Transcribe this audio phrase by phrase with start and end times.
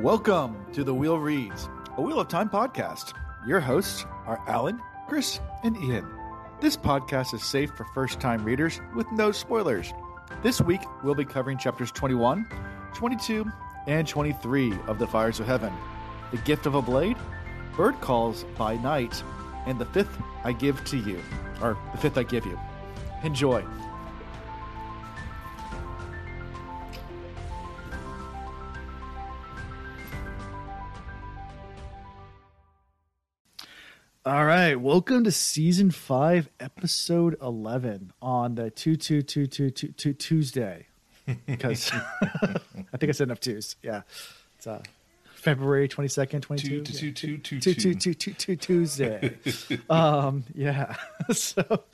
[0.00, 3.12] Welcome to the Wheel Reads, a Wheel of Time podcast.
[3.46, 6.08] Your hosts are Alan, Chris, and Ian.
[6.62, 9.92] This podcast is safe for first time readers with no spoilers.
[10.42, 12.46] This week, we'll be covering chapters 21,
[12.94, 13.44] 22,
[13.88, 15.72] and 23 of The Fires of Heaven
[16.30, 17.18] The Gift of a Blade,
[17.76, 19.22] Bird Calls by Night,
[19.66, 21.20] and The Fifth I Give to You,
[21.60, 22.58] or The Fifth I Give You.
[23.22, 23.62] Enjoy.
[34.90, 40.84] Welcome to season five, episode eleven on the two two two two two two Tuesday,
[41.46, 43.76] because I think I said enough twos.
[43.84, 44.02] Yeah,
[44.56, 44.82] it's uh,
[45.36, 48.34] February twenty second, twenty two, Two, two, two, two, two two.
[48.34, 49.38] two Tuesday.
[49.88, 50.96] um, yeah.
[51.30, 51.84] so,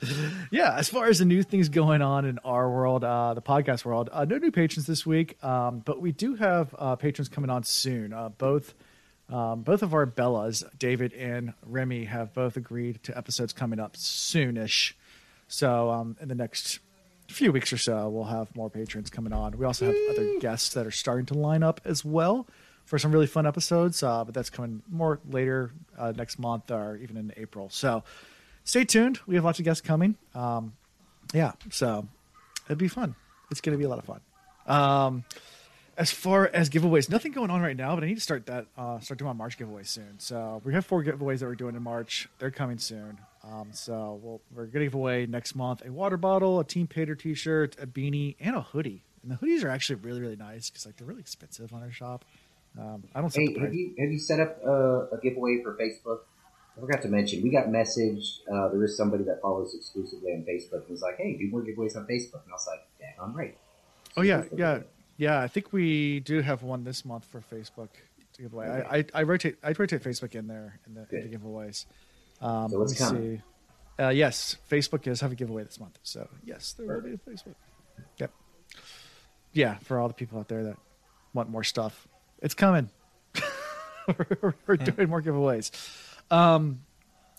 [0.49, 3.85] yeah, as far as the new things going on in our world, uh, the podcast
[3.85, 7.51] world, uh, no new patrons this week, um, but we do have uh, patrons coming
[7.51, 8.11] on soon.
[8.11, 8.73] Uh, both.
[9.29, 13.97] Um, both of our Bellas, David and Remy, have both agreed to episodes coming up
[13.97, 14.93] soonish.
[15.49, 16.79] So, um, in the next
[17.27, 19.57] few weeks or so, we'll have more patrons coming on.
[19.57, 22.47] We also have other guests that are starting to line up as well
[22.85, 26.95] for some really fun episodes, uh, but that's coming more later uh, next month or
[26.97, 27.69] even in April.
[27.69, 28.03] So,
[28.63, 29.19] stay tuned.
[29.27, 30.15] We have lots of guests coming.
[30.35, 30.73] Um,
[31.33, 32.07] yeah, so
[32.67, 33.15] it'd be fun.
[33.51, 34.21] It's going to be a lot of fun.
[34.67, 35.23] Um,
[35.97, 38.67] as far as giveaways, nothing going on right now, but I need to start that.
[38.77, 40.19] Uh, start doing my March giveaways soon.
[40.19, 42.29] So we have four giveaways that we're doing in March.
[42.37, 43.17] They're coming soon.
[43.43, 46.85] Um, so we'll, we're going to give away next month a water bottle, a Team
[46.85, 49.03] Pater T-shirt, a beanie, and a hoodie.
[49.23, 51.91] And the hoodies are actually really really nice because like they're really expensive on our
[51.91, 52.23] shop.
[52.79, 53.33] Um, I don't.
[53.33, 56.19] Hey, have you have you set up a, a giveaway for Facebook?
[56.77, 58.41] I forgot to mention we got messaged.
[58.51, 61.61] Uh, there is somebody that follows exclusively on Facebook and was like, "Hey, do more
[61.61, 63.57] giveaways on Facebook." And I was like, "Yeah, I'm right."
[64.15, 64.87] Oh yeah, Facebook yeah, giveaway.
[65.17, 65.39] Yeah.
[65.41, 67.89] I think we do have one this month for Facebook
[68.33, 68.67] to give away.
[68.67, 71.85] I, I, I rotate I rotate Facebook in there in the, in the giveaways.
[72.41, 73.41] Um, So let it's me see.
[73.99, 75.97] Uh, yes, Facebook does have a giveaway this month.
[76.03, 77.55] So yes, there will be a Facebook.
[78.17, 78.31] Yep.
[79.53, 80.77] Yeah, for all the people out there that
[81.33, 82.07] want more stuff,
[82.41, 82.89] it's coming.
[84.41, 85.71] we're, we're doing more giveaways.
[86.29, 86.81] Um,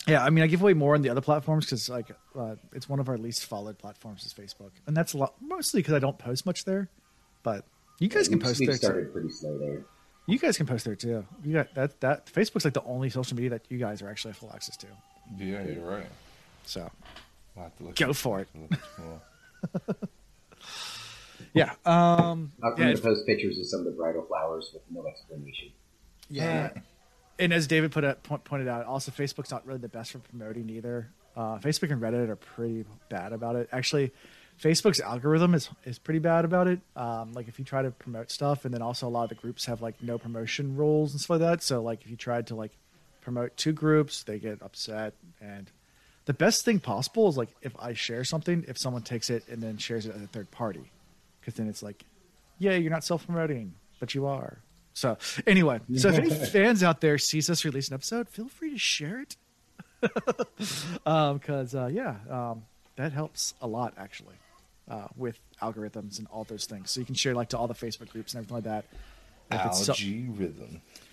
[0.07, 2.89] yeah, I mean, I give away more on the other platforms because like uh, it's
[2.89, 5.99] one of our least followed platforms is Facebook, and that's a lot mostly because I
[5.99, 6.89] don't post much there.
[7.43, 7.65] But
[7.99, 9.03] you guys can post we've there.
[9.05, 9.09] Too.
[9.11, 9.81] pretty slow there.
[10.25, 11.25] You guys can post there too.
[11.43, 11.99] You got that.
[12.01, 14.87] That Facebook's like the only social media that you guys are actually full access to.
[15.37, 16.05] Yeah, you're right.
[16.65, 16.89] So
[17.55, 18.47] We'll have to look Go at- for it.
[18.55, 19.95] look at more.
[21.53, 25.07] yeah, um, I'm yeah, gonna post pictures of some of the bridal flowers with no
[25.07, 25.69] explanation.
[26.29, 26.71] yeah.
[27.39, 30.19] And as David put it, po- pointed out, also Facebook's not really the best for
[30.19, 31.09] promoting either.
[31.37, 33.69] Uh, Facebook and Reddit are pretty bad about it.
[33.71, 34.11] Actually,
[34.61, 36.81] Facebook's algorithm is is pretty bad about it.
[36.95, 39.35] Um, like if you try to promote stuff, and then also a lot of the
[39.35, 41.63] groups have like no promotion rules and stuff like that.
[41.63, 42.71] So like if you tried to like
[43.21, 45.13] promote two groups, they get upset.
[45.39, 45.71] And
[46.25, 49.63] the best thing possible is like if I share something, if someone takes it and
[49.63, 50.91] then shares it at a third party,
[51.39, 52.03] because then it's like,
[52.57, 54.57] yeah, you're not self promoting, but you are.
[54.93, 55.17] So
[55.47, 58.77] anyway, so if any fans out there sees us release an episode, feel free to
[58.77, 59.37] share it.
[61.05, 62.63] because uh, yeah, um,
[62.97, 64.35] that helps a lot actually
[64.89, 66.91] uh, with algorithms and all those things.
[66.91, 68.85] So you can share like to all the Facebook groups and everything like that.
[69.51, 69.93] If it's so-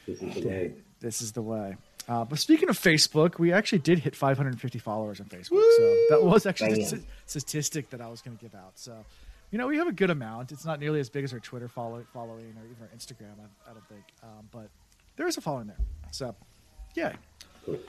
[0.06, 0.72] This is the way.
[1.00, 1.76] this is the way.
[2.08, 5.60] Uh, but speaking of Facebook, we actually did hit 550 followers on Facebook.
[5.76, 6.84] So that was actually a Bam.
[6.86, 8.72] st- statistic that I was going to give out.
[8.76, 9.04] So,
[9.50, 10.52] you know, we have a good amount.
[10.52, 13.70] It's not nearly as big as our Twitter follow- following or even our Instagram, I,
[13.70, 14.04] I don't think.
[14.22, 14.68] Um, but
[15.16, 15.78] there is a following there.
[16.12, 16.36] So,
[16.94, 17.14] yeah.
[17.64, 17.80] Cool.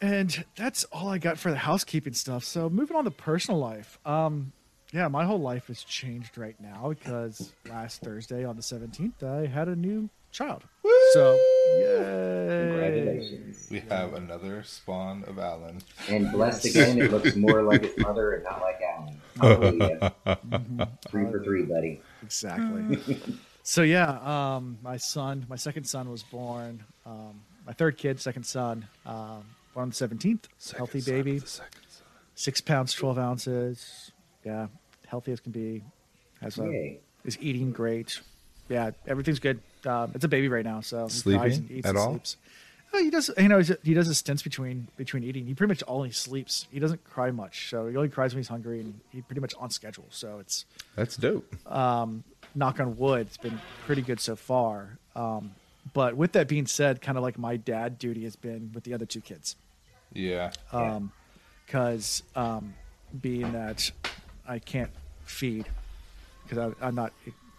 [0.00, 2.44] And that's all I got for the housekeeping stuff.
[2.44, 3.98] So moving on to personal life.
[4.06, 4.52] Um,
[4.92, 9.46] yeah, my whole life has changed right now because last Thursday on the 17th, I
[9.46, 10.64] had a new child.
[11.12, 11.34] So,
[11.78, 12.46] yay.
[12.68, 13.68] Congratulations.
[13.70, 15.80] We have another spawn of Alan.
[16.08, 19.20] And blessed again, it looks more like his mother and not like Alan.
[19.40, 20.12] Hallelujah.
[21.08, 22.00] Three for three, buddy.
[22.22, 23.20] Exactly.
[23.62, 24.18] so yeah,
[24.56, 26.84] um, my son, my second son was born.
[27.06, 29.44] Um, my third kid, second son, um,
[29.74, 30.48] born on the seventeenth.
[30.76, 32.06] Healthy Second son baby, of the second son.
[32.34, 34.12] six pounds twelve ounces.
[34.44, 34.68] Yeah,
[35.06, 35.82] healthy as can be.
[36.40, 38.20] Has a, is eating great.
[38.68, 39.60] Yeah, everything's good.
[39.84, 42.10] Um, it's a baby right now, so he Sleeping cries and eats at and all?
[42.12, 42.36] sleeps.
[42.92, 43.30] Oh, he does.
[43.38, 45.46] You know, he does his stints between between eating.
[45.46, 46.66] He pretty much only sleeps.
[46.72, 49.54] He doesn't cry much, so he only cries when he's hungry, and he pretty much
[49.58, 50.06] on schedule.
[50.10, 50.64] So it's
[50.96, 51.54] That's dope.
[51.68, 54.98] knock on wood, it's been pretty good so far.
[55.14, 55.52] Um,
[55.94, 58.92] but with that being said, kind of like my dad duty has been with the
[58.94, 59.54] other two kids,
[60.12, 60.50] Yeah.
[61.66, 62.74] because um,
[63.20, 63.90] being that
[64.50, 64.90] I can't
[65.24, 65.66] feed
[66.42, 67.12] because I'm not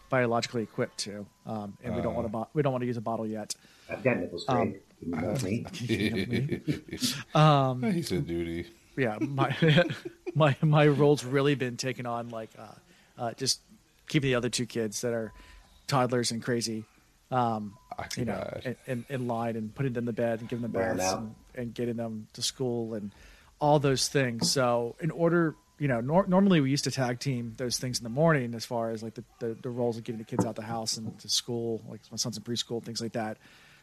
[0.10, 2.98] biologically equipped to, um, and we don't want to bo- we don't want to use
[2.98, 3.56] a bottle yet.
[3.90, 4.76] I've got nipple spray.
[5.00, 6.62] Can you help me?
[7.34, 8.68] Um, he said duty.
[8.98, 9.56] yeah, my
[10.36, 12.68] my my role's really been taken on like uh,
[13.18, 13.62] uh, just
[14.10, 15.32] keeping the other two kids that are
[15.88, 16.84] toddlers and crazy,
[17.32, 17.78] um,
[18.18, 21.14] you know, in, in, in line and putting them to bed and giving them baths
[21.14, 23.12] and, and getting them to school and
[23.60, 24.52] all those things.
[24.52, 28.04] So in order, you know, nor- normally we used to tag team those things in
[28.04, 30.56] the morning as far as like the, the, the roles of getting the kids out
[30.56, 33.38] the house and to school, like my son's in preschool, things like that.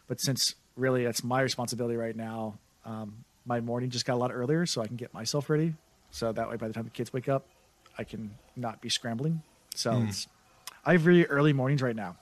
[0.07, 4.31] But since really that's my responsibility right now, um, my morning just got a lot
[4.33, 5.75] earlier so I can get myself ready.
[6.13, 7.47] So that way, by the time the kids wake up,
[7.99, 9.43] I can not be scrambling.
[9.75, 10.29] So it's,
[10.87, 12.15] I have really early mornings right now.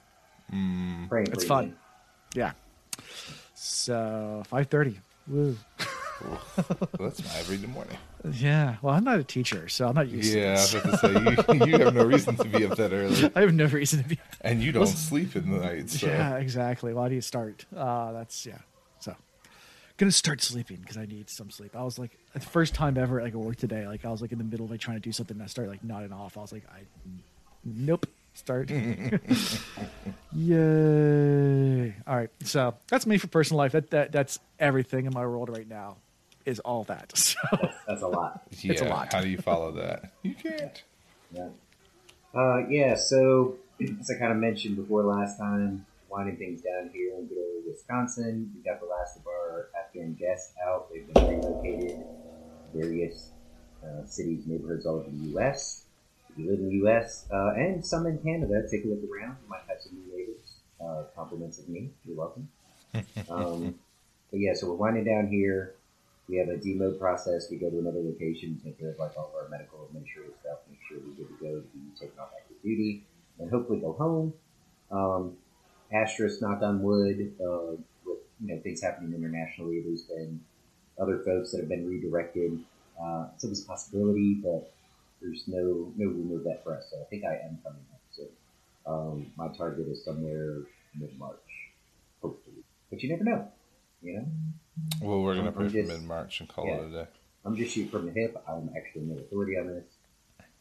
[1.10, 1.76] Praying for It's fun.
[2.34, 2.52] Yeah.
[3.54, 5.00] So five thirty.
[6.24, 6.38] Woo.
[6.98, 7.96] That's my every morning.
[8.32, 8.76] Yeah.
[8.82, 11.44] Well, I'm not a teacher, so I'm not used Yeah, I to was about to
[11.44, 14.02] say you, you have no reason to be up that early, I have no reason
[14.02, 14.18] to be.
[14.40, 15.90] and you don't sleep in the night.
[15.90, 16.92] So Yeah, exactly.
[16.94, 17.66] Why do you start?
[17.76, 18.58] Uh, that's yeah.
[19.00, 19.14] So,
[19.98, 21.76] gonna start sleeping because I need some sleep.
[21.76, 23.86] I was like, the first time ever like at work today.
[23.86, 25.46] Like I was like in the middle of like trying to do something, and I
[25.46, 26.36] started like nodding off.
[26.38, 26.80] I was like, I,
[27.64, 28.06] nope.
[28.34, 28.70] Start.
[30.32, 31.94] Yay!
[32.06, 32.28] All right.
[32.42, 33.72] So that's me for personal life.
[33.72, 35.96] That that that's everything in my world right now.
[36.46, 37.12] Is all that.
[37.16, 37.36] So
[37.86, 38.42] That's a lot.
[38.52, 39.12] yeah, It's a lot.
[39.12, 40.12] how do you follow that?
[40.22, 40.82] You can't.
[41.32, 41.48] Yeah.
[42.34, 43.56] Uh, yeah, so
[44.00, 47.64] as I kind of mentioned before last time, winding things down here in good old
[47.66, 48.52] Wisconsin.
[48.54, 50.88] We got the last of our Afghan guests out.
[50.92, 52.04] They've been relocated
[52.74, 53.30] various
[53.82, 55.84] uh, cities, neighborhoods all over the U.S.
[56.30, 57.26] If you live in the U.S.
[57.32, 59.36] Uh, and some in Canada, take a look around.
[59.42, 60.60] You might have some new neighbors.
[60.80, 61.90] Uh, compliments of me.
[62.04, 62.48] You're welcome.
[63.30, 63.74] um,
[64.30, 65.74] but yeah, so we're winding down here.
[66.28, 67.48] We have a demote process.
[67.50, 70.58] We go to another location, take care of like all of our medical administrative stuff,
[70.68, 73.04] make sure we're good to go to be taken off active duty,
[73.38, 74.32] and hopefully go home.
[74.90, 75.36] Um,
[75.92, 79.82] asterisk, knock on wood, uh, with you know things happening internationally.
[79.86, 80.40] There's been
[81.00, 82.58] other folks that have been redirected.
[83.00, 84.72] Uh, so there's a possibility, but
[85.20, 86.86] there's no no of that for us.
[86.90, 88.00] So I think I am coming home.
[88.10, 88.22] So
[88.90, 90.62] um, my target is somewhere
[90.98, 91.38] mid March,
[92.20, 92.64] hopefully.
[92.90, 93.48] But you never know,
[94.02, 94.26] you know.
[95.00, 96.74] Well, we're gonna I'm pray for mid March and call yeah.
[96.76, 97.06] it a day.
[97.44, 98.42] I'm just shooting from the hip.
[98.48, 99.84] I'm actually no authority on this.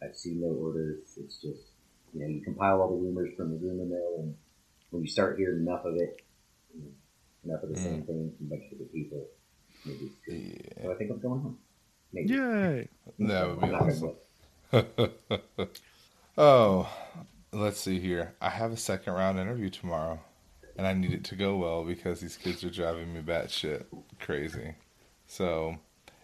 [0.02, 1.18] I've seen no orders.
[1.18, 1.72] It's just,
[2.14, 4.36] you know, you compile all the rumors from the rumor mill, and
[4.92, 6.22] when you start hearing enough of it,
[6.74, 8.08] you know, enough of the same mm.
[8.08, 9.26] thing from a bunch of different people,
[9.86, 10.36] maybe it's true.
[10.36, 10.84] Yeah.
[10.84, 11.58] So I think I'm going home.
[12.14, 12.34] Maybe.
[12.34, 12.88] yay!
[13.20, 14.14] That would be I'm not gonna
[14.72, 15.70] awesome.
[16.38, 16.90] Oh,
[17.54, 18.36] let's see here.
[18.42, 20.20] I have a second round interview tomorrow,
[20.76, 23.86] and I need it to go well because these kids are driving me batshit
[24.20, 24.76] crazy.
[25.28, 25.78] So,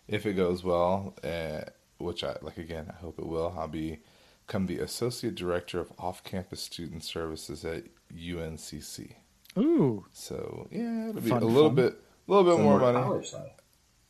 [0.07, 1.61] if it goes well, uh,
[1.97, 3.55] which I like again, I hope it will.
[3.57, 3.99] I'll be
[4.47, 9.15] become the associate director of off-campus student services at UNCC.
[9.57, 11.75] Ooh, So yeah, it'll be Fun, a little fun.
[11.75, 11.93] bit,
[12.27, 13.11] a little bit So more more money.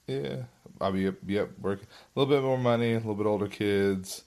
[0.08, 0.44] Yeah,
[0.80, 3.48] I'll be up, be up working a little bit more money, a little bit older
[3.48, 4.24] kids,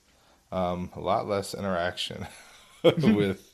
[0.53, 2.27] um, a lot less interaction
[2.83, 3.54] with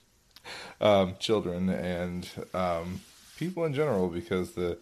[0.80, 3.00] um, children and um,
[3.36, 4.78] people in general because the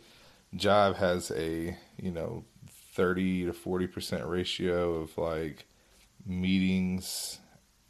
[0.55, 2.45] job has a you know
[2.93, 5.67] thirty to forty percent ratio of like
[6.27, 7.39] meetings,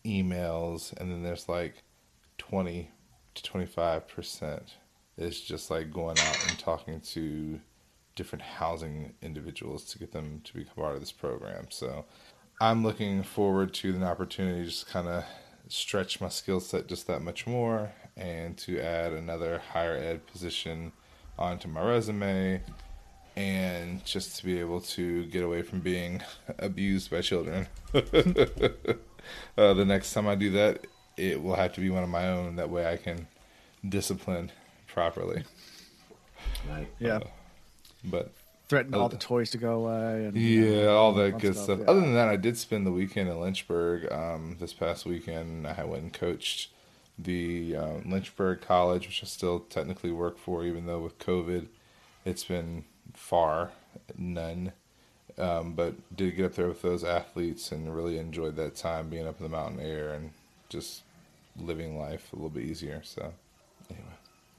[0.04, 1.82] emails, and then there's like
[2.36, 2.90] twenty
[3.34, 4.74] to twenty five percent
[5.16, 7.58] is just like going out and talking to
[8.14, 11.66] different housing individuals to get them to become part of this program.
[11.70, 12.04] So
[12.60, 15.24] I'm looking forward to an opportunity to just kind of
[15.68, 20.92] stretch my skill set just that much more and to add another higher ed position
[21.38, 22.60] onto my resume
[23.36, 26.20] and just to be able to get away from being
[26.58, 27.68] abused by children.
[27.94, 28.00] uh,
[29.56, 32.56] the next time I do that, it will have to be one of my own.
[32.56, 33.28] That way I can
[33.88, 34.50] discipline
[34.88, 35.44] properly.
[36.68, 36.88] Right.
[36.98, 37.20] yeah.
[38.04, 38.32] But
[38.68, 40.26] Threatened all Uh, the toys to go away.
[40.26, 41.78] And, Yeah, all that good stuff, stuff.
[41.80, 41.86] yeah.
[41.86, 44.10] Other than that, I did spend the weekend in Lynchburg.
[44.12, 46.70] Um, this past weekend, I went and coached
[47.18, 51.66] the uh, Lynchburg College, which I still technically work for, even though with COVID,
[52.24, 52.84] it's been
[53.14, 53.72] far
[54.16, 54.72] none.
[55.38, 59.26] Um, but did get up there with those athletes and really enjoyed that time being
[59.26, 60.32] up in the mountain air and
[60.68, 61.02] just
[61.56, 63.02] living life a little bit easier.
[63.04, 63.32] So,
[63.88, 64.04] anyway,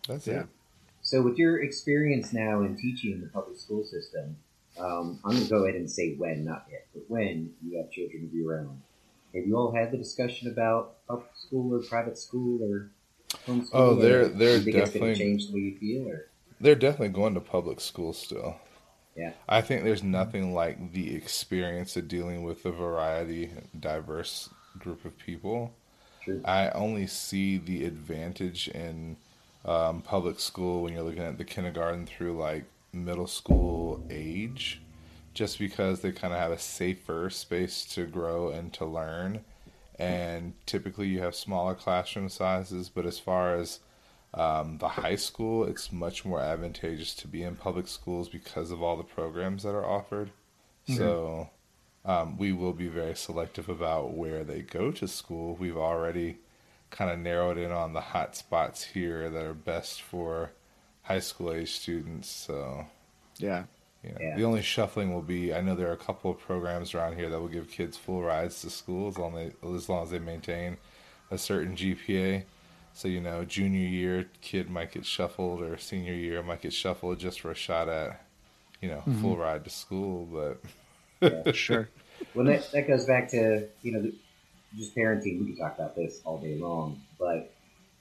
[0.07, 0.41] that's Yeah.
[0.41, 0.47] it.
[1.09, 4.37] So, with your experience now in teaching in the public school system,
[4.77, 7.89] um, I'm going to go ahead and say when, not if, but when you have
[7.89, 8.79] children of your own.
[9.33, 12.91] Have you all had the discussion about public school or private school or
[13.47, 13.69] homeschool?
[13.73, 16.27] Oh, they're- they're you think it's going definitely- to change the way you feel, or
[16.61, 18.57] They're definitely going to public school still.
[19.15, 23.49] yeah, I think there's nothing like the experience of dealing with a variety,
[23.79, 25.73] diverse group of people.
[26.21, 26.39] True.
[26.45, 29.17] I only see the advantage in
[29.65, 34.81] um, public school when you're looking at the kindergarten through like middle school age,
[35.33, 39.41] just because they kind of have a safer space to grow and to learn.
[39.97, 43.79] And typically you have smaller classroom sizes, but as far as
[44.33, 48.81] um, the high school, it's much more advantageous to be in public schools because of
[48.81, 50.31] all the programs that are offered.
[50.97, 51.49] So
[52.05, 55.55] um, we will be very selective about where they go to school.
[55.55, 56.37] We've already
[56.89, 60.51] kind of narrowed in on the hot spots here that are best for
[61.03, 62.29] high school age students.
[62.29, 62.85] So
[63.37, 63.65] Yeah.
[64.03, 64.35] you know, Yeah.
[64.37, 67.29] the only shuffling will be I know there are a couple of programs around here
[67.29, 70.19] that will give kids full rides to school as long as as long as they
[70.19, 70.77] maintain
[71.31, 72.43] a certain GPA.
[72.93, 77.19] So you know, junior year kid might get shuffled, or senior year might get shuffled
[77.19, 78.25] just for a shot at,
[78.81, 79.21] you know, mm-hmm.
[79.21, 80.25] full ride to school.
[80.25, 80.61] But
[81.45, 81.87] yeah, Sure.
[82.33, 84.11] Well, that, that goes back to, you know,
[84.77, 85.39] just parenting.
[85.39, 87.01] We could talk about this all day long.
[87.17, 87.53] But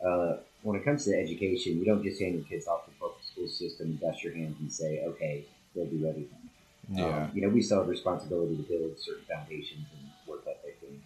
[0.04, 2.96] uh, when it comes to education, you don't just hand your kids off to the
[2.98, 5.44] public school system, dust your hands, and say, okay,
[5.74, 6.50] they'll do everything.
[6.90, 10.78] yeah, Um, you know, we still have responsibility to build certain foundations and work ethic
[10.82, 11.00] and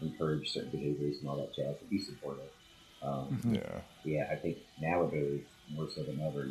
[0.00, 2.50] encourage certain behaviors and all that jazz and be supportive.
[3.02, 3.54] Um, Mhm.
[3.54, 6.46] yeah, Yeah, I think nowadays, more so than ever,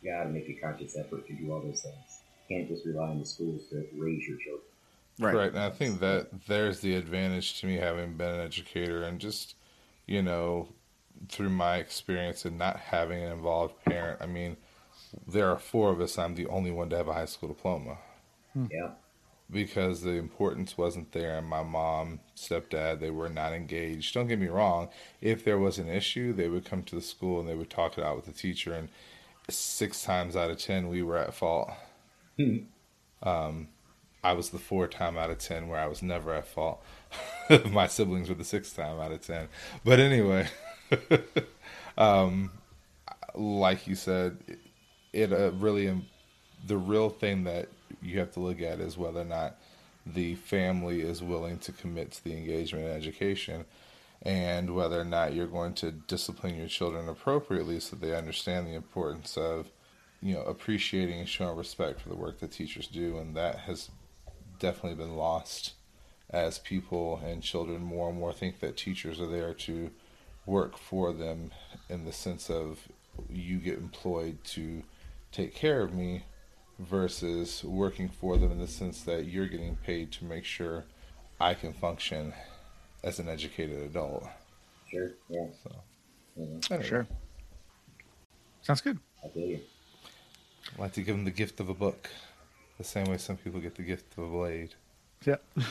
[0.00, 2.22] you got to make a conscious effort to do all those things.
[2.48, 4.71] You can't just rely on the schools to raise your children.
[5.18, 5.34] Right.
[5.34, 5.48] Right.
[5.48, 9.54] And I think that there's the advantage to me having been an educator and just,
[10.06, 10.68] you know,
[11.28, 14.20] through my experience and not having an involved parent.
[14.20, 14.56] I mean,
[15.26, 16.18] there are four of us.
[16.18, 17.98] I'm the only one to have a high school diploma
[18.52, 18.66] hmm.
[18.70, 18.90] Yeah.
[19.50, 21.38] because the importance wasn't there.
[21.38, 24.14] And my mom, stepdad, they were not engaged.
[24.14, 24.88] Don't get me wrong.
[25.20, 27.98] If there was an issue, they would come to the school and they would talk
[27.98, 28.72] it out with the teacher.
[28.72, 28.88] And
[29.48, 31.70] six times out of 10, we were at fault.
[32.36, 32.56] Hmm.
[33.22, 33.68] Um,
[34.24, 36.82] I was the four time out of ten where I was never at fault.
[37.70, 39.48] My siblings were the sixth time out of ten.
[39.84, 40.48] But anyway,
[41.98, 42.50] um,
[43.34, 44.36] like you said,
[45.12, 46.06] it uh, really um,
[46.66, 47.68] the real thing that
[48.00, 49.56] you have to look at is whether or not
[50.06, 53.64] the family is willing to commit to the engagement and education
[54.22, 58.74] and whether or not you're going to discipline your children appropriately so they understand the
[58.74, 59.68] importance of
[60.20, 63.90] you know appreciating and showing respect for the work that teachers do and that has
[64.62, 65.72] definitely been lost
[66.30, 69.90] as people and children more and more think that teachers are there to
[70.46, 71.50] work for them
[71.90, 72.88] in the sense of
[73.28, 74.82] you get employed to
[75.32, 76.24] take care of me
[76.78, 80.84] versus working for them in the sense that you're getting paid to make sure
[81.40, 82.32] I can function
[83.02, 84.24] as an educated adult.
[84.90, 85.10] Sure.
[85.28, 85.46] Yeah.
[85.62, 85.70] So.
[86.36, 87.06] Yeah, Anyway, Sure.
[88.62, 88.98] Sounds good.
[89.24, 89.60] I feel you.
[90.78, 92.08] I like to give them the gift of a book,
[92.78, 94.74] the same way some people get the gift of a blade.
[95.24, 95.36] Yeah.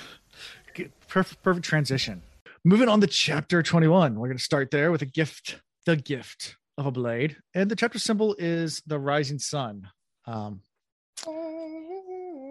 [1.09, 2.21] Perfect, perfect transition.
[2.63, 4.15] Moving on to chapter 21.
[4.17, 7.35] We're going to start there with a gift, the gift of a blade.
[7.53, 9.89] And the chapter symbol is the rising sun.
[10.25, 10.61] Um,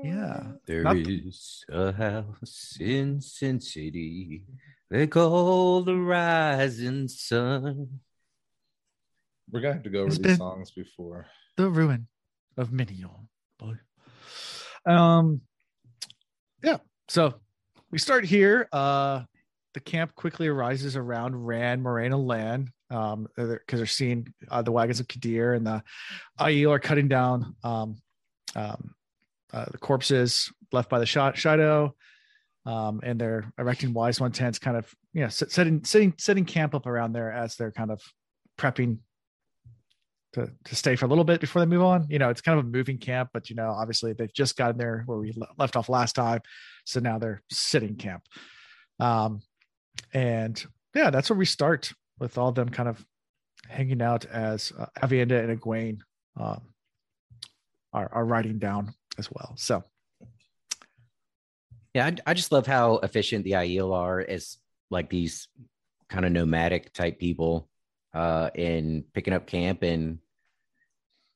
[0.05, 0.43] yeah.
[0.67, 4.43] There Not- is a house in Sin City.
[4.91, 8.01] They call the rising sun.
[9.51, 11.27] We're gonna have to go over It's these songs before.
[11.57, 12.09] the ruin
[12.57, 13.29] of Minion.
[13.59, 13.77] Boy.
[14.87, 15.41] Um,
[16.63, 16.79] yeah.
[17.09, 17.35] So
[17.91, 18.69] we start here.
[18.73, 19.23] Uh,
[19.75, 25.01] the camp quickly arises around Rand Moiraine land, um, because they're seeing uh, the wagons
[25.01, 25.83] of Kadere and the
[26.39, 27.97] Aiel are cutting down um,
[28.57, 28.95] um,
[29.53, 31.93] uh, the corpses left by the shot Shaido.
[32.67, 36.75] Um, and they're erecting wise one tents, kind of, you know, setting, setting, setting camp
[36.75, 38.03] up around there as they're kind of
[38.59, 38.99] prepping
[40.33, 42.07] to, to stay for a little bit before they move on.
[42.09, 44.77] You know, it's kind of a moving camp, but you know, obviously they've just gotten
[44.77, 46.41] there where we left off last time.
[46.85, 48.23] So now they're sitting camp.
[48.99, 49.41] Um,
[50.13, 50.63] and
[50.95, 53.05] yeah, that's where we start with all them kind of
[53.69, 55.99] hanging out as uh, Aviendha and Egwene
[56.39, 56.61] um,
[57.93, 59.55] are, are riding down as well.
[59.57, 59.85] So
[61.95, 64.59] Yeah, I, I just love how efficient the Aiel are as
[64.91, 65.49] like these
[66.09, 67.70] kind of nomadic type people
[68.15, 70.19] uh, in picking up camp and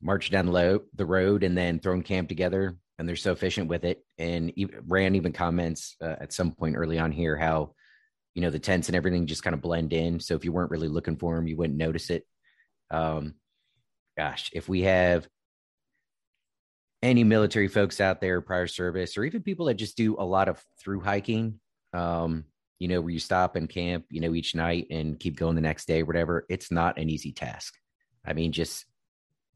[0.02, 2.76] marching down the, lo- the road and then throwing camp together.
[2.98, 4.04] And they're so efficient with it.
[4.18, 7.74] And even, Rand even comments uh, at some point early on here how,
[8.34, 10.20] you know, the tents and everything just kind of blend in.
[10.20, 12.24] So if you weren't really looking for them, you wouldn't notice it.
[12.90, 13.34] Um,
[14.16, 15.26] gosh, if we have
[17.02, 20.48] any military folks out there prior service or even people that just do a lot
[20.48, 21.60] of through hiking
[21.92, 22.44] um
[22.84, 25.62] you know where you stop and camp you know each night and keep going the
[25.62, 27.72] next day whatever it's not an easy task.
[28.26, 28.84] I mean just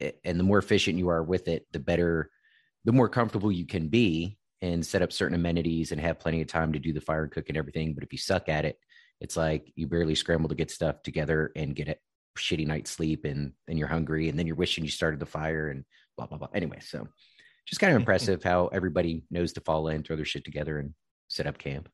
[0.01, 2.31] and the more efficient you are with it the better
[2.87, 6.49] the more comfortable you can be and set up certain amenities and have plenty of
[6.49, 7.93] time to do the fire and cook and everything.
[7.93, 8.79] But if you suck at it
[9.21, 11.97] it's like you barely scramble to get stuff together and get a
[12.39, 15.69] shitty night's sleep and then you're hungry and then you're wishing you started the fire
[15.69, 15.85] and
[16.17, 16.49] blah blah blah.
[16.55, 17.07] Anyway so
[17.67, 20.95] just kind of impressive how everybody knows to fall in throw their shit together and
[21.29, 21.91] set up camp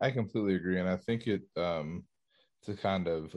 [0.00, 2.04] I completely agree, and I think it um,
[2.64, 3.34] to kind of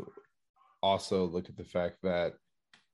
[0.81, 2.33] also look at the fact that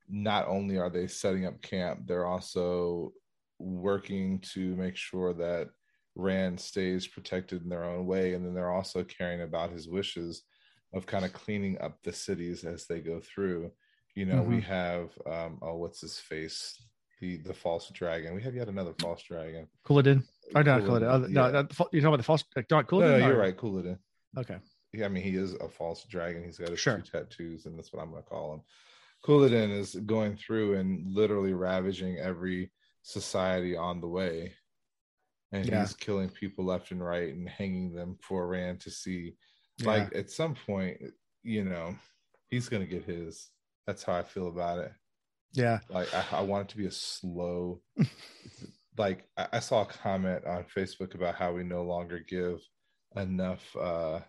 [0.08, 3.12] not only are they setting up camp, they're also
[3.58, 5.68] working to make sure that
[6.14, 10.42] Rand stays protected in their own way, and then they're also caring about his wishes
[10.94, 13.70] of kind of cleaning up the cities as they go through.
[14.14, 16.80] You know, we have um, oh, what's his face?
[17.20, 18.34] The the false dragon.
[18.34, 19.68] We have yet another false dragon.
[19.86, 20.22] Couladin.
[20.54, 21.10] Oh, no, Couladin.
[21.10, 21.50] Oh, no, yeah.
[21.50, 22.42] no, you're talking about the false.
[22.42, 23.56] Uh, like, not No, no, you're right.
[23.56, 23.98] Couladin.
[24.36, 24.58] Okay.
[24.92, 26.44] Yeah, I mean, he is a false dragon.
[26.44, 26.98] He's got his Sure.
[26.98, 28.60] two tattoos, and that's what I'm going to call him.
[29.24, 32.70] Couladin is going through and literally ravaging every
[33.02, 34.52] society on the way.
[35.52, 35.80] And Yeah.
[35.80, 39.36] he's killing people left and right and hanging them for Rand to see.
[39.82, 41.00] Like, at some point,
[41.42, 41.96] you know,
[42.50, 43.50] he's going to get his.
[43.86, 44.92] That's how I feel about it.
[45.52, 45.80] Yeah.
[45.88, 47.80] Like, I, I want it to be a slow.
[48.98, 52.60] like, I, I saw a comment on Facebook about how we no longer give
[53.16, 54.20] enough uh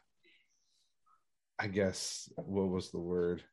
[1.59, 3.43] I guess what was the word?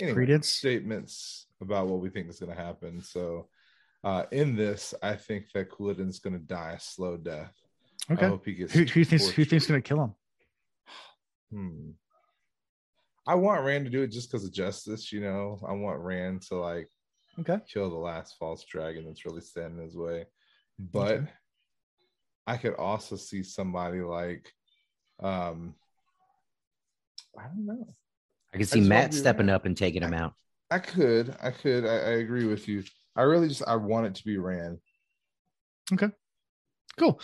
[0.00, 0.48] Anyway, Credence.
[0.48, 3.00] statements about what we think is going to happen.
[3.00, 3.48] So,
[4.02, 7.54] uh, in this, I think that Couladin's going to die a slow death.
[8.10, 8.28] I Okay.
[8.28, 8.74] hope he gets.
[8.74, 10.14] Who, who thinks who thinks going to kill him?
[11.50, 11.90] Hmm.
[13.26, 15.12] I want Rand to do it just because of justice.
[15.12, 16.88] You know, I want Rand to like
[17.40, 17.58] Okay.
[17.72, 20.26] kill the last false dragon that's really standing in his way.
[20.78, 21.30] But Okay.
[22.46, 24.52] I could also see somebody like,
[25.22, 25.74] um,
[27.38, 27.86] I don't know.
[28.52, 29.50] i can see just want Mat stepping Rand.
[29.50, 30.34] up and taking him out
[30.70, 32.82] I could, I could, I, I agree with you.
[33.16, 34.78] I really just, I want it to be Rand.
[35.92, 36.08] Okay.
[36.98, 37.20] Cool.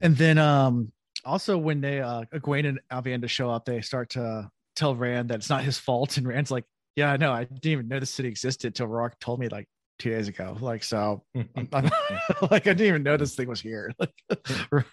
[0.00, 0.92] And then um
[1.24, 5.36] also when they uh Egwene and Avienda show up, they start to tell Rand that
[5.36, 6.16] it's not his fault.
[6.16, 6.64] And Rand's like,
[6.94, 7.32] Yeah, I know.
[7.32, 9.66] I didn't even know the city existed till Rhuarc told me like
[9.98, 10.56] two days ago.
[10.60, 11.90] Like so I'm, I'm-
[12.50, 13.92] like I didn't even know this thing was here.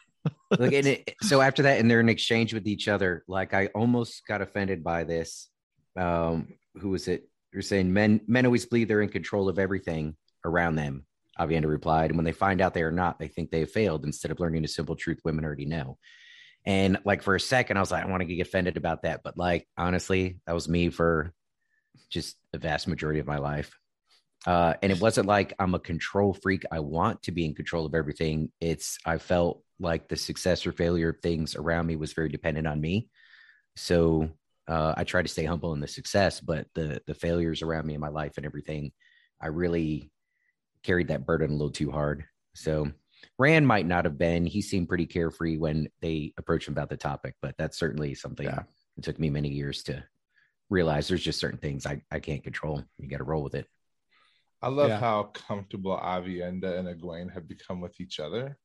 [0.58, 3.24] Look, and it, so after that, and they're in exchange with each other.
[3.28, 5.50] Like I almost got offended by this.
[5.98, 7.28] Um, who was it?
[7.52, 11.06] You're saying men men always believe they're in control of everything around them.
[11.40, 14.06] Aviendha replied, and when they find out they are not, they think they have failed
[14.06, 15.98] instead of learning the simple truth women already know.
[16.66, 19.22] And like for a second, I was like, I want to get offended about that,
[19.24, 21.34] but like honestly, that was me for
[22.10, 23.78] just the vast majority of my life.
[24.46, 26.64] Uh, and it wasn't like I'm a control freak.
[26.72, 28.52] I want to be in control of everything.
[28.60, 32.68] It's I felt like the success or failure of things around me was very dependent
[32.68, 33.10] on me.
[33.76, 34.30] So
[34.68, 37.94] uh, I try to stay humble in the success, but the the failures around me
[37.94, 38.92] in my life and everything,
[39.42, 40.12] I really
[40.84, 42.26] carried that burden a little too hard.
[42.54, 42.92] So
[43.40, 44.46] Rand might not have been.
[44.46, 48.46] He seemed pretty carefree when they approached him about the topic, but that's certainly something
[48.46, 48.64] Yeah.
[48.98, 50.04] it took me many years to
[50.70, 51.08] realize.
[51.08, 52.84] There's just certain things I I can't control.
[53.00, 53.68] You got to roll with it.
[54.62, 55.00] I love Yeah.
[55.00, 58.58] how comfortable Aviendha and Egwene have become with each other.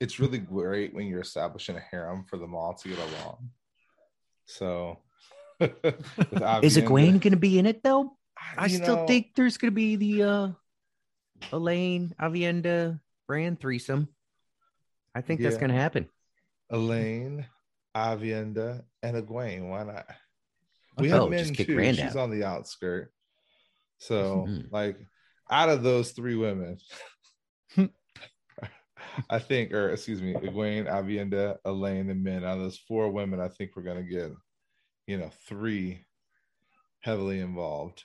[0.00, 3.50] It's really great when you're establishing a harem for them all to get along.
[4.46, 4.98] So,
[5.60, 8.16] Is Aviendha- Egwene going to be in it though?
[8.56, 10.48] I you still know, think there's going to be the uh
[11.52, 14.08] Elayne Aviendha brand threesome.
[15.14, 16.08] I think that's going to happen.
[16.72, 17.46] Elayne,
[17.96, 19.68] Aviendha, and Egwene.
[19.68, 20.06] Why not?
[20.96, 21.92] Oh, We have just men kick too.
[21.94, 22.16] She's out.
[22.16, 23.12] on the outskirt.
[23.98, 24.72] So, Mhm.
[24.72, 24.98] like,
[25.50, 26.78] out of those three women,
[29.30, 32.44] I think, or excuse me, Egwene, Aviendha, Elayne, and Min.
[32.44, 34.32] Out of those four women, I think we're gonna get,
[35.06, 36.06] you know, three
[37.00, 38.04] heavily involved.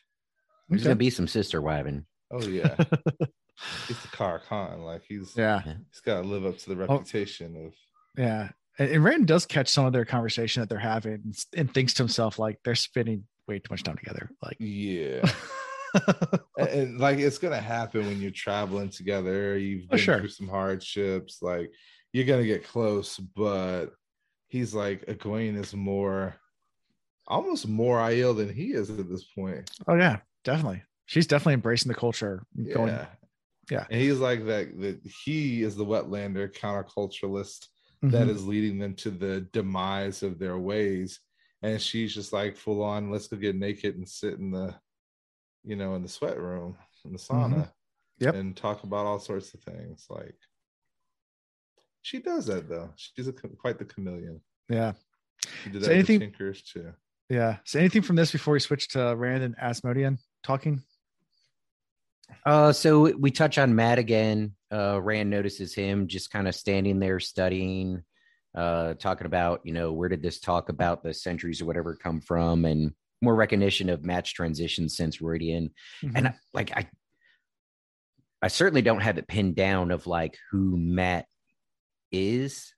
[0.70, 0.86] There's Okay.
[0.90, 2.06] going to be some sister wiving.
[2.32, 2.78] Oh yeah,
[3.90, 4.82] it's the Car Khan.
[4.82, 5.62] Like he's yeah.
[5.62, 6.88] he's got to live up to the oh.
[6.88, 7.74] reputation of
[8.18, 8.50] Yeah.
[8.80, 11.94] And, and Rand does catch some of their conversation that they're having and, and thinks
[11.96, 14.32] to himself, like, they're spending way too much time together.
[14.42, 15.22] Like, yeah.
[16.58, 19.58] and, and, like it's gonna happen when you're traveling together.
[19.58, 20.20] You've Oh, been sure.
[20.20, 21.40] through some hardships.
[21.42, 21.72] Like
[22.14, 23.88] you're gonna get close, but
[24.48, 26.36] he's like Egwene is more,
[27.28, 29.70] almost more Aiel than he is at this point.
[29.88, 30.82] oh, yeah, definitely.
[31.06, 32.44] She's definitely embracing the culture.
[32.56, 33.00] Yeah, Going,
[33.72, 33.86] yeah.
[33.90, 34.80] And he's like that.
[34.80, 37.68] That he is the wetlander counterculturalist
[38.04, 38.30] that Mhm.
[38.30, 41.20] is leading them to the demise of their ways.
[41.62, 43.10] And she's just like full on.
[43.10, 44.76] Let's go get naked and sit in the,
[45.64, 47.50] you know, in the sweat room in the sauna.
[47.50, 47.62] Mm-hmm.
[48.20, 48.36] Yep.
[48.36, 50.06] and talk about all sorts of things.
[50.10, 50.36] Like
[52.02, 52.92] she does that though.
[52.96, 54.42] She's a, quite the chameleon.
[54.70, 54.94] yeah.
[55.64, 56.94] She did So that anything- Tinkers too.
[57.30, 57.58] Yeah.
[57.66, 60.84] So anything from this before we switch to Rand and Asmodean talking?
[62.46, 64.54] Uh, so we touch on Mat again.
[64.72, 68.04] Uh, Rand notices him just kind of standing there studying.
[68.56, 72.22] uh, talking about you know where did this talk about the centuries or whatever come
[72.22, 75.72] from, and more recognition of match transitions since Rhuidean,
[76.04, 76.12] Mhm.
[76.14, 76.88] and I, like I,
[78.44, 81.26] I certainly don't have it pinned down of like who Mat
[82.12, 82.76] is,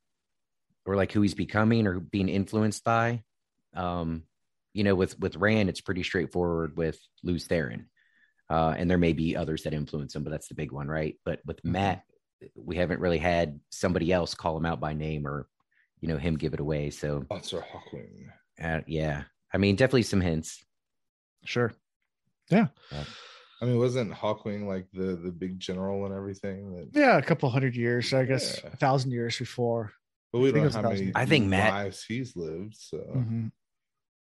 [0.86, 3.23] or like who he's becoming or being influenced by.
[3.73, 4.23] Um,
[4.73, 7.88] you know, with with Rand, it's pretty straightforward with Lews Therin.
[8.49, 11.15] Uh, and there may be others that influence him, but that's the big one, right?
[11.25, 11.71] But with Mhm.
[11.71, 12.03] Mat,
[12.55, 15.47] we haven't really had somebody else call him out by name or,
[16.01, 16.91] you know, him give it away.
[16.91, 18.27] So, Sponsor Hawkwing.
[18.62, 20.63] uh, yeah, I mean, definitely some hints.
[21.43, 21.73] sure.
[22.49, 22.67] Yeah.
[23.62, 26.73] I mean, wasn't Hawkwing like the the big general and everything?
[26.75, 28.69] That, Yeah, a couple hundred years, I guess Yeah.
[28.73, 29.93] a thousand years before.
[30.31, 32.75] but we I think don't know how many I think Mat- lives he's lived.
[32.75, 33.51] So Mhm.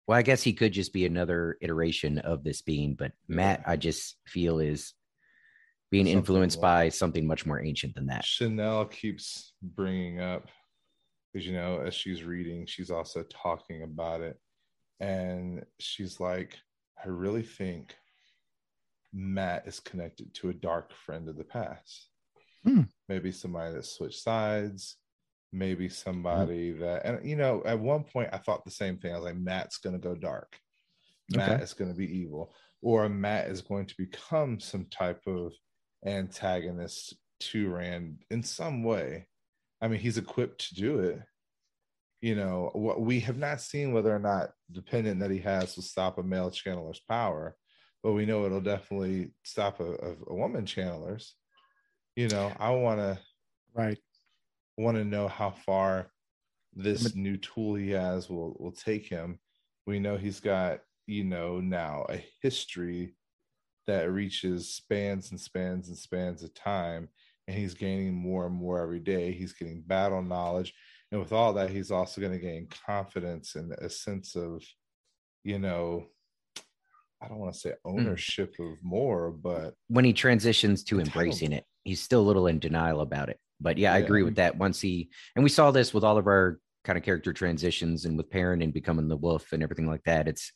[0.08, 3.76] Well, I guess he could just be another iteration of this being, but Mat, I
[3.76, 4.94] just feel is
[5.92, 8.24] being Something influenced like- by something much more ancient than that.
[8.24, 10.48] Chanel keeps bringing up
[11.32, 14.40] because you know as she's reading, she's also talking about it,
[15.00, 16.58] and she's like,
[17.04, 17.96] "I really think
[19.14, 22.10] Mat is connected to a dark friend of the past.
[22.64, 22.84] Hmm.
[23.10, 24.98] Maybe somebody that switched sides."
[25.54, 25.94] Maybe mm-hmm.
[25.94, 29.14] somebody that, and you know, at one point I thought the same thing.
[29.14, 30.58] I was like, Mat's going to go dark.
[31.32, 31.64] Mat Okay.
[31.64, 35.54] is going to be evil, or Mat is going to become some type of
[36.06, 39.28] antagonist to Rand in some way.
[39.82, 41.22] I mean, he's equipped to do it.
[42.22, 45.76] You know, what we have not seen whether or not the pendant that he has
[45.76, 47.56] will stop a male channeler's power,
[48.04, 51.36] but we know it'll definitely stop a, a, a woman channeler's.
[52.16, 53.20] You know, I want to
[53.78, 54.00] Right.
[54.78, 56.12] Want to know how far
[56.74, 59.40] this new tool he has will will take him.
[59.86, 63.16] We know he's got you know now a history
[63.88, 67.10] that reaches spans and spans and spans of time,
[67.48, 69.32] and he's gaining more and more every day.
[69.32, 70.74] He's getting battle knowledge,
[71.12, 74.64] and with all that, he's also going to gain confidence and a sense of,
[75.44, 76.06] you know,
[77.22, 77.92] I don't want to say hmm.
[77.92, 82.60] ownership of more, but when he transitions to embracing it, he's still a little in
[82.60, 83.40] denial about it.
[83.60, 84.58] But yeah, I agree with that.
[84.58, 88.16] Once he and we saw this with all of our kind of character transitions and
[88.16, 90.28] with Perrin and becoming the wolf and everything like that.
[90.28, 90.52] It's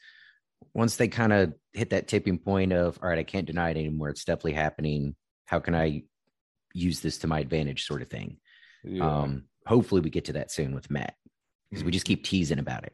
[0.73, 3.77] once they kind of hit that tipping point of all right, I can't deny it
[3.77, 4.09] anymore.
[4.09, 5.15] It's definitely happening.
[5.45, 6.03] How can I
[6.73, 8.37] use this to my advantage, sort of thing.
[8.83, 11.15] yeah, Um, hopefully we get to that soon with Mat
[11.69, 12.93] because we just keep teasing about it.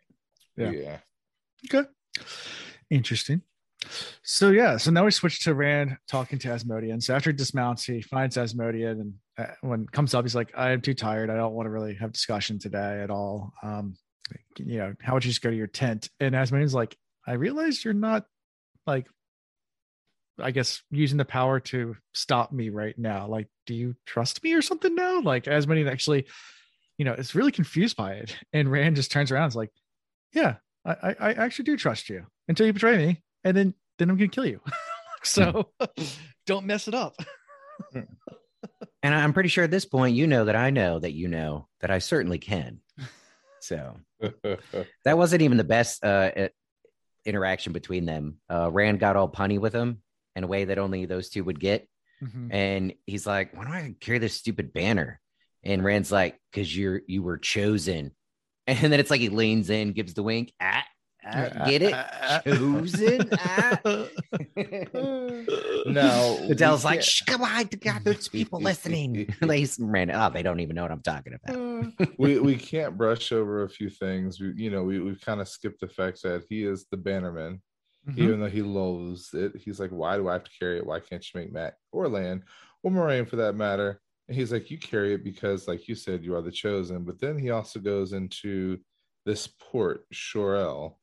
[0.55, 0.71] yeah.
[0.71, 0.97] yeah.
[1.71, 1.87] Okay.
[2.89, 3.41] Interesting.
[4.23, 7.01] So yeah, so now we switch to Rand talking to Asmodean.
[7.01, 10.51] So after he dismounts, he finds Asmodean, and Uh, when it comes up, he's like,
[10.57, 11.29] "I am too tired.
[11.29, 13.53] I don't want to really have discussion today at all.
[13.61, 13.97] Um,
[14.57, 17.83] you know, how would you just go to your tent?" And Asmodean's like, "I realize
[17.85, 18.25] you're not
[18.85, 19.07] like,
[20.39, 23.27] I guess using the power to stop me right now.
[23.27, 26.25] Like, do you trust me or something now?" Like Asmodean actually,
[26.97, 29.71] you know, is really confused by it, and Rand just turns around, and is like,
[30.33, 34.09] "Yeah, I, I, I actually do trust you until you betray me, and then then
[34.09, 34.61] I'm gonna kill you.
[35.23, 36.03] so hmm.
[36.45, 37.15] don't mess it up.
[37.93, 38.01] Hmm.
[39.03, 41.67] And I'm pretty sure at this point, you know that I know that you know
[41.81, 42.79] that I certainly can.
[43.61, 43.97] So
[45.05, 46.47] that wasn't even the best uh, uh,
[47.25, 48.37] interaction between them.
[48.49, 50.01] Uh, Rand got all punny with him
[50.35, 51.87] in a way that only those two would get.
[52.51, 55.19] And he's like, "Why do I carry this stupid banner?"
[55.63, 58.11] And Rand's like, "Cause you're you were chosen."
[58.69, 60.51] And then it's like he leans in, gives the wink.
[60.59, 60.83] Ah,
[61.25, 61.95] ah, get it?
[62.43, 63.29] Chosen.
[63.39, 63.79] Ah.
[66.03, 69.33] no, Adele's like, can't- Shh, come on, God, there's people listening.
[69.41, 72.09] like, he's- Rand, oh, they don't even know what I'm talking about.
[72.17, 74.39] we we can't brush over a few things.
[74.39, 77.61] We you know we we've kind of skipped the fact that he is the bannerman,
[78.07, 78.17] Mhm.
[78.17, 79.57] even though he loathes it.
[79.57, 80.85] He's like, why do I have to carry it?
[80.85, 82.43] Why can't you make Mat or Lan
[82.83, 83.99] or Moiraine for that matter?
[84.27, 87.03] And he's like, you carry it because, like you said, you are the chosen.
[87.05, 88.77] But then he also goes into
[89.25, 90.99] this port, Shorel.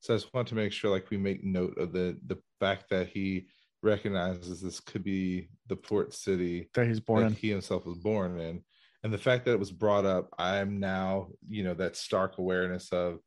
[0.00, 2.88] So I just want to make sure, like, we make note of the the fact
[2.90, 3.48] that he
[3.82, 7.34] recognizes this could be the port city that he's born that in.
[7.34, 8.62] he himself was born in.
[9.02, 12.92] And the fact that it was brought up i'm now you know that stark awareness
[12.92, 13.20] of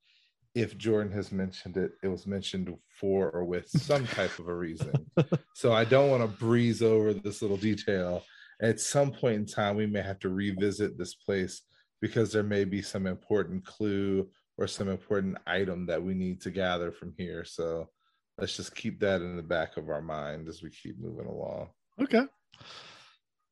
[0.53, 4.55] if jordan has mentioned it it was mentioned for or with some type of a
[4.55, 4.93] reason.
[5.55, 8.23] So i don't want to breeze over this little detail.
[8.61, 11.61] At some point in time we may have to revisit this place
[12.01, 16.51] because there may be some important clue or some important item that we need to
[16.51, 17.43] gather from here.
[17.45, 17.89] So
[18.38, 21.69] let's just keep that in the back of our mind as we keep moving along
[22.02, 22.24] Okay.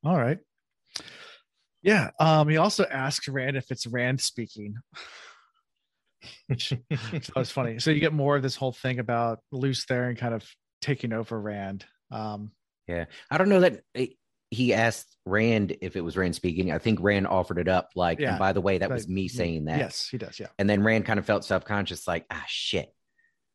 [0.04, 0.38] All right.
[1.82, 2.10] Yeah.
[2.18, 4.74] Um, he also asked Rand if it's Rand speaking.
[6.48, 7.78] Which that was funny.
[7.78, 10.44] So you get more of this whole thing about Lews Therin and kind of
[10.80, 11.84] taking over Rand.
[12.10, 12.50] Um,
[12.88, 13.04] Yeah.
[13.30, 14.14] I don't know that it,
[14.50, 16.72] he asked Rand if it was Rand speaking.
[16.72, 19.28] I think Rand offered it up, like, Yeah, and by the way, that was me
[19.28, 19.78] saying that.
[19.78, 20.38] Yes, he does.
[20.38, 20.48] Yeah.
[20.58, 22.92] And then Rand kind of felt self conscious, like, ah, shit.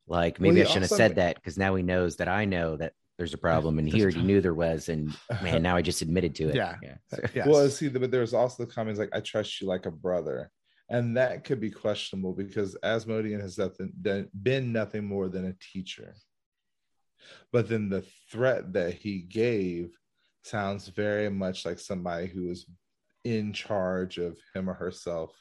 [0.08, 2.46] Like Well, maybe he I shouldn't have said that because now he knows that I
[2.46, 5.82] know that there's a problem, and he already knew there was, and man, now I
[5.82, 6.56] just admitted to it.
[6.56, 6.76] Yeah.
[6.82, 6.96] yeah.
[7.34, 7.48] Yes.
[7.48, 10.52] Well, see, but there's also the comments like, I trust you like a brother.
[10.89, 13.91] And that could be questionable because Asmodean has nothing,
[14.41, 16.15] been nothing more than a teacher.
[17.52, 19.98] But then the threat that he gave
[20.43, 22.65] sounds very much like somebody who is
[23.26, 25.38] in charge of him or herself,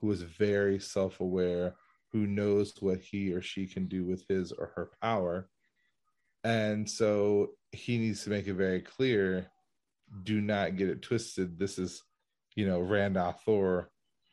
[0.00, 1.74] who is very self aware,
[2.12, 5.48] who knows what he or she can do with his or her power.
[6.42, 9.50] And so he needs to make it very clear
[10.22, 11.58] do not get it twisted.
[11.58, 12.02] This is,
[12.56, 13.86] you know, Rand al'Thor,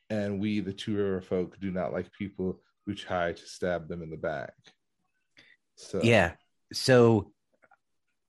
[0.10, 4.02] and we, the two river folk, do not like people who try to stab them
[4.02, 4.54] in the back.
[5.76, 6.34] So Yeah.
[6.74, 7.32] So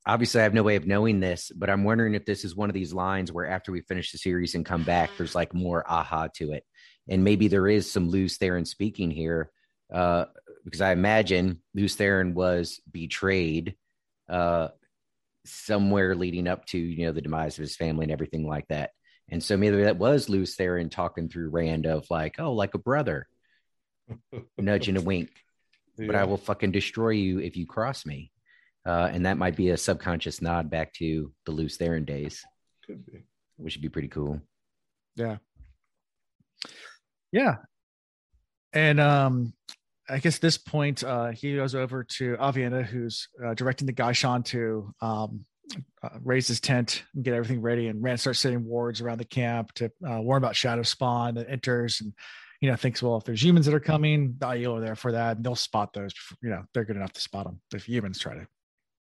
[0.05, 2.69] obviously, I have no way of knowing this, but I'm wondering if this is one
[2.69, 5.83] of these lines where after we finish the series and come back, there's like more
[5.89, 6.63] aha to it.
[7.09, 9.51] And maybe there is some Lews Therin speaking here,
[9.93, 10.25] uh,
[10.63, 13.75] because I imagine Lews Therin was betrayed
[14.29, 14.69] uh,
[15.45, 18.91] somewhere leading up to, you know, the demise of his family and everything like that.
[19.29, 22.79] And so maybe that was Lews Therin talking through Rand of like, oh, like a
[22.79, 23.27] brother,
[24.57, 25.29] nudge and a wink
[26.07, 28.31] but I will fucking destroy you if you cross me.
[28.85, 32.43] Uh, and that might be a subconscious nod back to the Lews Therin days,
[32.85, 33.23] could be.
[33.57, 34.41] which would be pretty cool.
[35.15, 35.37] Yeah.
[38.73, 39.53] And um
[40.07, 44.45] I guess this point uh he goes over to Aviendha who's uh, directing the gai'shain
[44.45, 45.45] to um
[46.01, 47.87] uh, raise his tent and get everything ready.
[47.87, 51.49] And Rand starts setting wards around the camp to uh, warn about Shadow Spawn that
[51.49, 52.13] enters and
[52.61, 55.11] you know thinks well if there's humans that are coming the Aiel are there for
[55.11, 55.37] that.
[55.37, 58.35] And they'll spot those you know they're good enough to spot them if humans try
[58.35, 58.47] to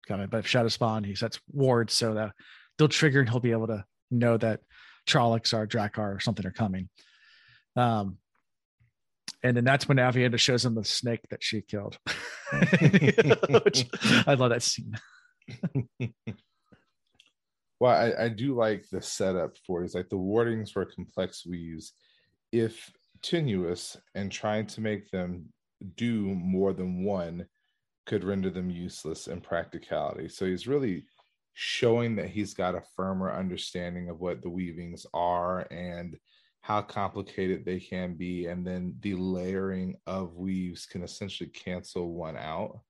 [0.07, 0.29] come in.
[0.29, 2.33] But if Shadow Spawn he sets wards so that
[2.79, 4.61] they'll trigger and he'll be able to know that
[5.09, 6.89] Trollocs or Draghkar or something are coming
[7.77, 8.19] um,
[9.43, 11.99] and then that's when Aviendha shows him the snake that she killed.
[12.53, 13.87] Which,
[14.27, 14.99] I love that scene.
[17.81, 19.87] Well, I, I do like the setup for it.
[19.87, 21.95] It's like the wardings were complex weaves,
[22.53, 25.47] if tenuous and trying to make them
[25.97, 27.47] do more than one,
[28.05, 30.29] could render them useless in practicality.
[30.29, 31.07] So he's really
[31.55, 36.19] showing that he's got a firmer understanding of what the weavings are and
[36.63, 38.47] how complicated they can be.
[38.47, 42.81] And then the layering of weaves can essentially cancel one out.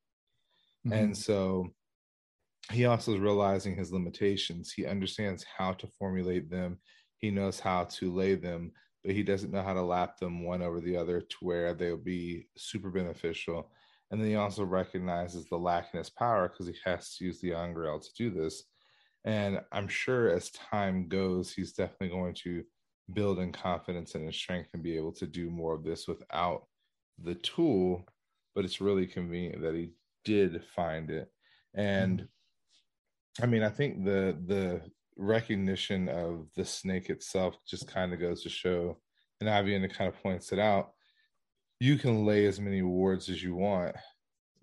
[0.85, 1.13] And mm-hmm.
[1.13, 1.71] so
[2.73, 4.73] he also is realizing his limitations.
[4.73, 6.79] He understands how to formulate them,
[7.17, 8.73] he knows how to lay them,
[9.05, 11.97] but he doesn't know how to lap them one over the other to where they'll
[11.97, 13.71] be super beneficial.
[14.11, 17.41] And then he also recognizes the lack in his power because he has to use
[17.41, 18.65] the angreal to do this.
[19.25, 22.65] And I'm sure as time goes, he's definitely going to
[23.13, 26.67] build in confidence and in strength and be able to do more of this without
[27.23, 28.07] the tool.
[28.55, 29.93] But it's really convenient that he
[30.25, 31.31] did find it.
[31.75, 33.45] And mm-hmm.
[33.45, 34.83] I mean, I think the the
[35.17, 38.99] recognition of the snake itself just kind of goes to show,
[39.41, 40.93] and Aviendha kind of points it out.
[41.79, 43.97] You can lay as many wards as you want,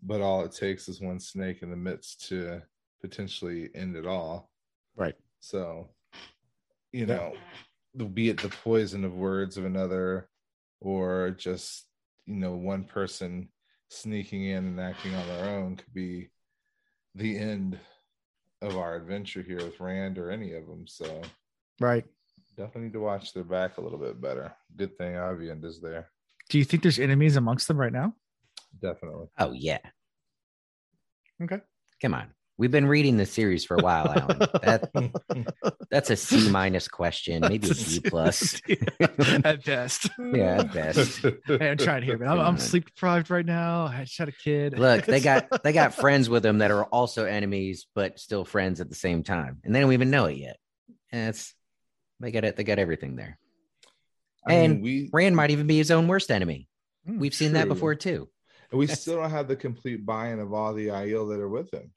[0.04, 2.62] but all it takes is one snake in the midst to
[3.02, 4.52] potentially end it all.
[4.96, 5.16] Right.
[5.40, 5.90] So,
[6.92, 7.34] you know,
[8.06, 10.30] be it the poison of words of another,
[10.82, 11.86] or just
[12.26, 13.50] you know one person
[13.90, 16.30] sneaking in and acting on their own could be
[17.16, 17.80] the end
[18.62, 20.86] of our adventure here with Rand or any of them.
[20.88, 21.22] So
[21.80, 22.06] Right.
[22.56, 24.54] definitely need to watch their back a little bit better.
[24.76, 26.10] Good thing Aviend is there.
[26.50, 28.16] Do you think there's enemies amongst them right now?
[28.82, 29.28] Definitely.
[29.38, 29.80] Oh, yeah.
[31.42, 31.62] Okay.
[32.02, 32.34] Come on.
[32.60, 34.40] We've been reading the series for a while, Alan.
[34.64, 34.90] That
[35.92, 38.60] that's a C minus question, maybe a B plus.
[39.00, 40.10] at best.
[40.18, 41.20] Yeah, at best.
[41.46, 42.30] Hey, I'm trying here, man.
[42.30, 43.86] I'm, I'm sleep deprived right now.
[43.86, 44.80] I just had a kid.
[44.80, 48.82] Look, they got they got friends with them that are also enemies, but still friends
[48.82, 50.58] at the same time, and they don't even know it yet.
[51.12, 51.54] And it's
[52.20, 52.56] they got it.
[52.56, 53.38] They got everything there.
[54.48, 56.68] I mean, And we Rand might even be his own worst enemy.
[57.08, 58.30] Mm, We've seen that before too.
[58.72, 61.72] and we still don't have the complete buy-in of all the Aiel that are with
[61.72, 61.92] him.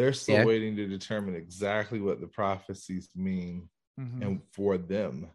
[0.00, 0.44] They're still Yeah.
[0.46, 3.68] waiting to determine exactly what the prophecies mean
[4.00, 4.22] mhm.
[4.22, 5.26] and for them.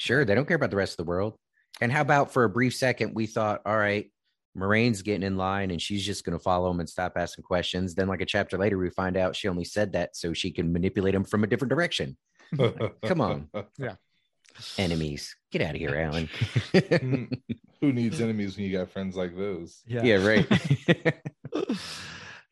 [0.00, 1.36] Sure, they don't care about the rest of the world.
[1.80, 4.10] And how about for a brief second, we thought, all right,
[4.58, 7.94] Moiraine's getting in line and she's just going to follow him and stop asking questions.
[7.94, 10.72] Then, like a chapter later, we find out she only said that so she can
[10.72, 12.16] manipulate him from a different direction.
[13.04, 13.48] Come on.
[13.78, 13.94] Yeah.
[14.78, 16.28] Enemies, get out of here, Alan.
[17.80, 19.80] Who needs enemies when you got friends like those?
[19.86, 20.02] Yeah.
[20.02, 21.14] yeah, right.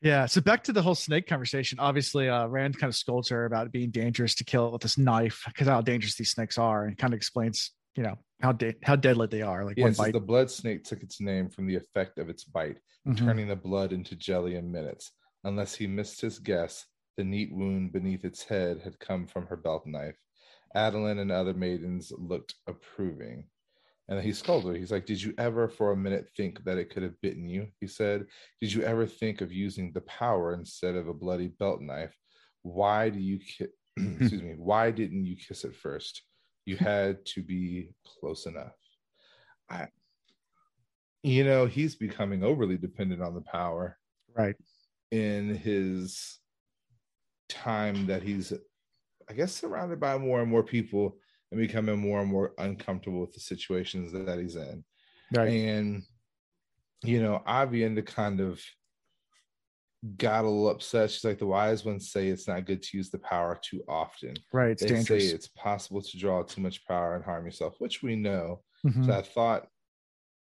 [0.01, 0.25] Yeah.
[0.25, 1.79] So back to the whole snake conversation.
[1.79, 4.81] Obviously, uh, Rand kind of scolds her about it being dangerous to kill it with
[4.81, 8.51] this knife because how dangerous these snakes are, and kind of explains, you know, how
[8.51, 9.63] de- how deadly they are.
[9.63, 12.29] Like Yeah, one it says the blood snake took its name from the effect of
[12.29, 13.17] its bite, Mhm.
[13.17, 15.11] turning the blood into jelly in minutes.
[15.43, 16.85] Unless he missed his guess,
[17.17, 20.17] the neat wound beneath its head had come from her belt knife.
[20.75, 23.49] Adelin and other maidens looked approving.
[24.11, 24.77] And he scolded her.
[24.77, 27.67] He's like, Did you ever for a minute think that it could have bitten you?
[27.79, 28.25] He said,
[28.59, 32.13] Did you ever think of using the power instead of a bloody belt knife?
[32.61, 33.67] Why do you ki-
[34.19, 36.23] excuse me, why didn't you kiss it first?
[36.65, 38.75] You had to be close enough.
[39.69, 39.87] I
[41.23, 43.97] you know, he's becoming overly dependent on the power
[44.35, 44.55] Right.
[45.11, 46.39] in his
[47.47, 48.53] time that he's
[49.29, 51.17] i guess surrounded by more and more people
[51.51, 54.83] and becoming more and more uncomfortable with the situations that, he's in
[55.33, 55.49] Right.
[55.49, 56.03] and
[57.03, 58.61] you know Aviendha kind of
[60.17, 63.09] got a little upset she's like the wise ones say it's not good to use
[63.11, 64.71] the power too often Right.
[64.71, 65.07] It's they dangerous.
[65.29, 69.05] say it's possible to draw too much power and harm yourself which we know Mhm.
[69.05, 69.67] so I thought,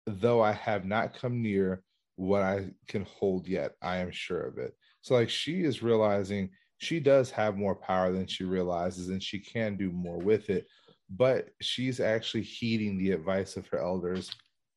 [0.06, 1.82] though I have not come near
[2.16, 4.74] what I can hold yet, I am sure of it.
[5.00, 9.38] So, like, she is realizing she does have more power than she realizes, and she
[9.40, 10.66] can do more with it.
[11.10, 14.30] But she's actually heeding the advice of her elders,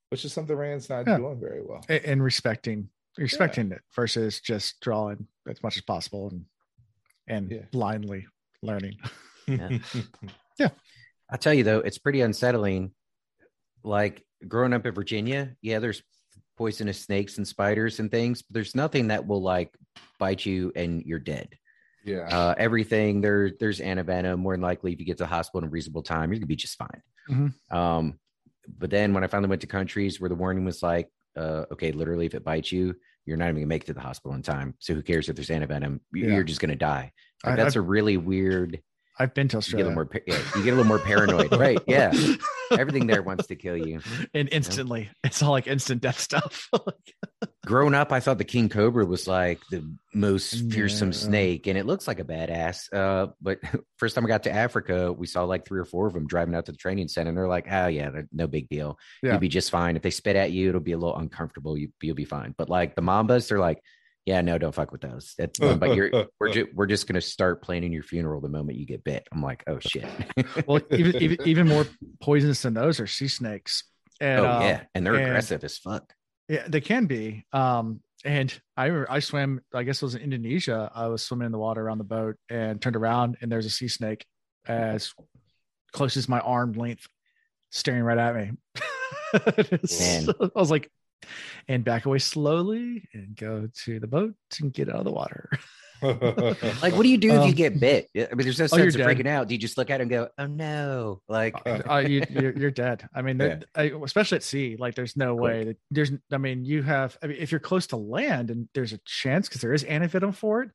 [0.10, 1.18] which is something Rand's not Yeah.
[1.18, 1.84] doing very well.
[1.90, 6.46] A- and respecting respecting it versus just drawing as much as possible and
[7.28, 7.66] and Yeah.
[7.72, 8.26] blindly
[8.62, 8.98] learning.
[10.60, 10.70] Yeah.
[11.30, 12.92] I tell you though, it's pretty unsettling.
[13.84, 16.04] Like growing up in Virginia, yeah, there's
[16.58, 19.74] poisonous snakes and spiders and things, but there's nothing that will like
[20.20, 21.58] bite you and you're dead.
[22.04, 22.28] Yeah.
[22.28, 24.40] Uh, everything there, there's antivenom.
[24.40, 26.48] More than likely, if you get to the hospital in a reasonable time, you're gonna
[26.48, 27.02] be just fine.
[27.30, 27.54] Mhm.
[27.76, 28.20] Um,
[28.78, 31.92] but then when I finally went to countries where the warning was like, uh, okay,
[31.92, 34.42] literally, if it bites you, you're not even gonna make it to the hospital in
[34.42, 34.76] time.
[34.80, 36.00] So who cares if there's antivenom?
[36.14, 36.36] You- Yeah.
[36.36, 37.12] You're just gonna die.
[37.44, 38.82] Like, I- that's I've- a really weird.
[39.20, 39.86] I've been to You get a Australia.
[39.88, 41.78] little more, yeah, you get a little more paranoid, right?
[41.88, 42.14] Yeah,
[42.72, 44.00] everything there wants to kill you.
[44.34, 46.70] and instantly, it's all like instant death stuff.
[47.66, 51.18] Growing up, I thought the king cobra was like the most fearsome Yeah.
[51.18, 52.92] snake, and it looks like a badass.
[52.92, 53.60] Uh, but
[53.98, 56.56] first time I got to Africa, we saw like three or four of them driving
[56.56, 58.98] out to the training center, and they're like, "Oh yeah, no big deal.
[59.22, 59.32] Yeah.
[59.32, 59.96] You'll be just fine.
[59.98, 61.78] If they spit at you, it'll be a little uncomfortable.
[61.78, 63.84] You, you'll be fine." But like the mambas, they're like,
[64.26, 65.34] "Yeah, no, don't fuck with those.
[65.38, 68.78] That's one, but you're we're just we're just gonna start planning your funeral the moment
[68.78, 70.06] you get bit." I'm like, "Oh shit."
[70.68, 71.86] well, even, even even more
[72.22, 73.84] poisonous than those are sea snakes.
[74.22, 76.14] And, oh um, yeah, and they're and- aggressive as fuck.
[76.48, 77.46] Yeah, they can be.
[77.54, 79.62] Um, and I remember I swam.
[79.74, 80.92] I guess it was in Indonesia.
[80.94, 83.70] I was swimming in the water around the boat and turned around, and there's a
[83.70, 84.26] sea snake
[84.68, 85.14] as
[85.94, 87.08] close as my arm length,
[87.70, 88.52] staring right at me.
[89.34, 89.82] Man.
[90.26, 90.92] So I was like,
[91.68, 95.50] and back away slowly and go to the boat and get out of the water.
[96.02, 98.08] Like, what do you do if Um, you get bit?
[98.16, 99.06] I mean, there's no oh, you're of dead.
[99.06, 99.50] freaking out.
[99.50, 102.72] Do you just look at it and go, "Oh no!" Like, uh, you, you're, you're
[102.72, 103.06] dead.
[103.14, 106.64] I mean, there- I, especially at sea, like there's no way that there's, I mean,
[106.64, 109.74] you have, I mean, if you're close to land and there's a chance because there
[109.74, 110.70] is antivenom for it,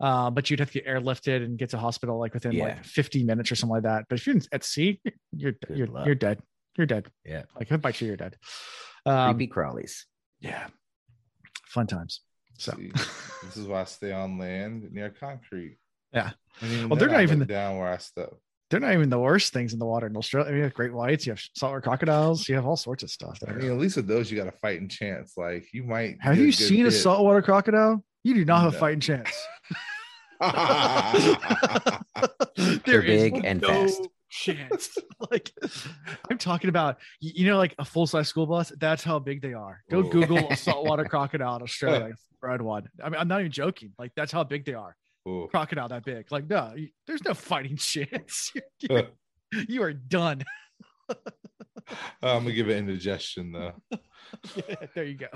[0.00, 2.64] uh, but you'd have to get airlifted and get to hospital like within Yeah.
[2.64, 4.06] like 50 minutes or something like that.
[4.08, 4.98] But if you're at sea,
[5.36, 6.06] you're, Good you're, luck.
[6.06, 6.40] you're dead.
[6.78, 7.08] You're dead.
[7.22, 7.42] Yeah.
[7.54, 8.36] Like if it bites you, you're dead.
[9.06, 10.04] Um, creepy crawlies.
[10.40, 10.66] yeah.
[11.66, 12.20] Fun times.
[12.58, 12.92] So, See,
[13.42, 15.76] this is why I stay on land near concrete.
[16.12, 16.30] Yeah.
[16.60, 18.32] And even Well, they're not I even the- down where I step.
[18.70, 20.48] they're not even the worst things in the water in Australia.
[20.48, 23.10] I mean, you have great whites, you have saltwater crocodiles, you have all sorts of
[23.10, 25.36] stuff I mean, at least with those, you got a fighting chance.
[25.36, 26.16] Like you might.
[26.20, 28.04] Have you good seen a saltwater crocodile?
[28.22, 29.30] You do not have a fighting chance.
[32.56, 34.08] They're There is big and no fast.
[34.34, 34.98] Chance.
[35.30, 35.52] like
[36.30, 38.72] I'm talking about, you know, like a full size school bus.
[38.80, 39.80] That's how big they are.
[39.90, 40.10] Go Whoa.
[40.10, 42.14] Google a saltwater crocodile in Australia.
[42.42, 42.88] Red one.
[43.02, 43.92] I mean, I'm not even joking.
[43.96, 44.96] Like that's how big they are.
[45.24, 45.46] Cool.
[45.48, 46.26] Crocodile that big.
[46.32, 46.74] Like no,
[47.06, 48.52] there's no fighting chance.
[48.80, 49.08] You're-
[49.68, 50.42] you are done.
[51.08, 53.72] I'm gonna give it indigestion though.
[54.56, 55.28] Yeah, there you go.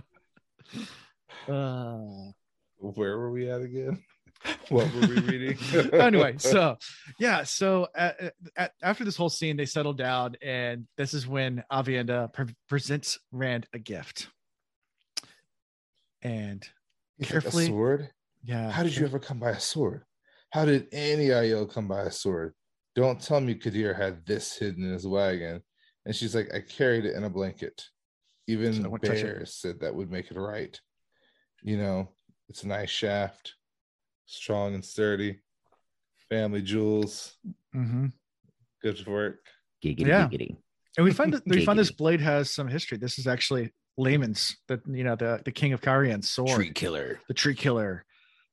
[1.53, 2.33] Uh,
[2.79, 4.03] Where were we at again?
[4.69, 5.59] What were we reading?
[5.95, 6.77] anyway, so
[7.19, 11.65] yeah, so at, at, after this whole scene, they settle down, and this is when
[11.73, 14.29] Aviendha pre- presents Rand a gift,
[16.23, 16.67] and
[17.19, 18.11] like, carefully- a sword.
[18.45, 20.03] yeah, How did you ever come by a sword?
[20.51, 22.55] How did any Aiel come by a sword?
[22.95, 25.63] Don't tell me Kadere had this hidden in his wagon.
[26.07, 27.85] And she's like, I carried it in a blanket.
[28.47, 29.25] Even So I won't touch it.
[29.25, 30.79] bears said that would make it right.
[31.63, 32.09] You know,
[32.49, 33.55] it's a nice shaft,
[34.29, 35.41] strong and sturdy.
[36.29, 37.37] Family jewels,
[37.73, 38.07] hmm
[38.83, 39.41] good work.
[39.83, 40.29] Giggity Yeah.
[40.29, 40.57] giggity.
[40.97, 42.99] And we find that we find this blade has some history.
[42.99, 47.19] This is actually Laman's, the you know the the king of Cairhien's sword, Tree killer.
[47.29, 48.05] the tree killer.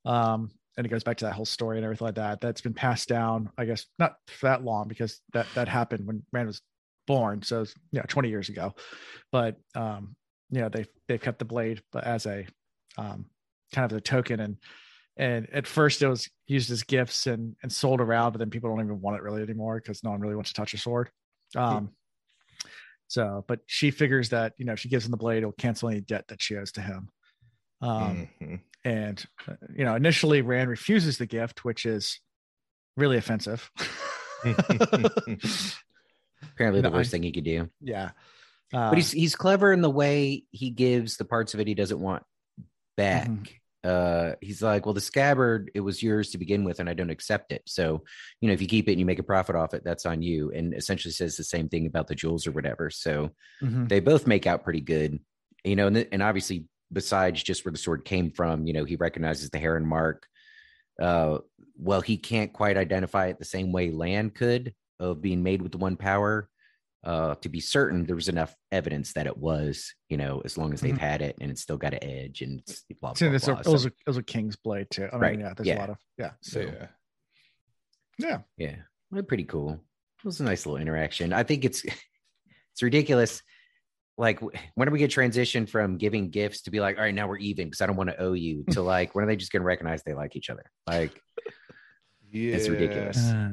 [0.06, 2.40] Um, and it goes back to that whole story and everything like that.
[2.40, 6.22] That's been passed down, I guess, not for that long because that that happened when
[6.32, 6.62] Rand was
[7.06, 8.74] born, so it's, yeah, 20 years ago.
[9.32, 10.16] But um,
[10.50, 12.46] yeah, they they've kept the blade, but as a
[12.96, 13.26] um,
[13.74, 14.56] kind of a token and
[15.16, 18.70] and at first it was used as gifts and and sold around, but then people
[18.70, 21.10] don't even want it really anymore because no one really wants to touch a sword.
[21.56, 21.90] Um,
[23.08, 25.88] so, but she figures that you know if she gives him the blade, it'll cancel
[25.88, 27.08] any debt that she owes to him.
[27.80, 28.60] Um, Mhm.
[28.84, 32.20] and uh, you know initially Rand refuses the gift, which is
[32.96, 33.70] really offensive.
[34.44, 37.68] Apparently, the No, worst I- thing he could do.
[37.80, 38.10] yeah,
[38.72, 41.74] uh, but he's he's clever in the way he gives the parts of it he
[41.74, 42.22] doesn't want
[42.96, 43.28] back.
[43.28, 43.48] Mhm.
[43.86, 47.10] Uh, he's like, well, the scabbard it was yours to begin with, and I don't
[47.10, 47.62] accept it.
[47.66, 48.02] So,
[48.40, 50.22] you know, if you keep it and you make a profit off it, that's on
[50.22, 50.50] you.
[50.50, 52.90] And essentially says the same thing about the jewels or whatever.
[52.90, 53.30] So
[53.62, 53.88] mhm.
[53.88, 55.20] they both make out pretty good,
[55.62, 55.86] you know.
[55.86, 59.50] And, th- and obviously, besides just where the sword came from, you know, he recognizes
[59.50, 60.26] the heron mark.
[61.00, 61.38] Uh,
[61.78, 65.70] well, he can't quite identify it the same way Lan could of being made with
[65.70, 66.48] the one power
[67.06, 70.72] uh, to be certain there was enough evidence that it was, you know, as long
[70.74, 70.98] as they've Mhm.
[70.98, 73.52] had it and it's still got an edge and it's blah So blah it's a-
[73.52, 73.60] blah.
[73.60, 75.04] it, was So, a, it was a king's blade too.
[75.04, 75.78] I mean, Right, yeah, there's yeah.
[75.78, 76.32] a lot of yeah.
[76.42, 76.86] so yeah.
[78.18, 78.76] Yeah, yeah,
[79.10, 79.72] well, pretty cool.
[80.18, 81.32] It was a nice little interaction.
[81.32, 81.84] I think it's
[82.72, 83.42] it's ridiculous.
[84.18, 87.28] Like, when are we get transition from giving gifts to be like, all right, now
[87.28, 89.52] we're even because I don't want to owe you to like, when are they just
[89.52, 90.64] going to recognize they like each other?
[90.86, 91.20] Like,
[92.32, 92.56] Yeah.
[92.56, 93.18] It's ridiculous.
[93.18, 93.52] Uh,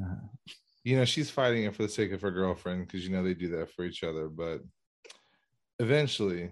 [0.83, 3.33] You know, she's fighting it for the sake of her girlfriend because you know they
[3.33, 4.27] do that for each other.
[4.27, 4.61] But
[5.79, 6.51] eventually,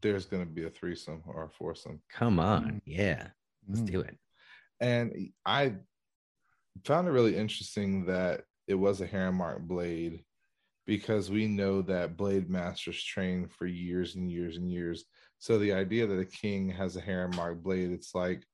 [0.00, 2.00] there's going to be a threesome or a foursome.
[2.10, 3.28] come on, yeah,
[3.68, 3.90] let's mm.
[3.90, 4.16] do it.
[4.80, 5.74] And I
[6.84, 10.24] found it really interesting that it was a Heron Mark blade
[10.86, 15.04] because we know that blade masters train for years and years and years.
[15.38, 18.44] So the idea that a king has a Heron Mark blade, it's like,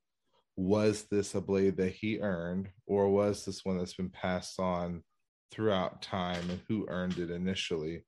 [0.55, 5.03] was this a blade that he earned, or was this one that's been passed on
[5.51, 6.49] throughout time?
[6.49, 8.03] And who earned it initially?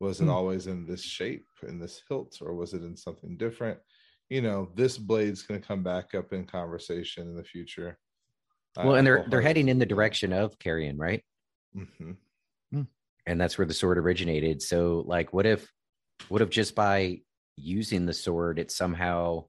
[0.00, 0.30] Was it Hmm.
[0.30, 3.78] always in this shape, in this hilt, or was it in something different?
[4.28, 7.98] You know, this blade's going to come back up in conversation in the future.
[8.76, 11.24] Well, and they're they're heading in the direction of Cairhien, right?
[11.74, 12.12] hmm
[13.28, 14.62] and that's where the sword originated.
[14.62, 15.70] So, like, what if,
[16.30, 17.20] what if just by
[17.56, 19.44] using the sword, it somehow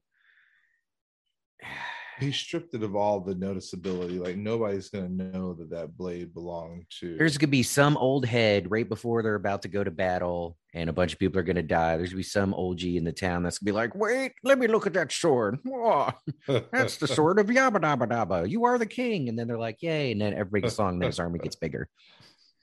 [2.20, 4.20] He stripped it of all the noticeability.
[4.22, 7.16] Like nobody's going to know that that blade belonged to.
[7.16, 10.90] there's gonna be some old head right before they're about to go to battle, and
[10.90, 11.96] a bunch of people are gonna die.
[11.96, 14.58] There's gonna be some old G in the town that's gonna be like, "Wait, let
[14.58, 15.58] me look at that sword.
[15.64, 16.10] Whoa,
[16.72, 18.48] that's the sword of Yabba Dabba Dabba.
[18.48, 21.18] You are the king." And then they're like, "Yay!" And then every and then his
[21.18, 21.88] army gets bigger.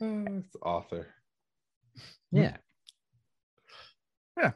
[0.01, 1.07] Eh, it's author.
[2.31, 2.57] Yeah.
[4.37, 4.51] Yeah.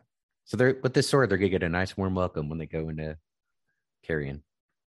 [0.45, 2.89] So they're with this sword, they're gonna get a nice warm welcome when they go
[2.89, 3.17] into
[4.07, 4.41] Cairhien,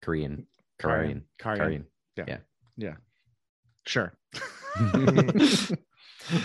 [0.03, 0.45] Korean,
[0.79, 1.57] Korean, Carian.
[1.57, 1.85] Korean.
[2.17, 2.25] Yeah.
[2.27, 2.37] yeah.
[2.77, 2.95] Yeah.
[3.85, 4.13] Sure.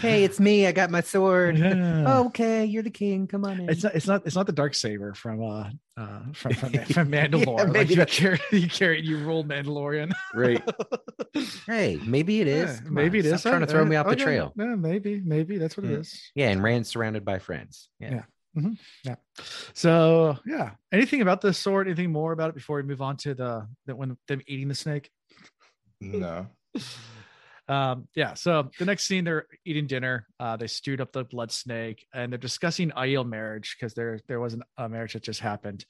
[0.01, 0.67] Hey, it's me.
[0.67, 1.57] I got my sword.
[1.57, 2.19] Yeah.
[2.27, 3.27] okay, you're the king.
[3.29, 3.71] Come on in.
[3.71, 3.95] It's not.
[3.95, 4.27] It's not.
[4.27, 7.73] It's not the dark saber from uh, uh from from, from Mandalore.
[7.73, 10.13] like you carry, you carry, you rule Mandalorian.
[10.35, 10.63] right.
[11.67, 12.81] hey, maybe it is.
[12.83, 13.41] Yeah, maybe on, it is.
[13.41, 14.25] stop trying to Uh, throw me off the okay.
[14.25, 14.53] trail.
[14.57, 15.99] No, maybe, maybe that's what it Yeah.
[15.99, 16.31] is.
[16.35, 17.89] Yeah, and Rand's surrounded by friends.
[18.01, 18.23] Yeah.
[19.05, 19.17] Yeah.
[19.75, 20.71] So yeah.
[20.93, 21.87] Anything about this sword?
[21.87, 24.75] Anything more about it before we move on to the that when them eating the
[24.75, 25.11] snake?
[26.01, 26.47] No.
[27.69, 28.35] Um, yeah.
[28.35, 30.27] So the next scene, they're eating dinner.
[30.41, 34.41] Uh, they stewed up the blood snake, and they're discussing Aiel marriage because there there
[34.41, 35.85] was an, a marriage that just happened,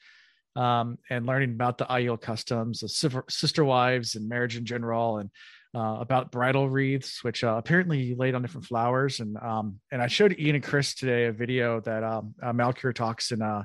[0.56, 5.18] um, and learning about the Aiel customs, the sister, sister wives, and marriage in general,
[5.18, 5.30] and
[5.74, 9.20] uh, about bridal wreaths, which uh, apparently you laid on different flowers.
[9.20, 12.94] And um, and I showed Ian and Chris today a video that um, uh, Malcure
[12.94, 13.64] talks in, uh,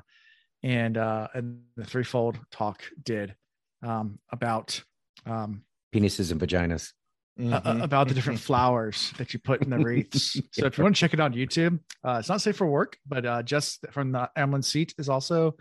[0.62, 3.34] and uh, and the threefold talk did
[3.82, 4.82] um, about
[5.26, 5.62] um,
[5.94, 6.92] Penises and vaginas.
[7.40, 7.82] uh, Mhm.
[7.82, 10.40] about the different flowers that you put in the wreaths.
[10.52, 12.66] So if you want to check it out on YouTube, uh, it's not safe for
[12.66, 15.56] work, but uh, just from the Amlin seat is also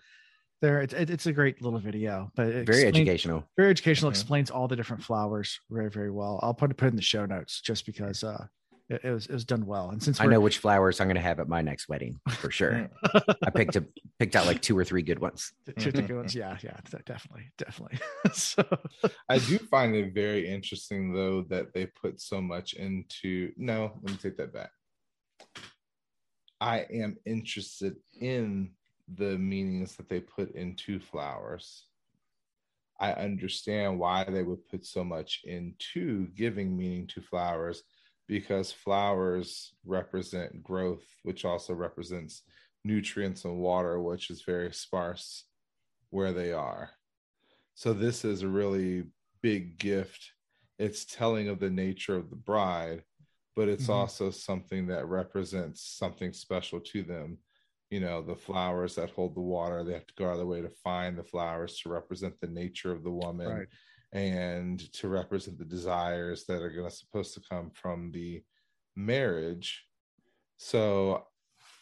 [0.64, 0.82] there.
[0.82, 3.44] It's it's a great little video, but it Very explains- educational.
[3.58, 4.10] Very educational.
[4.10, 4.14] Mhm.
[4.16, 6.40] Explains all the different flowers very very well.
[6.42, 8.48] I'll put it put it in the show notes just because uh,
[8.90, 9.90] it, it was it was done well.
[9.90, 12.50] And since I know which flowers I'm going to have at my next wedding for
[12.50, 12.90] sure.
[13.44, 13.86] I picked a,
[14.20, 15.52] picked out like two or three good ones.
[15.78, 18.00] two of the good ones, yeah, yeah, definitely, definitely.
[18.34, 18.64] so
[19.30, 24.12] I do find it very interesting though that they put so much into no, let
[24.14, 24.72] me take that back.
[26.62, 28.72] I am interested in
[29.08, 31.86] the meanings that they put into flowers.
[33.00, 37.84] I understand why they would put so much into giving meaning to flowers
[38.28, 42.44] because flowers represent growth, which also represents
[42.86, 45.46] nutrients and water, which is very sparse
[46.10, 46.92] where they are.
[47.76, 49.04] So this is a really
[49.42, 50.32] big gift.
[50.80, 53.04] It's telling of the nature of the bride,
[53.56, 53.94] but it's Mhm.
[53.94, 57.40] also something that represents something special to them.
[57.94, 60.48] You know, the flowers that hold the water, they have to go out of the
[60.48, 63.68] way to find the flowers to represent the nature of the woman Right.
[64.12, 68.42] and to represent the desires that are going to supposed to come from the
[68.96, 69.86] marriage.
[70.58, 71.28] So,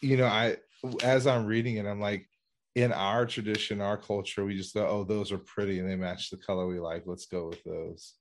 [0.02, 0.58] you know, I
[1.02, 2.28] as I'm reading it, I'm like,
[2.74, 6.28] in our tradition, our culture, we just go, oh, those are pretty and they match
[6.28, 7.04] the color we like.
[7.06, 8.12] Let's go with those.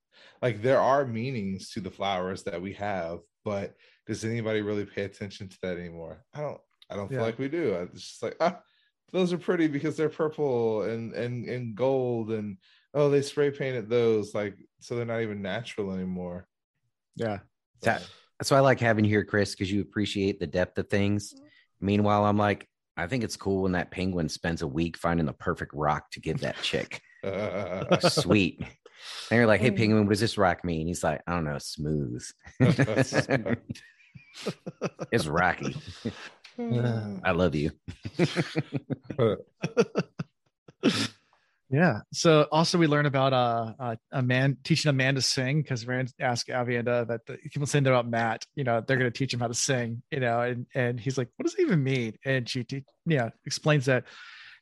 [0.42, 3.76] Like there are meanings to the flowers that we have, but
[4.08, 6.24] does anybody really pay attention to that anymore?
[6.34, 6.62] I don't.
[6.92, 7.74] I don't feel like we do.
[7.94, 8.60] It's just like ah,
[9.12, 12.58] those are pretty because they're purple and and and gold and
[12.94, 16.48] oh they spray painted those like so they're not even natural anymore.
[17.16, 17.40] Yeah.
[17.82, 18.06] That-
[18.40, 21.34] That's why I like having you here, Chris, because you appreciate the depth of things.
[21.80, 22.68] Meanwhile, I'm like,
[22.98, 26.20] I think it's cool when that penguin spends a week finding the perfect rock to
[26.20, 27.02] give that chick.
[28.10, 28.60] Sweet.
[28.60, 30.88] And you're like, hey, penguin, what does this rock mean?
[30.88, 32.24] He's like, I don't know, smooth.
[35.12, 35.76] it's rocky.
[37.24, 37.72] I love you.
[41.72, 42.02] Yeah.
[42.12, 45.88] So also we learn about uh, uh a man teaching a man to sing because
[45.88, 49.34] Rand asked Aviendha that the, people saying about Mat, you know, they're going to teach
[49.34, 52.18] him how to sing, you know, and and he's like, what does it even mean?
[52.26, 54.04] And she, te- yeah, explains that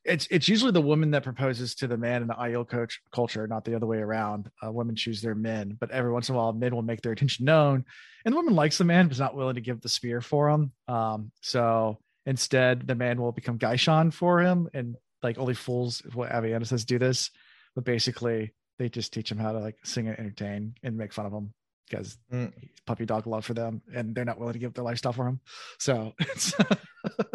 [0.06, 3.48] it's it's usually the woman that proposes to the man in the Aiel coach culture,
[3.48, 4.50] not the other way around.
[4.66, 7.12] Uh, women choose their men, but every once in a while, men will make their
[7.12, 7.86] intention known,
[8.26, 10.50] and the woman likes the man, but is not willing to give the spear for
[10.50, 10.72] him.
[10.88, 16.32] Um, so instead, the man will become gai'shain for him, and like only fools, what
[16.32, 17.30] Aviendha says, do this.
[17.76, 21.26] But basically, they just teach him how to like sing and entertain and make fun
[21.26, 21.54] of him
[21.90, 22.54] because Mm.
[22.60, 25.28] he's puppy dog love for them, and they're not willing to give their lifestyle for
[25.28, 25.40] him.
[25.80, 26.54] So it's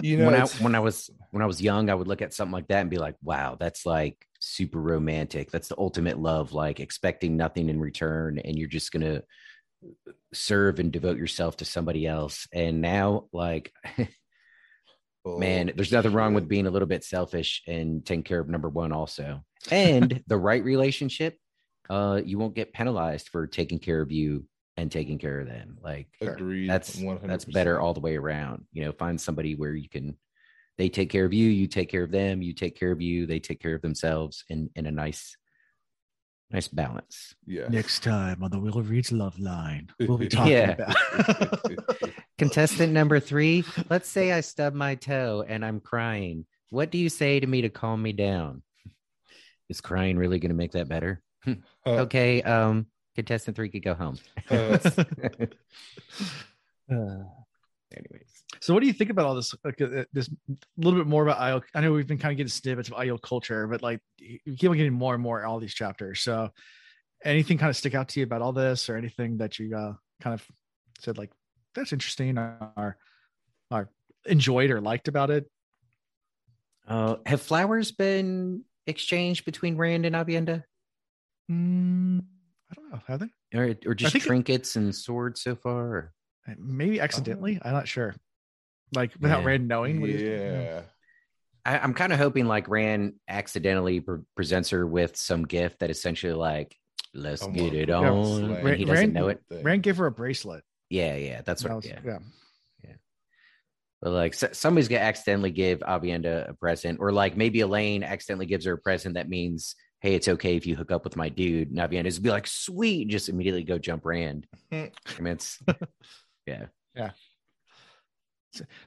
[0.02, 2.34] you know, when I when I was when I was young, I would look at
[2.34, 5.50] something like that and be like, "Wow, that's like super romantic.
[5.50, 6.52] That's the ultimate love.
[6.52, 9.22] Like expecting nothing in return, and you're just gonna
[10.32, 13.72] serve and devote yourself to somebody else." And now, like,
[15.24, 18.68] man, there's nothing wrong with being a little bit selfish and taking care of number
[18.68, 19.42] one, also.
[19.70, 21.38] And the right relationship,
[21.91, 25.78] uh, you won't get penalized for taking care of you and taking care of them.
[25.82, 26.68] Like, agreed.
[26.68, 27.26] that's 100%.
[27.26, 30.16] that's better all the way around you know find somebody where you can
[30.78, 33.26] they take care of you you take care of them you take care of you
[33.26, 35.37] they take care of themselves in in a nice
[36.51, 37.68] nice balance Yeah.
[37.68, 40.76] next time on the Wheel Reads Love Line, we'll be talking Yeah.
[40.76, 41.61] about.
[42.39, 47.09] contestant number three let's say i stub my toe and i'm crying what do you
[47.09, 48.62] say to me to calm me down
[49.68, 53.95] is crying really going to make that better Uh, okay um contestant three could go
[53.95, 54.16] home
[54.51, 54.78] uh,
[56.90, 59.55] anyways So, what do you think about all this?
[59.62, 61.62] Like, uh, this a little bit more about Aiel.
[61.74, 64.70] I know we've been kind of getting snippets of Aiel culture, but like you keep
[64.70, 66.22] on getting more and more in all these chapters.
[66.22, 66.49] So,
[67.22, 69.92] anything kind of stick out to you about all this, or anything that you uh,
[70.22, 70.47] kind of
[70.99, 71.30] said like
[71.74, 72.97] that's interesting, or
[73.70, 73.90] or
[74.24, 75.45] enjoyed or liked about it?
[76.88, 80.62] uh have flowers been exchanged between rand and Aviendha
[81.51, 82.20] Mm,
[82.70, 83.01] I don't know.
[83.07, 83.59] Have they?
[83.59, 86.12] or, or just think it- trinkets and swords so far or?
[86.59, 87.59] Maybe accidentally.
[87.62, 88.14] I'm not sure.
[88.95, 89.47] Like without Yeah.
[89.47, 90.01] Rand knowing.
[90.01, 90.40] what he was doing.
[90.62, 90.82] yeah.
[91.64, 95.88] I, I'm kind of hoping like Rand accidentally pre- presents her with some gift that
[95.90, 96.76] essentially like,
[97.14, 98.24] let's I'm get a- it yeah, on.
[98.26, 98.66] slang.
[98.66, 99.40] and he doesn't Rand- know it.
[99.51, 100.62] Rand gave her a bracelet.
[100.90, 101.76] Yeah, yeah, that's That what.
[101.76, 102.01] was- yeah.
[102.05, 102.18] yeah.
[104.03, 108.45] But like so, somebody's gonna accidentally give Aviendha a present, or like maybe Elayne accidentally
[108.45, 111.30] gives her a present that means, hey, it's okay if you hook up with my
[111.30, 111.70] dude.
[111.70, 114.46] And Aviendha's be like, sweet, just immediately go jump Rand.
[114.70, 115.59] I mean, it's
[116.46, 116.66] yeah.
[116.94, 117.11] Yeah.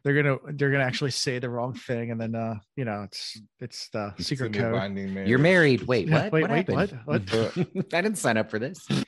[0.04, 3.38] They're gonna they're gonna actually say the wrong thing, and then uh, you know, it's
[3.60, 4.80] it's the It's secret gonna be a code.
[4.80, 5.82] binding You're married.
[5.82, 6.32] Wait, Yeah, what?
[6.34, 6.90] wait, what wait, what?
[6.92, 7.68] happened?
[7.76, 7.94] What?
[7.94, 8.88] I didn't sign up for this.
[8.90, 9.04] Of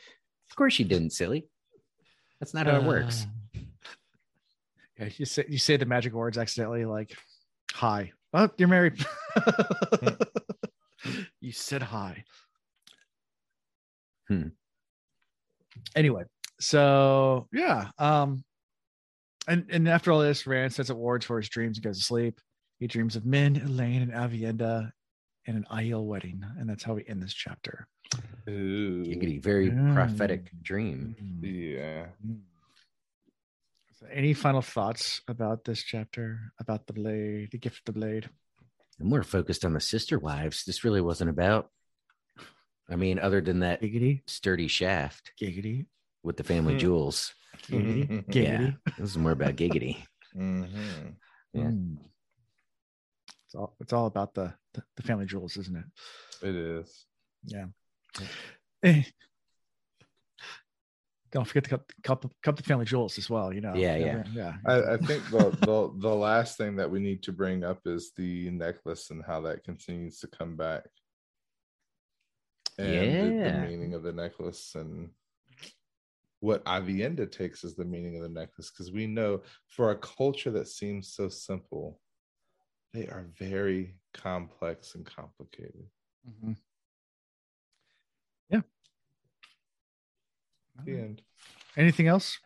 [0.58, 1.48] course you didn't, silly.
[2.42, 3.26] That's not how it works.
[3.56, 3.60] Uh,
[5.00, 7.16] Yeah, you say you say the magic words accidentally, like
[7.72, 9.06] "hi." Oh, you're married.
[11.42, 12.24] you said hi.
[14.28, 14.50] Hmm.
[15.96, 16.24] Anyway,
[16.60, 18.44] so yeah, um,
[19.48, 22.04] and and after all this, Rand sets up wards for his dreams and goes to
[22.04, 22.40] sleep.
[22.80, 24.92] He dreams of Min, Elayne, and Aviendha,
[25.48, 27.88] and an Aiel wedding, and that's how we end this chapter.
[28.48, 29.04] Ooh.
[29.04, 29.94] Giggity, very Mm.
[29.94, 31.16] prophetic dream.
[31.42, 32.08] Yeah.
[33.94, 38.30] So any final thoughts about this chapter, about the blade, the gift of the blade?
[39.00, 40.64] I'm more focused on the sister wives.
[40.66, 41.70] This really wasn't about.
[42.90, 45.86] I mean, other than that Giggity, sturdy shaft giggity,
[46.24, 46.80] with the family Hmm.
[46.80, 47.34] jewels.
[47.68, 48.78] giggity, giggity.
[48.98, 49.98] This is more about giggity.
[50.36, 51.16] Mhm.
[51.54, 51.62] Yeah.
[51.64, 51.98] Mm.
[53.56, 56.48] all, it's all about the, the the family jewels, isn't it?
[56.48, 57.06] It is.
[57.46, 57.66] Yeah.
[58.84, 59.04] Eh.
[61.32, 63.54] Don't forget to cut, cup, cup the family jewels as well.
[63.54, 63.76] You know.
[63.76, 64.24] Yeah, yeah.
[64.34, 64.54] yeah.
[64.66, 68.12] I, I think the, the the last thing that we need to bring up is
[68.16, 70.86] the necklace and how that continues to come back.
[72.78, 75.10] And the- the, meaning of the necklace and
[76.40, 78.72] what Aviendha takes as the meaning of the necklace.
[78.72, 82.00] Because we know for a culture that seems so simple,
[82.94, 85.86] they are very complex and complicated.
[86.28, 86.56] Mhm.
[88.50, 88.62] Yeah.
[90.86, 91.22] The end.
[91.78, 92.38] Anything else?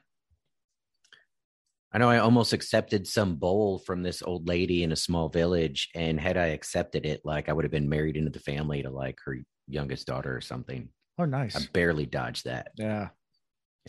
[1.92, 5.90] I know I almost accepted some bowl from this old lady in a small village,
[5.94, 8.90] and had I accepted it, like I would have been married into the family to
[8.90, 10.90] like her youngest daughter or something.
[11.20, 11.56] Oh, nice.
[11.56, 12.72] I barely dodged that.
[12.76, 13.10] yeah.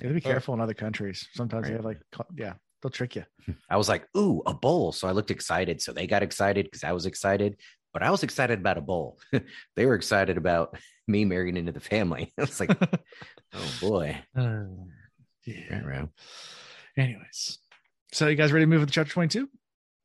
[0.00, 1.26] You gotta be careful in other countries.
[1.34, 1.76] Sometimes they Right.
[1.76, 2.00] have like,
[2.36, 3.24] yeah, they'll trick you.
[3.70, 5.80] I was like, "Ooh, a bowl!" So I looked excited.
[5.80, 7.56] So they got excited because I was excited,
[7.92, 9.20] but I was excited about a bowl.
[9.76, 10.76] they were excited about
[11.06, 12.32] me marrying into the family.
[12.38, 12.70] I was like,
[13.54, 14.64] "Oh boy!" Uh,
[15.44, 15.74] yeah.
[15.78, 16.08] Right, right.
[16.96, 17.58] Anyways,
[18.12, 19.48] so you guys ready to move into chapter 22?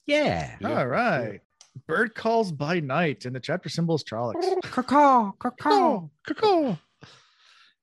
[0.08, 0.56] Yeah.
[0.60, 1.42] Yeah, All right.
[1.88, 4.62] Bird calls by night, and the chapter symbol is Trollocs.
[4.64, 6.78] Caw, Caw, caw.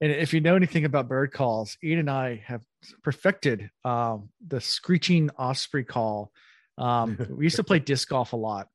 [0.01, 2.63] And if you know anything about bird calls, Ian and I have
[3.03, 6.31] perfected um, the screeching osprey call.
[6.77, 8.69] Um, we used to play disc golf a lot,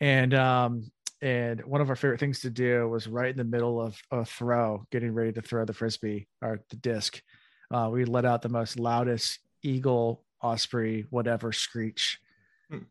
[0.00, 0.92] and um,
[1.22, 4.24] and one of our favorite things to do was right in the middle of a
[4.24, 7.20] throw, getting ready to throw the frisbee or the disc.
[7.72, 12.18] Uh, we let out the most loudest eagle, osprey, whatever screech.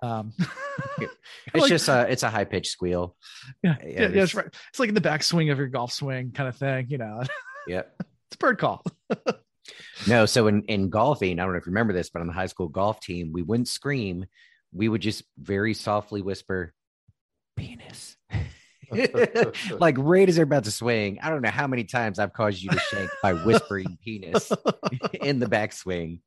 [0.02, 0.34] Um,
[0.98, 3.16] It's like- just a it's a high pitched squeal.
[3.64, 4.48] yeah, Yeah, yeah, yeah, it's right.
[4.70, 7.22] It's like in the backswing of your golf swing kind of thing, you know.
[7.68, 7.94] Yep.
[8.00, 8.84] it's a bird call.
[10.08, 12.34] No, so in in golfing, I don't know if you remember this, but on the
[12.34, 14.26] high school golf team, we wouldn't scream.
[14.74, 16.74] We would just very softly whisper,
[17.56, 18.18] "Penis."
[19.80, 21.20] like right as they're about to swing.
[21.22, 24.52] I don't know how many times I've caused you to shank by whispering penis
[25.14, 26.20] in the backswing.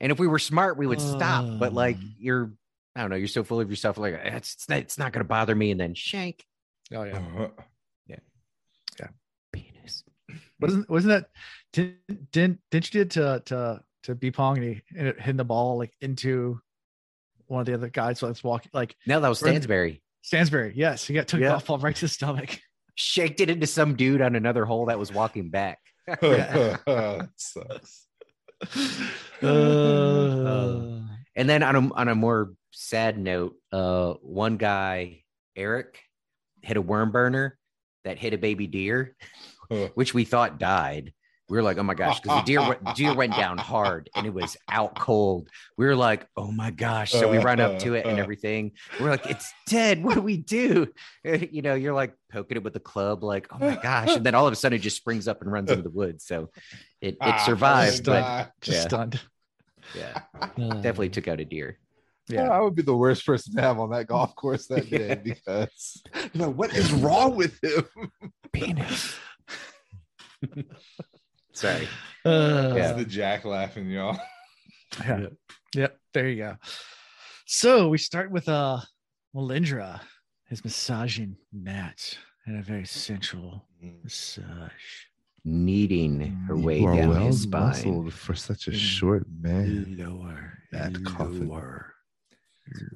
[0.00, 1.44] And if we were smart, we would stop.
[1.58, 2.14] But like Um.
[2.18, 2.52] you're,
[2.96, 3.98] I don't know, you're so full of yourself.
[3.98, 5.70] Like it's it's not, it's not going to bother me.
[5.70, 6.44] And then shank
[6.92, 7.48] Oh yeah.
[8.06, 8.16] Yeah.
[9.00, 9.06] Yeah.
[9.52, 10.04] Penis.
[10.60, 11.30] Wasn't wasn't that
[11.72, 15.36] didn't didn't, didn't you did to to to B Pong and he and it hit
[15.36, 16.60] the ball like into
[17.46, 19.60] one of the other guys while it's walking like No, that was Right.
[19.60, 20.00] Stansberry.
[20.24, 20.72] Stansbury.
[20.74, 21.48] Yes, he got took a Yeah.
[21.50, 22.58] golf ball right to the stomach.
[22.94, 25.78] Shaked it into some dude on another hole that was walking back.
[26.06, 28.06] that sucks.
[29.42, 31.00] Uh,
[31.36, 35.24] And then on a on a more sad note, uh, one guy,
[35.56, 36.00] Eric,
[36.62, 37.58] hit a worm burner
[38.04, 39.16] that hit a baby deer,
[39.94, 41.12] which we thought died.
[41.48, 44.26] We were like, oh my gosh, because the deer went, deer went down hard and
[44.26, 45.50] it was out cold.
[45.76, 47.12] We were like, oh my gosh.
[47.12, 48.22] So we run up to it and uh, uh, uh.
[48.22, 48.72] everything.
[48.98, 50.02] We're like, it's dead.
[50.02, 50.88] What do we do?
[51.24, 54.14] You know, you're like poking it with a club, like, oh my gosh.
[54.16, 56.24] And then all of a sudden it just springs up and runs into the woods.
[56.26, 56.50] So
[57.00, 58.48] it, Ah, it survived, but die.
[58.60, 58.82] just Yeah.
[58.84, 59.20] stunned.
[59.94, 60.22] yeah,
[60.58, 61.78] definitely took out a deer.
[62.28, 62.48] Yeah.
[62.50, 66.02] I would be the worst person to have on that golf course that day because
[66.32, 67.86] you know what is wrong with him?
[68.52, 69.14] Penis.
[71.54, 71.88] Sorry.
[72.24, 72.90] Uh, Yeah.
[72.90, 74.18] is the Jack laughing, y'all.
[75.04, 75.26] yeah.
[75.74, 75.98] Yep.
[76.12, 76.56] There you go.
[77.46, 78.80] So we start with uh
[79.34, 80.00] Melindhra,
[80.48, 84.70] his massaging Mat in a very sensual massage.
[85.44, 88.10] Kneading her way You down well his spine.
[88.10, 88.74] for such a Mm.
[88.78, 89.96] short man.
[89.98, 90.58] Lower.
[90.72, 91.48] That coffin.
[91.48, 91.92] lower.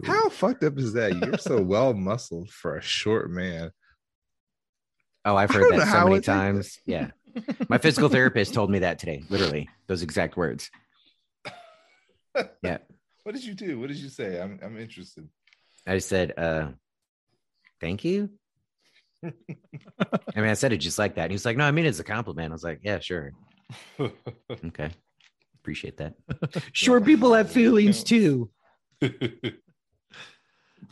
[0.06, 1.14] How fucked up is that?
[1.16, 3.70] You're so well muscled for a short man.
[5.26, 6.78] Oh, I've heard that so many times.
[6.86, 7.10] Yeah.
[7.68, 10.70] My physical therapist told me that today, literally, those exact words.
[12.62, 12.78] Yeah.
[13.24, 13.78] What did you do?
[13.78, 14.40] What did you say?
[14.40, 15.28] I'm I'm interested.
[15.86, 16.68] I said, uh,
[17.78, 18.30] thank you.
[19.22, 19.30] I
[20.34, 21.24] mean, I said it just like that.
[21.24, 22.50] And he was like, no, I mean, it's a compliment.
[22.50, 23.32] I was like, yeah, sure.
[24.64, 24.90] Okay.
[25.60, 26.14] Appreciate that.
[26.72, 28.48] Sure, people have feelings too.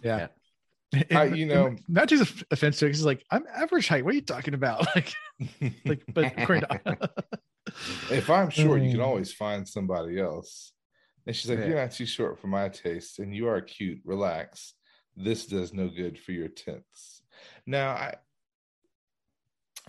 [0.03, 0.27] Yeah.
[1.11, 2.81] I- you know- not just offensive.
[2.81, 2.89] to it.
[2.91, 4.05] He's like, I'm average height.
[4.05, 4.87] What are you talking about?
[4.95, 5.15] Like,
[5.85, 6.65] like, but according
[8.11, 9.05] if I'm short, you can Mm.
[9.07, 10.73] always find somebody else.
[11.27, 11.67] And she's like, Yeah.
[11.67, 14.01] You're not too short for my taste, and you are cute.
[14.05, 14.75] Relax.
[15.17, 17.23] This does no good for your tents.
[17.67, 18.15] Now, I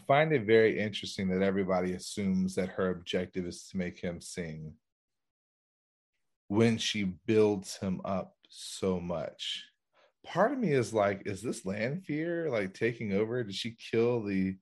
[0.07, 4.73] find it very interesting that everybody assumes that her objective is to make him sing
[6.47, 9.65] when she builds him up so much.
[10.25, 13.43] Part of me is like, is this Lanfear like taking over?
[13.43, 14.55] Did she kill the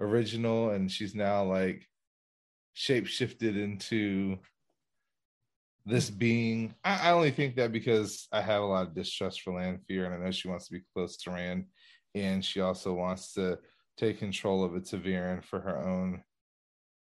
[0.00, 1.86] original and she's now like
[2.74, 4.38] shape shifted into
[5.86, 9.54] this being I, I only think that because I have a lot of distrust for
[9.54, 11.66] Lanfear and I know she wants to be close to Rand
[12.14, 13.58] and she also wants to
[13.96, 16.22] take control of Severin for her own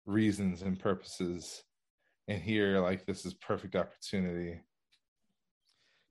[0.06, 1.62] reasons and purposes.
[2.28, 4.60] And here, like this is perfect opportunity.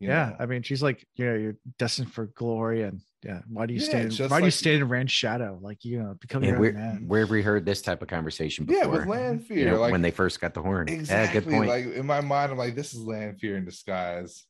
[0.04, 0.36] You yeah, know?
[0.39, 3.80] I mean, she's like, you know, you're destined for glory, and yeah, why do you
[3.80, 4.12] Yeah, stand?
[4.12, 5.58] just Why do you like- stand in Rand's shadow?
[5.62, 7.04] Like, you know, become Yeah, your where, own man.
[7.08, 8.99] where have we heard this type of conversation yeah, before?
[8.99, 10.89] with Lanfear, You know, like when they first got the horn.
[10.89, 11.70] exactly, Yeah, good point.
[11.70, 14.45] like in my mind, I'm like, this is Lanfear in disguise.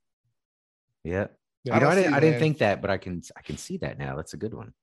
[1.04, 1.28] yeah.
[1.66, 3.78] Yeah, You know, I didn't, I didn't think that, but I can I can see
[3.78, 4.18] that now.
[4.18, 4.74] That's a good one.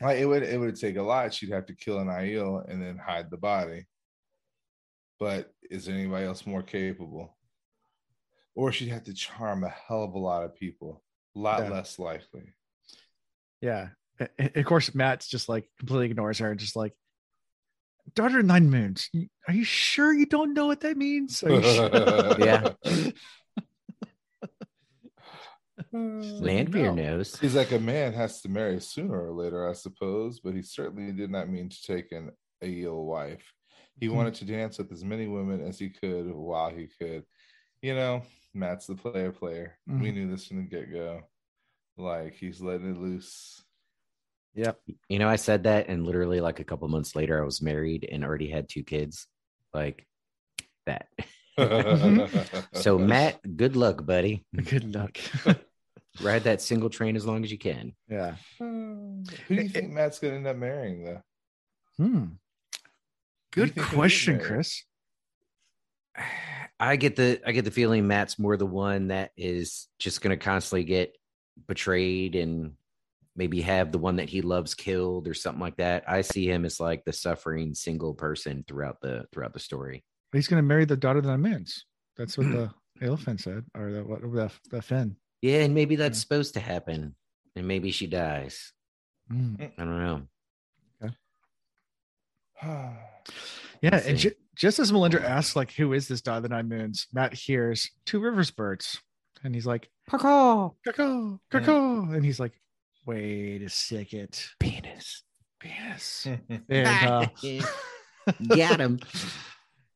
[0.00, 1.34] Like it would it would take a lot.
[1.34, 3.86] She'd have to kill an Aiel and then hide the body.
[5.18, 7.33] But is there anybody else more capable?
[8.54, 11.02] Or she'd have to charm a hell of a lot of people.
[11.36, 11.70] A lot Yeah.
[11.70, 12.54] less likely.
[13.60, 13.88] Yeah.
[14.20, 16.92] A- a- Of course, Mat's just like completely ignores her and just like,
[18.14, 19.10] daughter of nine moons.
[19.48, 21.42] Are you sure you don't know what that means?
[21.42, 21.90] Are you sure?
[22.38, 22.74] Yeah.
[25.92, 27.38] Lanfear Lanfear knows.
[27.38, 31.12] He's like a man has to marry sooner or later, I suppose, but he certainly
[31.12, 32.30] did not mean to take an
[32.62, 33.52] Aiel wife.
[34.00, 34.14] He Hmm.
[34.16, 37.24] wanted to dance with as many women as he could while he could.
[37.82, 38.22] You know,
[38.54, 39.76] Mat's the player player.
[39.86, 40.14] We Mhm.
[40.14, 41.22] knew this from the get go.
[41.96, 43.62] Like he's letting it loose.
[44.54, 44.80] Yep.
[45.08, 48.08] You know, I said that, and literally, like a couple months later, I was married
[48.10, 49.26] and already had two kids.
[49.72, 50.06] Like
[50.86, 51.08] that.
[52.72, 54.44] So, Mat, good luck, buddy.
[54.56, 55.18] Good luck.
[56.20, 57.94] Ride that single train as long as you can.
[58.08, 58.34] yeah.
[58.58, 61.22] who do you think Mat's gonna end up marrying though?
[61.96, 62.04] Hmm.
[62.14, 64.40] Who do you Good think he'll get question.
[64.40, 64.82] Chris.
[66.78, 70.36] I get the I get the feeling Mat's more the one that is just going
[70.36, 71.16] to constantly get
[71.66, 72.72] betrayed and
[73.36, 76.04] maybe have the one that he loves killed or something like that.
[76.08, 80.04] I see him as like the suffering single person throughout the throughout the story.
[80.32, 81.84] He's going to marry the daughter of the Mins.
[82.16, 82.70] That's what the
[83.00, 85.16] Aelfinn said, or the what the, the Finn.
[85.42, 87.14] Yeah, and maybe that's supposed to happen,
[87.54, 88.72] and maybe she dies.
[89.30, 89.54] Hmm.
[89.60, 90.22] I don't know.
[93.82, 94.34] Yeah, and.
[94.54, 97.06] Ju- just as Melindhra asks, like, who is this daughter of the nine moons?
[97.12, 99.00] Mat hears two rivers birds,
[99.42, 100.70] and he's like, Caw-caw.
[100.94, 102.52] caw caw and he's like,
[103.06, 105.22] wait a second, Penis.
[105.60, 106.26] penis.
[106.68, 107.26] And uh,
[108.48, 109.00] Got him.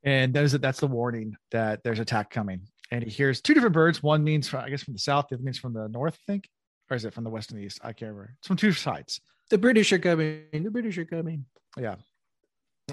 [0.02, 2.62] and that is that's the warning that there's attack coming.
[2.90, 4.02] And he hears two different birds.
[4.02, 6.32] One means from I guess from the south, the other means from the north, I
[6.32, 6.48] think,
[6.90, 7.80] or is it from the west and the east?
[7.82, 8.34] I can't remember.
[8.38, 9.20] It's from two sides.
[9.50, 10.44] The British are coming.
[10.52, 11.44] The British are coming.
[11.78, 11.96] Yeah,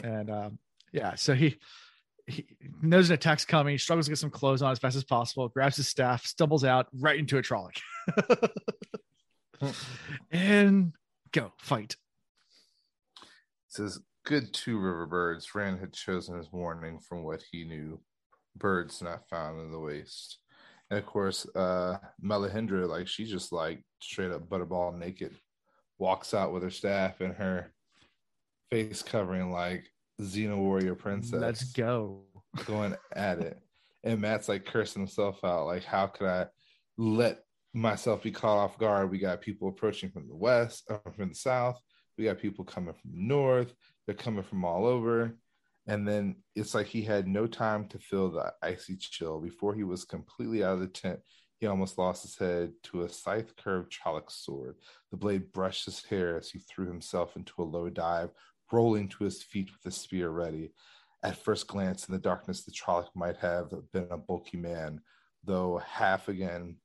[0.04, 0.60] and um,
[0.96, 1.58] yeah, so he
[2.26, 2.48] he
[2.82, 3.78] knows an attack's coming.
[3.78, 5.50] Struggles to get some clothes on as fast as possible.
[5.50, 7.78] Grabs his staff, stumbles out right into a Trolloc,
[10.32, 10.94] and
[11.34, 11.98] go fight.
[13.68, 18.00] says good two river birds rand had chosen his warning from what he knew
[18.56, 20.40] birds not found in the waste
[20.90, 25.36] and of course uh like she just like straight up butterball naked
[26.00, 27.72] walks out with her staff and her
[28.72, 29.92] face covering like
[30.22, 32.24] xena warrior princess Let's go.
[32.66, 33.60] going at it.
[34.04, 36.46] And Mat's like cursing himself out, like, how could I
[36.98, 37.40] let
[37.74, 39.10] myself be caught off guard?
[39.10, 41.80] We got people approaching from the west, or from the south.
[42.18, 43.74] We got people coming from the north.
[44.06, 45.36] They're coming from all over.
[45.88, 49.40] And then it's like he had no time to feel the icy chill.
[49.40, 51.20] Before he was completely out of the tent,
[51.60, 54.76] he almost lost his head to a scythe curved Trolloc sword.
[55.12, 58.30] The blade brushed his hair as he threw himself into a low dive,
[58.72, 60.72] rolling to his feet with the spear ready.
[61.24, 65.02] At first glance in the darkness, the Trolloc might have been a bulky man,
[65.44, 66.78] though half again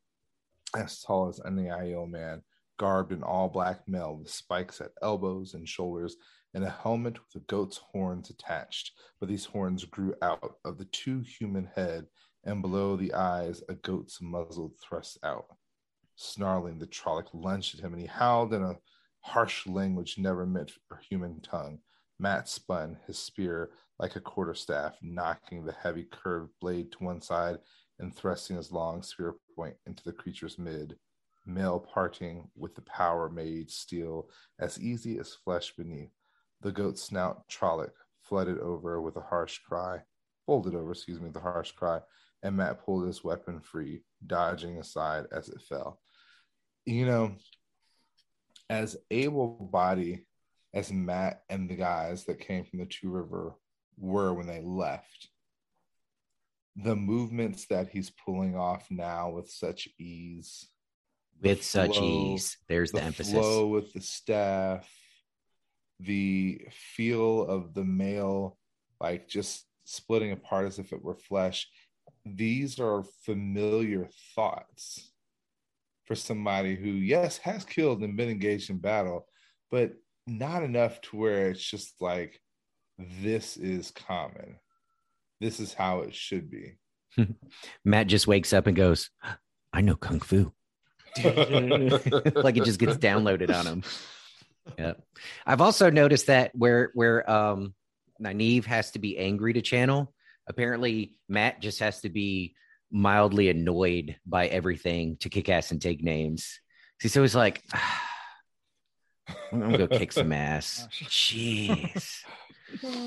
[0.77, 2.43] as tall as any Aiel man,
[2.79, 6.17] garbed in all black mail with spikes at elbows and shoulders
[6.55, 8.93] and a helmet with a goat's horns attached.
[9.19, 12.07] But these horns grew out of the two human head,
[12.45, 15.47] and below the eyes, a goat's muzzle thrust out.
[16.17, 18.77] Snarling, the Trolloc lunged at him, and he howled in a
[19.21, 21.79] harsh language never meant for human tongue.
[22.19, 27.59] Mat spun his spear like a quarterstaff, knocking the heavy curved blade to one side
[27.99, 30.97] and thrusting his long spear point into the creature's mid.
[31.47, 36.11] Mail parting with the power made steel as easy as flesh beneath.
[36.61, 37.91] The goat's snout Trolloc
[38.23, 40.01] flooded over with a harsh cry,
[40.47, 42.01] folded over, excuse me, a harsh cry,
[42.43, 46.01] and Mat pulled his weapon free, dodging aside as it fell.
[46.85, 47.37] You know,
[48.71, 50.25] as able body
[50.73, 53.57] as Mat and the guys that came from the Two River
[53.99, 55.29] were when they left,
[56.77, 60.69] the movements that he's pulling off now with such ease,
[61.43, 62.57] With such ease.
[62.69, 63.33] There's the, the emphasis.
[63.33, 64.89] flow with the staff,
[65.99, 68.57] the feel of the mail,
[69.01, 71.69] like just splitting apart as if it were flesh,
[72.25, 75.10] these are familiar thoughts
[76.11, 79.29] for somebody who, yes, has killed and been engaged in battle,
[79.71, 79.93] but
[80.27, 82.41] not enough to where it's just like,
[82.99, 84.57] this is common.
[85.41, 86.79] This is how it should be.
[87.85, 89.09] Mat just wakes up and goes,
[89.73, 90.53] I know Kung Fu.
[91.23, 93.83] like it just gets downloaded on him.
[94.77, 94.95] Yeah.
[95.47, 97.73] I've also noticed that where where um
[98.21, 100.13] Nynaeve has to be angry to channel,
[100.49, 102.57] apparently Mat just has to be
[102.91, 106.61] mildly annoyed by everything to kick ass and take names.
[107.01, 108.09] He's always like, ah,
[109.53, 110.89] I'm gonna go kick some ass.
[111.05, 112.23] Jeez.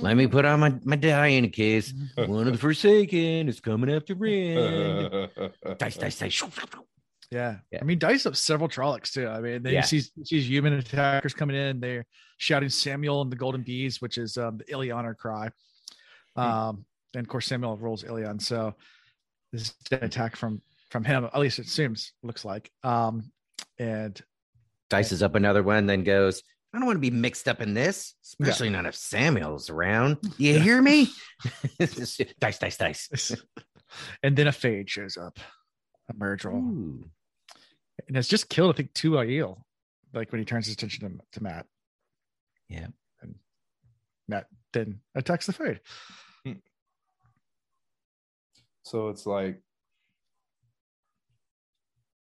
[0.02, 3.94] Let me put on my, my die in case one of the Forsaken is coming
[3.94, 5.30] after Ren.
[5.78, 6.44] dice, dice, dice.
[7.32, 7.58] Yeah.
[7.72, 7.80] Yeah.
[7.82, 9.28] I mean, Dice up several Trollocs too.
[9.28, 9.82] I mean, they Yeah.
[9.82, 11.80] see sees human attackers coming in.
[11.80, 12.06] They're
[12.38, 15.50] shouting Sammael and the Golden Bees, which is um, the Illianer cry.
[16.36, 18.42] Um, and of course, Sammael rules Illian.
[18.42, 18.76] So
[19.54, 21.24] this is an attack from from him.
[21.24, 22.72] At least it seems looks like.
[22.84, 23.32] Um,
[23.80, 24.20] and
[24.90, 26.44] Dice is up another one, then goes,
[26.74, 30.18] I don't want to be mixed up in this, especially not if Sammael's around.
[30.38, 31.10] You hear me?
[31.80, 33.36] dice, dice, dice.
[34.24, 35.40] and then a fade shows up,
[36.10, 37.10] a Myrddraal, Ooh.
[38.08, 38.74] and it's just killed.
[38.74, 39.62] I think two Aiel,
[40.14, 41.68] like when he turns his attention to, to Mat.
[42.70, 42.88] Yeah.
[43.22, 43.36] and
[44.28, 45.80] Mat then attacks the fade.
[48.84, 49.62] So it's like,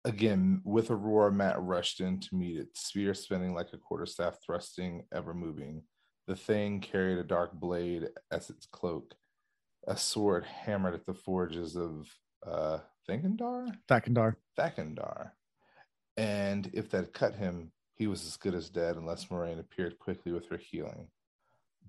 [0.04, 5.04] again, with Aurora, Mat rushed in to meet it, spear spinning like a quarterstaff, thrusting,
[5.12, 5.82] ever moving.
[6.28, 9.14] The thing carried a dark blade as its cloak,
[9.86, 12.08] a sword hammered at the forges of
[12.46, 12.78] uh,
[13.08, 13.76] Thinkendar?
[13.88, 14.36] Thakan'dar.
[14.58, 15.32] Thakan'dar.
[16.16, 20.32] And if that cut him, he was as good as dead unless Moiraine appeared quickly
[20.32, 21.08] with her healing.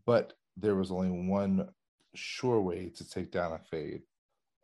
[0.06, 1.70] But there was only one
[2.16, 4.02] sure way to take down a fade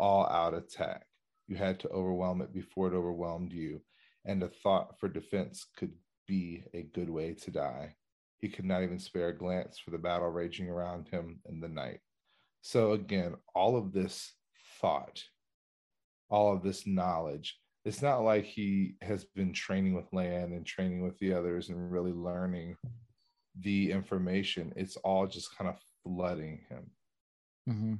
[0.03, 1.05] all out attack.
[1.47, 3.81] You had to overwhelm it before it overwhelmed you,
[4.25, 5.93] and a thought for defense could
[6.27, 7.95] be a good way to die.
[8.41, 11.69] He could not even spare a glance for the battle raging around him in the
[11.69, 12.01] night.
[12.61, 14.33] So, again, all of this
[14.81, 15.23] thought,
[16.29, 21.01] all of this knowledge, it's not like he has been training with Lan and training
[21.01, 22.75] with the others and really learning
[23.61, 24.73] the information.
[24.75, 26.91] It's all just kind of flooding him
[27.69, 27.93] Mm-hmm.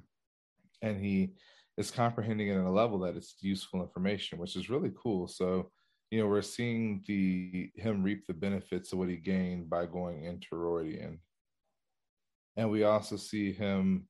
[0.82, 1.36] and he
[1.78, 5.28] is comprehending it at a level that it's useful information, which is really cool.
[5.28, 5.72] So,
[6.12, 10.26] you know, we're seeing the him reap the benefits of what he gained by going
[10.26, 11.18] into Rhuidean.
[12.56, 14.08] And we also see him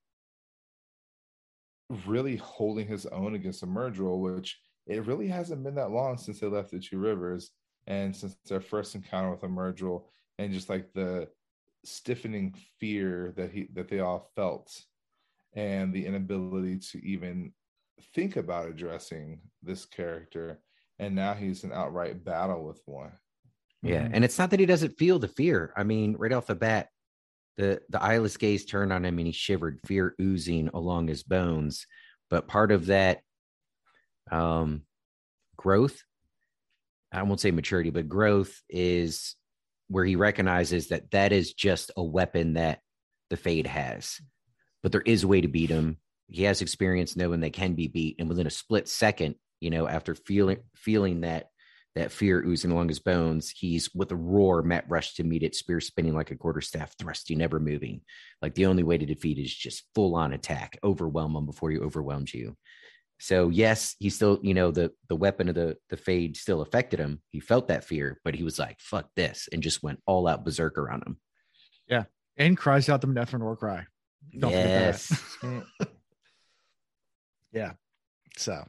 [2.06, 6.40] really holding his own against a Myrddraal, which it really hasn't been that long since
[6.40, 7.52] they left the Two Rivers
[7.88, 10.04] and since their first encounter with a Myrddraal
[10.40, 11.30] and just like the
[11.86, 14.74] stiffening fear that he that they all felt
[15.56, 17.54] and the inability to even
[18.16, 20.60] think about addressing this character
[21.00, 23.12] and now he's in outright battle with one
[23.82, 24.04] Yeah.
[24.08, 24.12] Mhm.
[24.14, 25.74] And it's not that he doesn't feel the fear.
[25.76, 26.90] I mean, right off the bat,
[27.58, 31.86] the the eyeless gaze turned on him and he shivered, fear oozing along his bones.
[32.30, 33.22] But part of that
[34.32, 34.84] um
[35.58, 36.02] growth,
[37.12, 39.36] I won't say maturity, but growth is
[39.88, 42.80] where he recognizes that that is just a weapon that
[43.30, 44.20] the Fade has.
[44.84, 45.98] But there is a way to beat him.
[46.28, 49.88] He has experience knowing they can be beat, and within a split second, you know,
[49.88, 51.48] after feeling feeling that
[51.96, 54.64] that fear oozing along his bones, he's with a roar.
[54.64, 58.02] Mat rushed to meet it, spear spinning like a quarterstaff, thrusting, never moving.
[58.42, 61.78] Like the only way to defeat is just full on attack, overwhelm him before he
[61.78, 62.58] overwhelms you.
[63.20, 67.00] So yes, he still, you know, the the weapon of the the fade still affected
[67.00, 67.22] him.
[67.30, 70.44] He felt that fear, but he was like, "Fuck this," and just went all out
[70.44, 71.18] berserker on him.
[71.88, 72.04] Yeah,
[72.38, 73.86] and cries out the Netherland war cry.
[74.40, 75.08] Don't forget that.
[75.44, 75.68] yes,
[77.52, 77.74] Yeah.
[78.38, 78.66] So,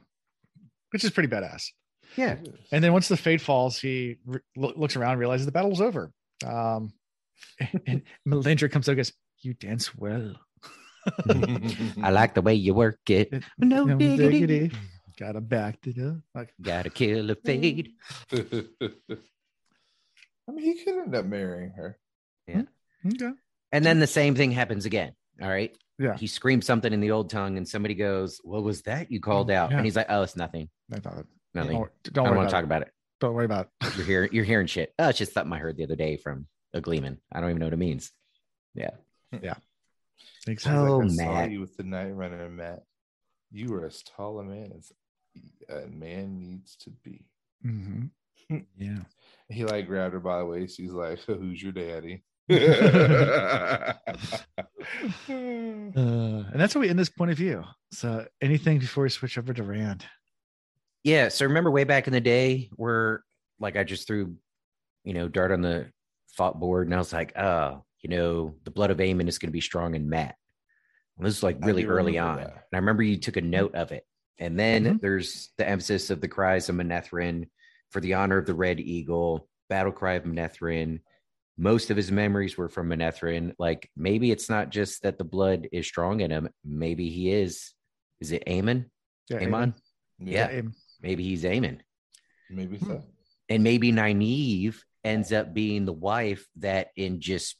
[0.91, 1.69] which is pretty badass.
[2.15, 2.37] yeah.
[2.71, 6.11] And then once the fade falls, he re- looks around, realizes the battle's over.
[6.45, 6.93] Um,
[7.87, 10.35] and Melindhra comes up and goes, You dance well.
[12.01, 13.31] I like the way you work it.
[13.57, 14.39] No No diggity.
[14.39, 14.71] diggity.
[15.17, 16.17] Gotta back it up.
[16.35, 17.93] Like, Gotta kill a fade.
[20.47, 21.97] I mean, he could end up marrying her.
[22.47, 22.63] Yeah.
[23.07, 23.31] okay.
[23.71, 25.13] And then the same thing happens again.
[25.41, 25.75] All right.
[25.97, 26.17] Yeah.
[26.17, 29.49] He screams something in the old tongue, and somebody goes, What was that you called
[29.51, 29.71] out?
[29.71, 29.77] Yeah.
[29.77, 30.69] And he's like, Oh, it's nothing.
[30.93, 31.25] I thought.
[31.53, 31.73] Nothing.
[31.77, 32.65] Don't, don't don't want to talk it.
[32.65, 32.91] about it.
[33.21, 33.95] Don't worry about it.
[33.95, 34.93] You're hearing you're hearing shit.
[34.99, 37.19] Oh, it's just something I heard the other day from a Gleeman.
[37.31, 38.11] I don't even know what it means.
[38.73, 38.91] Yeah.
[39.41, 39.55] Yeah.
[40.47, 40.79] Exactly.
[40.89, 41.51] Oh, I saw Mat.
[41.51, 42.83] you with the night runner, Mat.
[43.51, 44.91] You were as tall a man as
[45.69, 47.25] a man needs to be.
[47.65, 48.09] Mhm.
[48.77, 48.99] Yeah.
[49.49, 50.77] He like grabbed her by the waist.
[50.77, 52.23] He's like, "Who's your daddy?"
[55.27, 57.63] Uh, and that's how we end this point of view.
[57.91, 60.05] So, anything before we switch over to Rand?
[61.03, 61.29] Yeah.
[61.29, 63.23] So remember way back in the day where
[63.59, 64.35] like I just threw,
[65.03, 65.87] you know, dart on the
[66.35, 69.49] thought board and I was like, oh, you know, the blood of Aemon is going
[69.49, 70.35] to be strong in Mat.
[71.17, 72.37] And this is like really early on.
[72.37, 72.47] that.
[72.47, 74.03] And I remember you took a note of it.
[74.39, 75.01] And then Mhm.
[75.01, 77.49] there's the emphasis of the cries of Manetheren
[77.91, 80.99] for the honor of the Red Eagle, battle cry of Manetheren.
[81.57, 83.53] Most of his memories were from Manetheren.
[83.57, 86.49] Like maybe it's not just that the blood is strong in him.
[86.63, 87.71] Maybe he is.
[88.19, 88.85] Is it Aemon?
[89.29, 89.73] Yeah, Aemon?
[90.19, 90.49] Yeah.
[90.49, 90.73] Aemon.
[91.01, 91.79] Maybe he's Aemon.
[92.49, 92.85] Maybe Hmm.
[92.87, 93.03] so.
[93.47, 97.57] And maybe Nynaeve ends up being the wife that in just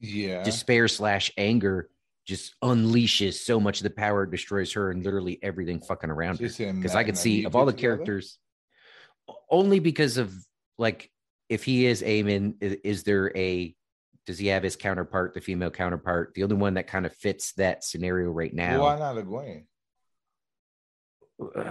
[0.00, 0.42] Yeah.
[0.44, 1.90] despair slash anger
[2.26, 6.38] just unleashes so much of the power it destroys her and literally everything fucking around
[6.38, 7.96] her because i could see Nynaeve of all the get together?
[7.96, 8.38] characters
[9.50, 10.32] only because of
[10.78, 11.10] like
[11.50, 13.74] if he is Aemon, is, is there a
[14.26, 17.52] does he have his counterpart the female counterpart the only one that kind of fits
[17.54, 19.64] that scenario right now why not Egwene?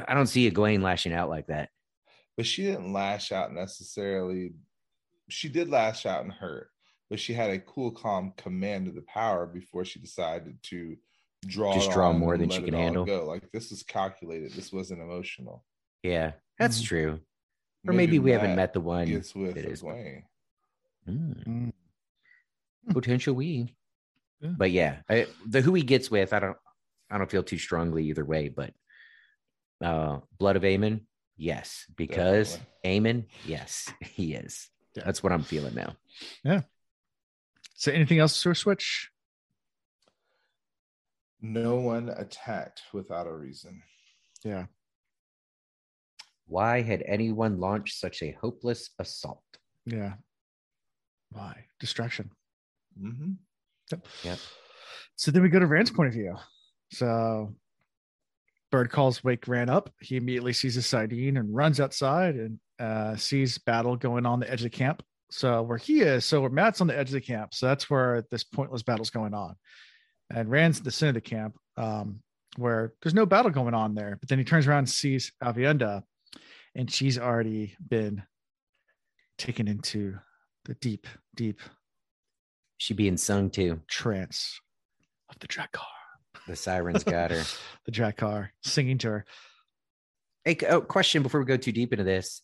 [0.07, 1.69] i don't see Egwene lashing out like that
[2.37, 4.53] But she didn't lash out necessarily.
[5.29, 6.69] She did lash out and hurt,
[7.09, 10.97] but she had a cool, calm command of the power before she decided to
[11.45, 11.73] draw.
[11.73, 13.05] Just draw more than she it can handle.
[13.05, 14.51] Go like this was calculated.
[14.53, 15.63] This wasn't emotional.
[16.01, 16.85] yeah that's Mhm.
[16.85, 17.19] true
[17.87, 20.23] or maybe, we haven't met the one Gets with that is- Egwene.
[21.07, 21.43] Mm.
[21.47, 21.73] Mm.
[22.93, 23.73] potential we
[24.41, 24.53] Yeah.
[24.57, 26.57] but yeah I, the who he gets with i don't
[27.09, 28.73] i don't feel too strongly either way but
[29.83, 31.01] uh blood of Aemon,
[31.37, 35.03] yes because Aemon, yes he is Yeah.
[35.05, 35.95] that's what i'm feeling now
[36.43, 36.61] Yeah.
[37.75, 39.09] So, anything else to switch?
[41.41, 43.81] No one attacked without a reason.
[44.43, 44.65] Yeah.
[46.49, 49.43] Why had anyone launched such a hopeless assault
[49.85, 50.13] Yeah.
[51.31, 51.65] Why?
[51.79, 52.31] Distraction.
[52.99, 53.33] hmm
[55.15, 56.35] So then we go to Rand's point of view.
[56.91, 57.53] So
[58.71, 59.91] Bird calls Wake Rand up.
[59.99, 64.49] He immediately sees a sardine and runs outside and uh, sees battle going on the
[64.49, 65.03] edge of the camp.
[65.31, 67.53] So where he is, so where Mat's on the edge of the camp.
[67.53, 69.55] So that's where this pointless battle's going on.
[70.31, 72.21] And Rand's at the center of the camp, um,
[72.57, 74.17] where there's no battle going on there.
[74.19, 76.03] But then he turns around and sees Aviendha,
[76.75, 78.23] and she's already been
[79.37, 80.17] taken into
[80.65, 81.59] the deep, deep
[82.77, 84.59] she being sung to trance
[85.29, 85.85] of the Draghkar.
[86.47, 87.43] the sirens got her
[87.85, 89.25] the Draghkar singing to her.
[90.45, 92.41] Hey, oh, question before we go too deep into this.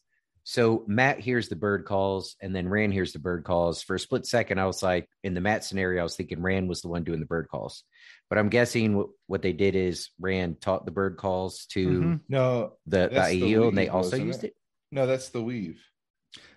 [0.48, 3.82] So Mat hears the bird calls, and then Rand hears the bird calls.
[3.82, 6.70] For a split second, I was like, in the Mat scenario, I was thinking Rand
[6.70, 7.84] was the one doing the bird calls.
[8.30, 12.20] But I'm guessing what, what they did is Rand taught the bird calls to Mhm.
[12.30, 14.50] No, the, the That's the Aiel, and they also used it?
[14.50, 14.56] it.
[14.92, 15.82] no, that's the weave.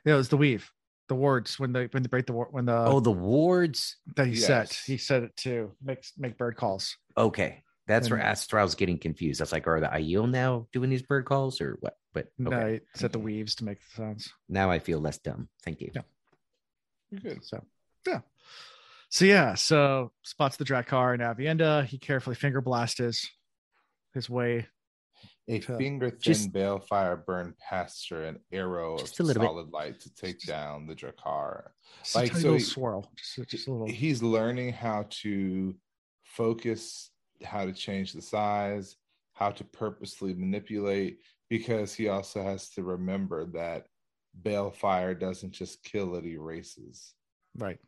[0.04, 0.70] Yeah, it was the weave,
[1.08, 3.96] the wards when they when they break the wor- when the oh, the wards.
[4.16, 4.84] that he said yes.
[4.84, 6.98] he said it to make make bird calls.
[7.16, 9.40] Okay, that's where And- that's where I was getting confused.
[9.40, 11.94] I was like, are the Aiel now doing these bird calls or what?
[12.38, 13.24] But okay, No, he said the mm-hmm.
[13.26, 14.32] weaves to make the sounds.
[14.48, 15.48] now I feel less dumb.
[15.64, 15.90] Thank you.
[15.94, 16.02] Yeah.
[17.10, 17.44] You're good.
[17.44, 17.64] So
[18.06, 18.20] yeah,
[19.10, 21.84] so yeah, so spots the Draghkar and Aviendha.
[21.84, 23.28] He carefully finger blasts his
[24.14, 24.66] his way.
[25.48, 29.48] A to- finger thin just- balefire burned past her, an arrow of a little bit.
[29.48, 31.68] solid light to take down the Draghkar.
[32.02, 33.86] Just Like, tiny so little he- swirl, just, just a little.
[33.88, 35.74] He's learning how to
[36.24, 37.10] focus,
[37.42, 38.96] how to change the size,
[39.32, 43.86] how to purposely manipulate, because he also has to remember that
[44.42, 47.14] balefire doesn't just kill, it erases.
[47.56, 47.78] right.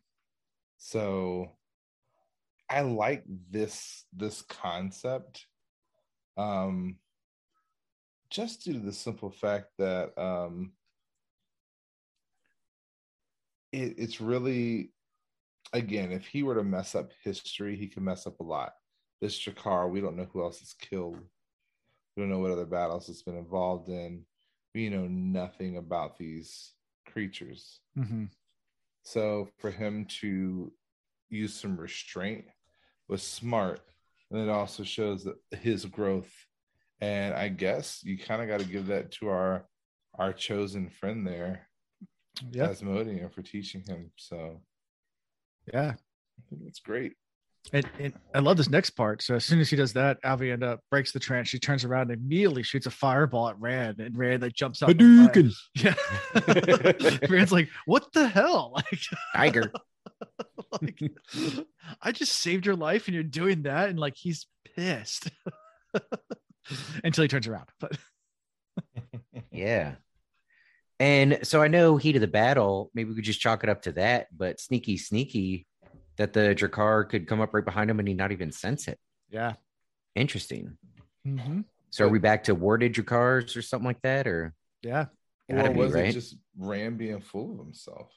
[0.79, 1.51] so
[2.71, 5.47] i like this this concept
[6.37, 6.97] um
[8.31, 10.73] just due to the simple fact that um
[13.73, 14.93] it, it's really
[15.73, 18.73] again if he were to mess up history he could mess up a lot
[19.21, 21.19] this Draghkar, we don't know who else is killed
[22.17, 24.25] we don't know what other battles it's been involved in
[24.75, 26.73] we know nothing about these
[27.07, 28.25] creatures hmm
[29.03, 30.73] so for him to
[31.31, 32.45] use some restraint
[33.09, 33.81] was smart.
[34.31, 36.31] And it also shows that his growth.
[37.01, 39.67] And I guess you kind of got to give that to our
[40.19, 41.69] our chosen friend there,
[42.51, 44.11] Yeah, Asmodean, for teaching him.
[44.17, 44.61] So
[45.73, 45.95] yeah.
[45.95, 47.15] I think that's great.
[47.73, 49.23] And, and I love this next part.
[49.23, 51.49] So as soon as he does that, Aviendha breaks the trance.
[51.49, 54.89] She turns around and immediately shoots a fireball at Rand, and Rand like jumps up.
[54.89, 55.69] and flies.
[55.75, 55.95] Yeah.
[57.29, 58.73] Rand's like, what the hell?
[58.93, 59.01] Like,
[59.35, 59.73] Tiger.
[60.83, 61.01] like,
[62.03, 63.89] I just saved your life and you're doing that.
[63.91, 64.47] And like, he's
[64.77, 65.31] pissed
[67.05, 67.69] until he turns around.
[67.79, 67.97] But
[69.51, 69.95] Yeah.
[70.99, 73.83] And so I know heat of the battle, maybe we could just chalk it up
[73.83, 75.67] to that, but sneaky, sneaky
[76.21, 78.99] that the Draghkar could come up right behind him and he not even sense it.
[79.31, 79.55] Yeah.
[80.15, 80.77] Interesting.
[81.25, 84.27] hmm So are we back to warded Draghkars or something like that?
[84.27, 84.53] Or
[84.83, 85.07] Yeah.
[85.51, 86.05] Gotta or be, was right?
[86.11, 88.13] it just Rand being full of himself?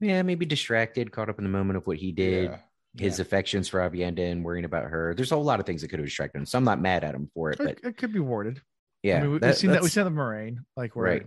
[0.00, 2.58] yeah, maybe distracted, caught up in the moment of what he did, Yeah.
[2.96, 5.14] his affections for Aviendha and worrying about her.
[5.14, 6.46] There's a whole lot of things that could have distracted him.
[6.46, 8.60] So I'm not mad at him for it, It, but it could be warded.
[9.04, 9.82] yeah, I mean, we, that- we've seen that.
[9.82, 11.26] We've seen the Moiraine, like where Right.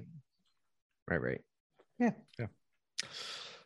[1.09, 1.41] right, right.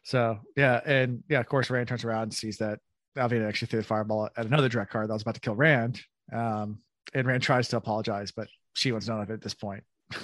[0.10, 2.80] So yeah, and yeah, of course, Rand turns around and sees that
[3.16, 6.02] Aviendha actually threw the fireball at another Draghkar that was about to kill Rand.
[6.34, 6.80] Um,
[7.14, 9.84] and Rand tries to apologize, but she wants none of it at this point.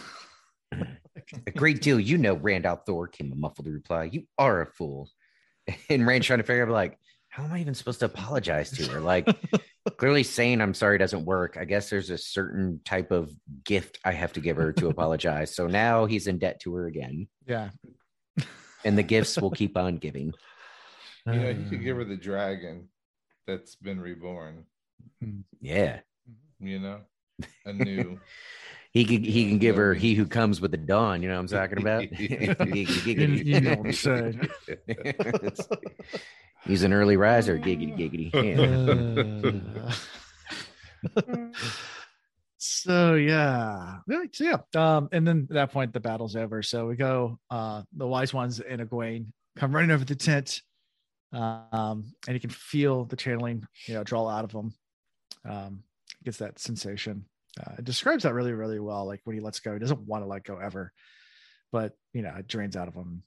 [1.45, 1.99] A great deal.
[1.99, 4.09] You know, Rand Randall Thor came a muffled reply.
[4.11, 5.09] You are a fool.
[5.89, 6.97] And Rand trying to figure out, like,
[7.29, 8.99] how am I even supposed to apologize to her?
[8.99, 9.27] Like,
[9.97, 11.57] clearly saying I'm sorry doesn't work.
[11.59, 13.31] I guess there's a certain type of
[13.63, 15.55] gift I have to give her to apologize.
[15.55, 17.27] So now he's in debt to her again.
[17.47, 17.69] yeah,
[18.85, 20.33] And the gifts will keep on giving.
[21.27, 22.01] You know, he could give mm.
[22.01, 22.87] her the dragon
[23.47, 24.63] that's been reborn.
[25.23, 25.39] Mm-hmm.
[25.59, 26.01] Yeah.
[26.59, 26.99] You know,
[27.65, 28.19] a new.
[28.91, 31.51] He can he can give her he who comes with the dawn, you know what
[31.51, 32.03] I'm talking about?
[32.03, 33.45] Giggity, you, giggity.
[33.45, 34.47] you know what I'm saying.
[36.65, 38.31] He's an early riser, giggity giggity.
[41.03, 41.11] Yeah.
[41.17, 41.51] Uh,
[42.85, 44.57] so yeah, Yeah, so yeah.
[44.75, 46.61] Um, and then at that point the battle's over.
[46.61, 47.39] So we go.
[47.49, 50.61] Uh, the wise ones and Egwene come running over the tent,
[51.33, 54.73] um, and you can feel the channeling, you know, draw out of them.
[55.49, 55.83] Um,
[56.23, 57.25] gets that sensation.
[57.59, 59.05] Uh, it describes that really, really well.
[59.05, 60.91] Like when he lets go, he doesn't want to let go ever,
[61.71, 63.23] but you know, it drains out of him.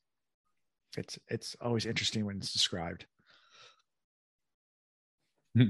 [0.96, 3.06] It's it's always interesting when it's described.
[5.56, 5.68] Hmm.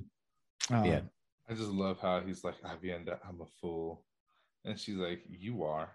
[0.70, 1.00] Um, Yeah.
[1.48, 4.04] I just love how he's like, Aviendha, I'm a fool.
[4.64, 5.90] And she's like, You are.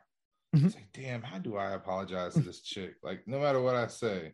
[0.56, 0.66] Mhm.
[0.66, 2.96] It's like, damn, how do I apologize to this chick?
[3.04, 4.34] Like, no matter what I say,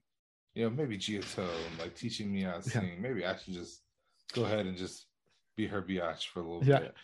[0.54, 1.48] you know, maybe Giotto,
[1.80, 2.82] like teaching me how to Yeah.
[2.82, 3.02] sing.
[3.02, 3.82] Maybe I should just
[4.34, 5.06] go ahead and just
[5.56, 6.80] be her biatch for a little Yeah.
[6.80, 6.96] bit.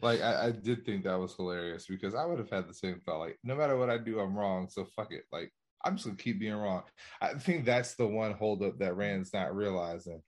[0.00, 3.00] Like, I, I did think that was hilarious because I would have had the same
[3.00, 3.18] thought.
[3.20, 4.68] Like, no matter what I do, I'm wrong.
[4.68, 5.24] So fuck it.
[5.32, 5.52] Like,
[5.84, 6.82] I'm just gonna keep being wrong.
[7.20, 10.22] I think that's the one holdup that Rand's not realizing.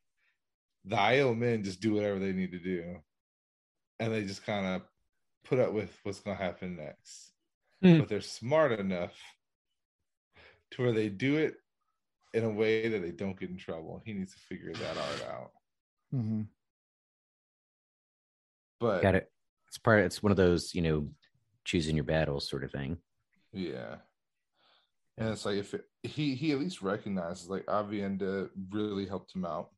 [0.85, 3.03] The Aiel men just do whatever they need to do,
[4.01, 4.83] and they just kind of
[5.45, 7.33] put up with what's gonna happen next.
[7.83, 7.99] Hmm.
[8.01, 9.15] But they're smart enough
[10.73, 11.55] to where they do it
[12.35, 14.03] in a way that they don't get in trouble.
[14.05, 15.51] He needs to figure that art out.
[16.15, 16.47] mhm.
[18.81, 19.31] But Got it.
[19.69, 21.09] It's part it's one of those, you know,
[21.65, 22.99] choosing your battles sort of thing.
[23.53, 23.97] Yeah.
[25.17, 29.45] And it's like if it, he he at least recognizes like Aviendha really helped him
[29.45, 29.71] out.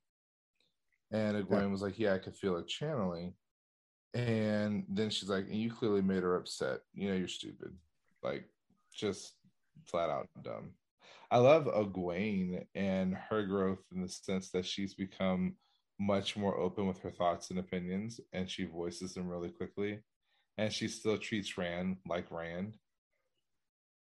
[1.11, 3.35] And Egwene was like, Yeah, I could feel it channeling.
[4.15, 6.81] And then she's like, and you clearly made her upset.
[6.95, 7.77] You know, you're stupid.
[8.23, 8.49] Like
[8.95, 9.35] just
[9.87, 10.71] flat out dumb.
[11.31, 15.55] I love Egwene and her growth in the sense that she's become
[16.01, 20.01] much more open with her thoughts and opinions and she voices them really quickly.
[20.59, 22.77] And she still treats Rand like Rand.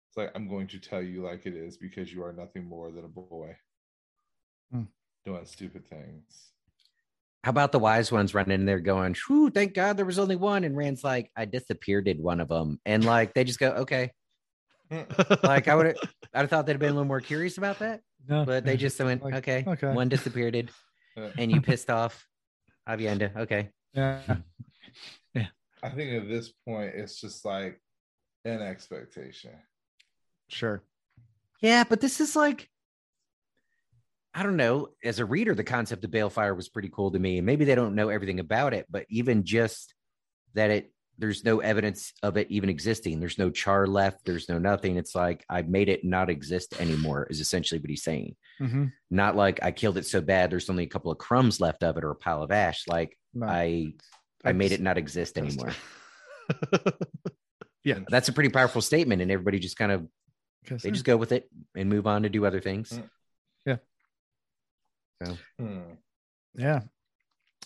[0.08, 2.90] It's like I'm going to tell you like it is because you are nothing more
[2.92, 3.56] than a boy
[4.70, 4.84] Hmm.
[5.24, 6.53] doing stupid things.
[7.44, 10.34] How about the wise ones running in there going, Whew, thank God there was only
[10.34, 10.64] one.
[10.64, 12.80] And Rand's like, I disappeared did one of them.
[12.86, 14.12] And like they just go, Okay.
[15.42, 15.96] Like I would have
[16.34, 18.00] I'd have thought they'd have been a little more curious about that.
[18.26, 19.92] No, But they just went, Like, Okay, okay.
[19.92, 20.70] one disappeared
[21.36, 22.26] and you pissed off
[22.88, 23.36] Aviendha.
[23.36, 23.68] Okay.
[23.94, 24.38] yeah.
[25.82, 27.78] I think at this point it's just like
[28.46, 29.50] an expectation.
[30.48, 30.82] Sure.
[31.60, 32.70] Yeah, but this is like
[34.34, 34.88] I don't know.
[35.02, 37.38] As a reader, the concept of balefire was pretty cool to me.
[37.38, 39.94] And maybe they don't know everything about it, but even just
[40.54, 43.20] that it there's no evidence of it even existing.
[43.20, 44.24] There's no char left.
[44.24, 44.96] There's no nothing.
[44.96, 47.28] It's like I made it not exist anymore.
[47.30, 48.34] Is essentially what he's saying.
[48.60, 48.86] Mm-hmm.
[49.12, 50.50] Not like I killed it so bad.
[50.50, 52.88] There's only a couple of crumbs left of it or a pile of ash.
[52.88, 53.46] Like No.
[53.46, 53.92] I
[54.44, 55.72] I made it not exist anymore.
[57.84, 60.08] Yeah, that's a pretty powerful statement, and everybody just kind of
[60.82, 62.98] they just go with it and move on to do other things.
[65.24, 65.38] Mm.
[65.58, 65.92] Hmm.
[66.54, 66.80] yeah.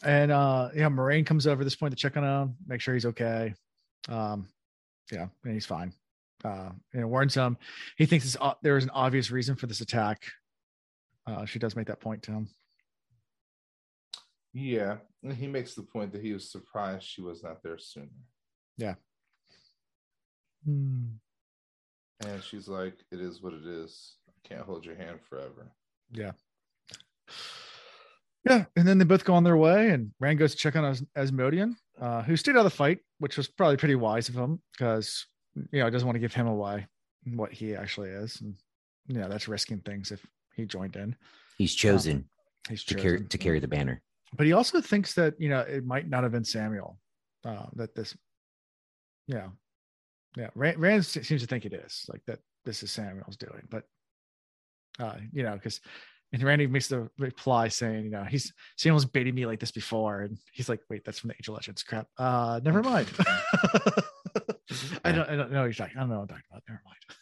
[0.03, 3.07] And uh yeah, Moiraine comes over this point to check on him, make sure he's
[3.07, 3.55] okay.
[4.09, 4.49] Um,
[5.11, 5.93] yeah, and he's fine.
[6.45, 7.57] Uh, you know, warns him.
[7.97, 10.23] He thinks it's, o- there is an obvious reason for this attack.
[11.27, 12.49] Uh, she does make that point to him.
[14.53, 14.99] Yeah.
[15.23, 18.07] And he makes the point that he was surprised she was not there sooner.
[18.77, 18.95] Yeah.
[20.65, 21.07] Hmm.
[22.21, 24.15] And she's like, It is what it is.
[24.29, 25.73] I can't hold your hand forever.
[26.13, 26.33] Yeah.
[28.49, 30.85] Yeah, and then they both go on their way, and Rand goes to check on
[30.85, 34.37] As- Asmodean, uh, who stayed out of the fight, which was probably pretty wise of
[34.37, 35.27] him because
[35.73, 36.87] you know doesn't want to give him away
[37.35, 38.55] what he actually is, and
[39.09, 40.25] you know that's risking things if
[40.55, 41.17] he joined in.
[41.59, 42.29] He's chosen
[42.69, 43.29] He's to carry chosen.
[43.29, 44.01] to carry the banner.
[44.37, 46.97] but he also thinks that you know it might not have been Sammael.
[47.45, 48.17] Uh, that this,
[49.27, 49.49] yeah,
[50.37, 50.49] yeah.
[50.55, 52.39] Rand, Rand seems to think it is like that.
[52.65, 53.85] This is Sammael's doing, but
[55.01, 55.81] uh, you know, because
[56.33, 60.21] and Randy makes the reply saying, you know, he's Sammael's baited me like this before,
[60.23, 62.07] and he's like, wait, that's from the Age of Legends crap.
[62.19, 63.09] Uh, never mind.
[65.05, 65.97] I don't, I don't know what you're talking.
[65.97, 66.63] I don't know what I'm talking about.
[66.69, 66.97] Never mind.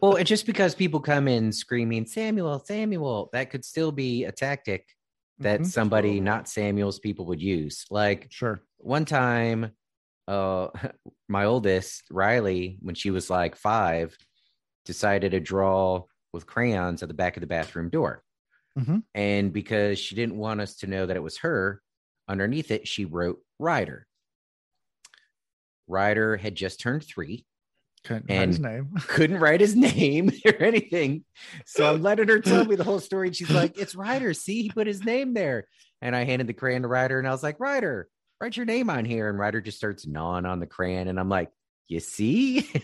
[0.00, 4.30] Well, and just because people come in screaming Sammael, Sammael, that could still be a
[4.30, 4.86] tactic
[5.40, 5.66] that Mhm.
[5.66, 7.86] somebody not Sammael's people would use.
[7.90, 8.62] Like Sure.
[8.76, 9.72] one time,
[10.28, 10.68] uh,
[11.28, 14.16] my oldest Riley, when she was like five,
[14.84, 18.22] decided to draw with crayons at the back of the bathroom door.
[18.78, 19.02] Mhm.
[19.14, 21.82] And because she didn't want us to know that it was her,
[22.28, 24.06] underneath it, she wrote Ryder.
[25.88, 27.44] Ryder had just turned three,
[28.04, 28.90] Couldn't write his name.
[29.08, 31.24] couldn't write his name or anything.
[31.66, 33.28] So I'm letting her tell me the whole story.
[33.28, 34.32] And she's like, It's Ryder.
[34.34, 35.66] See, he put his name there.
[36.00, 38.08] And I handed the crayon to Ryder and I was like, Ryder,
[38.40, 39.28] write your name on here.
[39.28, 41.08] And Ryder just starts gnawing on the crayon.
[41.08, 41.50] And I'm like,
[41.90, 42.70] You see?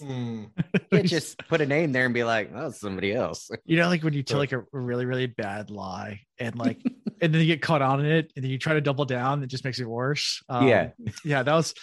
[0.00, 0.44] Hmm.
[0.90, 3.50] Can't just put a name there and be like, Oh, somebody else.
[3.66, 6.78] You know, like when you tell like a really, really bad lie and like,
[7.20, 9.48] and then you get caught on it and then you try to double down, it
[9.48, 10.42] just makes it worse.
[10.48, 10.90] Um, Yeah.
[11.22, 11.42] Yeah.
[11.42, 11.74] That was,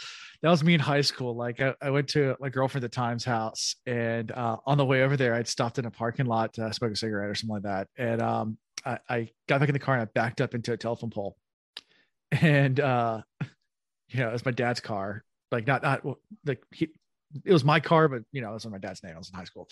[0.42, 1.36] that was me in high school.
[1.36, 4.86] Like I, I went to my girlfriend at the time's house and uh, on the
[4.86, 7.56] way over there, I'd stopped in a parking lot to smoke a cigarette or something
[7.56, 7.88] like that.
[7.98, 10.78] And um, I, I got back in the car and I backed up into a
[10.78, 11.38] telephone pole
[12.32, 13.22] and, uh,
[14.10, 15.24] you know, it was my dad's car.
[15.52, 16.04] Like not, not
[16.46, 16.90] like he,
[17.46, 19.14] it was my car, but you know, it was on my dad's name.
[19.16, 19.70] I was in high school.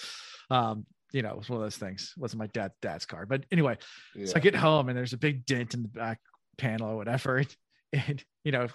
[0.50, 2.14] Um, you know, it was one of those things.
[2.16, 3.78] It wasn't my dad dad's car, but anyway.
[4.16, 4.26] Yeah.
[4.26, 6.20] So I get home and there's a big dent in the back
[6.58, 7.44] panel or whatever.
[7.94, 8.68] And you know,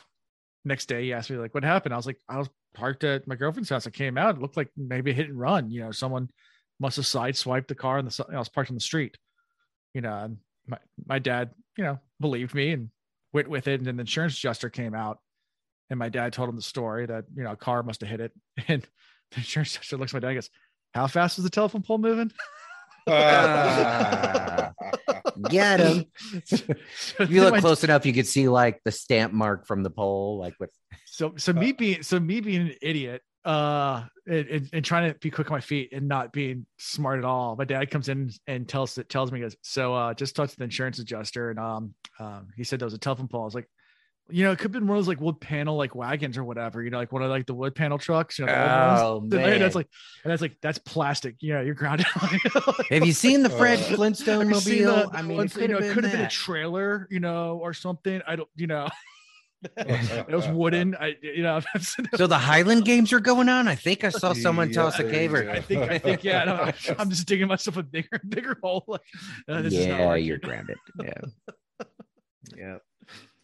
[0.64, 3.27] next day he asked me like, "What happened?" I was like, "I was parked at
[3.27, 3.86] my girlfriend's house.
[3.86, 4.36] I came out.
[4.36, 5.70] It looked like maybe a hit and run.
[5.70, 6.31] You know, someone
[6.78, 9.18] must have sideswiped the car and the I was parked on the street.
[9.93, 12.89] You know, and my my dad, you know, believed me and
[13.32, 13.81] went with it.
[13.81, 15.18] And then the insurance adjuster came out,
[15.90, 18.20] and my dad told him the story that you know a car must have hit
[18.20, 18.32] it.
[18.68, 18.82] And
[19.32, 20.50] the insurance adjuster looks at my dad and goes,
[20.94, 22.32] "How fast was the telephone pole moving?"
[23.08, 24.72] Ah.
[25.48, 26.04] Get him.
[26.44, 26.56] So
[27.20, 29.90] If you look my- close enough, you could see like the stamp mark from the
[29.90, 30.70] pole, like with
[31.06, 35.18] So so me being so me being an idiot, uh, and, and, and trying to
[35.18, 37.56] be quick on my feet and not being smart at all.
[37.56, 40.64] My dad comes in and tells tells me, goes, so uh, just talked to the
[40.64, 43.42] insurance adjuster, and um, um, he said there was a telephone pole.
[43.42, 43.68] I was like,
[44.31, 46.44] you know, it could have been one of those like wood panel like wagons or
[46.44, 48.39] whatever, you know, like one of like the wood panel trucks.
[48.39, 49.32] You know, the old ones.
[49.32, 49.89] Oh, And That's like,
[50.24, 51.36] and that's like that's plastic.
[51.40, 52.07] Yeah, you're grounded.
[52.90, 55.11] Have you seen the Fred Uh, Flintstone Have mobile?
[55.11, 56.20] the- I mean, ones it that, you could know, have it been, could have been
[56.27, 58.20] a trailer, you know, or something.
[58.27, 58.89] I don't, you know,
[59.77, 60.94] it was wooden.
[60.94, 61.61] I, you know,
[62.15, 63.69] So the Highland games are going on.
[63.69, 65.51] I think I saw someone Yeah, toss a there caver.
[65.51, 66.44] I think I think yeah.
[66.44, 68.85] No, I'm, I'm just digging myself a bigger bigger hole.
[68.89, 69.01] Like,
[69.48, 70.78] uh, this is not yeah, you're grounded.
[70.98, 71.12] Yeah.
[72.57, 72.77] yeah.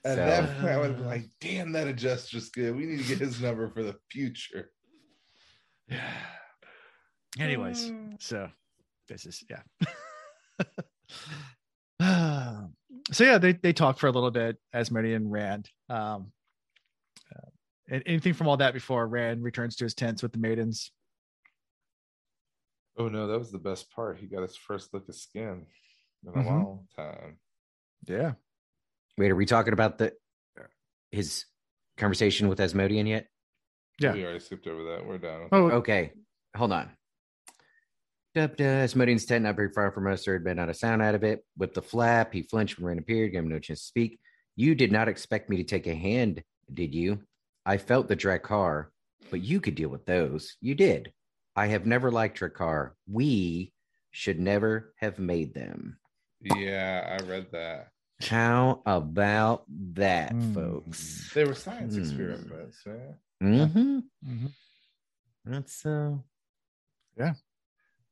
[0.06, 2.76] At So- that point, I would have been like, damn, that adjuster's good.
[2.76, 4.70] We need to get his number for the future.
[5.88, 6.12] Yeah.
[7.40, 8.48] Anyways, so
[9.08, 9.62] this is yeah.
[13.12, 15.68] so yeah, they they talk for a little bit as Mary and Rand.
[15.88, 16.32] Um,
[17.34, 17.48] uh,
[17.90, 20.92] and anything from all that before Rand returns to his tents with the maidens.
[22.98, 24.18] Oh no, that was the best part.
[24.18, 25.66] He got his first look of skin
[26.24, 26.46] in a Mhm.
[26.46, 27.38] long time.
[28.06, 28.34] Yeah.
[29.18, 30.12] Wait, are we talking about the
[31.10, 31.46] his
[31.96, 33.26] conversation with Asmodean yet?
[33.98, 34.12] Yeah.
[34.12, 35.06] We already skipped over that.
[35.06, 35.48] We're done.
[35.52, 36.12] Oh, Okay,
[36.54, 36.90] hold on.
[38.34, 40.24] Dup, duh, Asmodean's tent not very far from us.
[40.26, 41.42] There had been not a sound out of it.
[41.56, 44.18] With the flap, he flinched when Rand appeared, gave him no chance to speak.
[44.56, 47.22] You did not expect me to take a hand, did you?
[47.64, 48.88] I felt the Draghkar,
[49.30, 50.56] but you could deal with those.
[50.60, 51.12] You did.
[51.54, 52.90] I have never liked Draghkar.
[53.10, 53.72] We
[54.10, 55.98] should never have made them.
[56.42, 57.88] Yeah, I read that.
[58.20, 59.64] How about
[59.94, 60.54] that, Hmm.
[60.54, 61.32] folks?
[61.34, 62.00] They were science Hmm.
[62.00, 63.18] experiments, man.
[63.42, 63.98] Mm-hmm.
[64.24, 64.52] mhm.
[65.44, 66.16] That's uh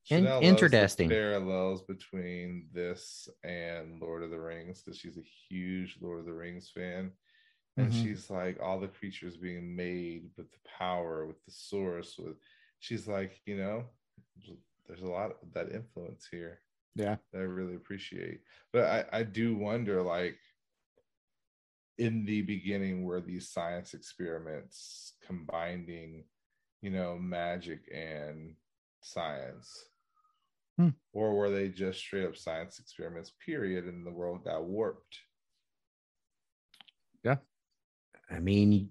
[0.05, 1.09] Chanel In- interesting.
[1.09, 6.35] parallels between this and Lord of the Rings because she's a huge Lord of the
[6.35, 7.11] Rings fan.
[7.79, 8.03] And Mhm.
[8.03, 12.37] she's like, all the creatures being made with the power, with the source, with
[12.81, 13.89] she's like, you know,
[14.87, 16.61] there's a lot of that influence here.
[16.95, 17.17] Yeah.
[17.33, 18.41] that I really appreciate.
[18.73, 20.39] But I, I do wonder, like,
[21.99, 26.25] in the beginning, were these science experiments combining,
[26.83, 28.55] you know, magic and
[29.01, 29.71] science?
[30.77, 30.91] Hmm.
[31.13, 35.19] Or were they just straight up science experiments, period, and the world got warped?
[37.23, 37.37] Yeah.
[38.31, 38.91] I mean,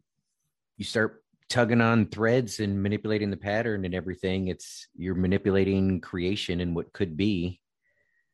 [0.77, 4.47] you start tugging on threads and manipulating the pattern and everything.
[4.47, 7.59] It's you're manipulating creation and what could be.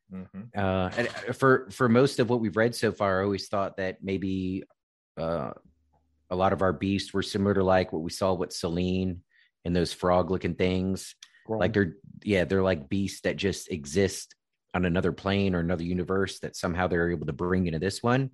[0.09, 0.23] Hmm
[0.55, 4.03] Uh, and for for most of what we've read so far, I always thought that
[4.03, 4.63] maybe
[5.17, 5.51] uh,
[6.29, 9.21] a lot of our beasts were similar to like what we saw with Selene
[9.65, 11.15] and those frog looking things.
[11.47, 14.35] Like they're yeah, they're like beasts that just exist
[14.73, 18.31] on another plane or another universe that somehow they're able to bring into this one.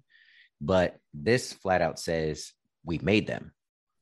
[0.62, 2.54] But this flat out says
[2.84, 3.52] we made them.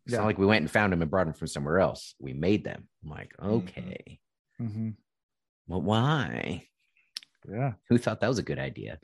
[0.06, 0.20] It's Yeah.
[0.20, 2.16] not like we went and found them and brought them from somewhere else.
[2.20, 2.90] We made them.
[3.04, 3.50] I'm like, Mhm.
[3.64, 4.20] okay,
[4.58, 4.90] hmm
[5.68, 6.68] well, why?
[7.52, 7.74] Yeah.
[7.90, 9.00] Who thought that was a good idea?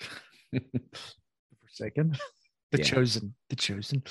[1.61, 2.17] Forsaken.
[2.71, 2.83] The Yeah.
[2.83, 3.33] chosen.
[3.49, 4.03] The chosen.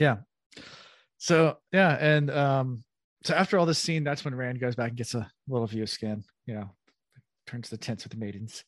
[0.00, 0.16] Yeah.
[1.18, 2.84] So yeah, and um,
[3.22, 5.82] so after all this scene, that's when Rand goes back and gets a little view
[5.82, 6.24] of skin.
[6.46, 6.70] You know,
[7.46, 8.64] turns the tents with the maidens.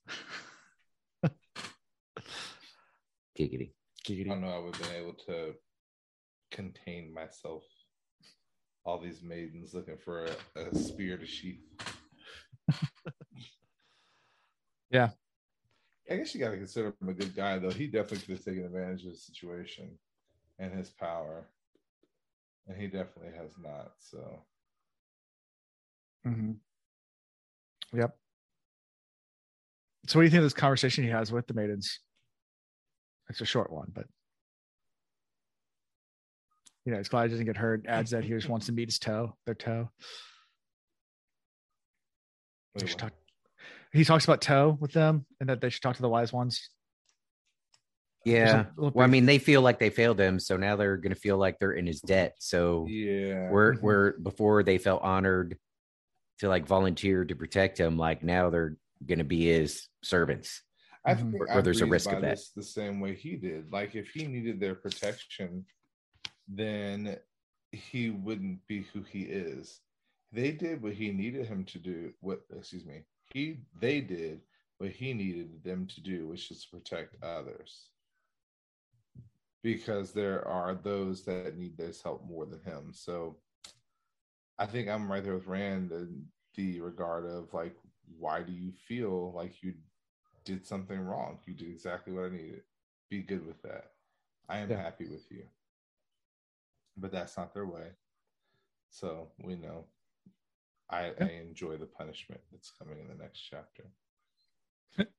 [3.39, 3.73] Giggity.
[4.11, 4.49] I don't know.
[4.49, 5.55] I would have been able to
[6.51, 7.63] contain myself.
[8.85, 11.61] All these maidens looking for a, a spear to sheath.
[14.91, 15.11] Yeah.
[16.11, 17.71] I guess you got to consider him a good guy, though.
[17.71, 19.91] He definitely could have taken advantage of the situation
[20.59, 21.47] and his power,
[22.67, 23.93] and he definitely has not.
[23.99, 24.43] So
[26.25, 26.53] hmm
[27.93, 28.17] Yep.
[30.07, 32.01] So what do you think of this conversation he has with the maidens?
[33.29, 34.07] It's a short one, but
[36.87, 37.85] you know, he's glad he doesn't get hurt.
[37.87, 39.91] Adds that he just wants to meet his toh, their toh.
[42.75, 43.13] Wait, should talk-
[43.93, 46.69] he talks about toh with them and that they should talk to the wise ones.
[48.25, 48.67] Yeah.
[48.77, 51.39] Well, I mean, they feel like they failed him, so now they're going to feel
[51.39, 52.35] like they're in his debt.
[52.41, 53.81] So yeah, where Mhm.
[53.83, 55.57] where before they felt honored
[56.39, 60.63] to like volunteer to protect him, like now they're going to be his servants.
[61.05, 61.31] I Mhm.
[61.33, 62.37] think Or- or there's a I'd risk of that.
[62.37, 63.73] this the same way he did.
[63.73, 65.65] Like if he needed their protection,
[66.49, 67.19] then
[67.73, 69.81] he wouldn't be who he is.
[70.33, 72.13] They did what he needed him to do.
[72.21, 74.41] What excuse me, he they did
[74.79, 77.91] what he needed them to do, which is to protect others.
[79.63, 82.93] Because there are those that need this help more than him.
[82.93, 83.37] So
[84.59, 87.75] I think I'm right there with Rand in the regard of like,
[88.19, 89.75] why do you feel like you
[90.45, 91.39] did something wrong?
[91.47, 92.63] You did exactly what I needed.
[93.11, 93.93] Be good with that.
[94.49, 94.81] I am Yeah.
[94.83, 95.49] happy with you.
[96.97, 97.91] But that's not their way.
[98.91, 99.87] So we know.
[100.91, 103.85] I, I enjoy the punishment that's coming in the next chapter.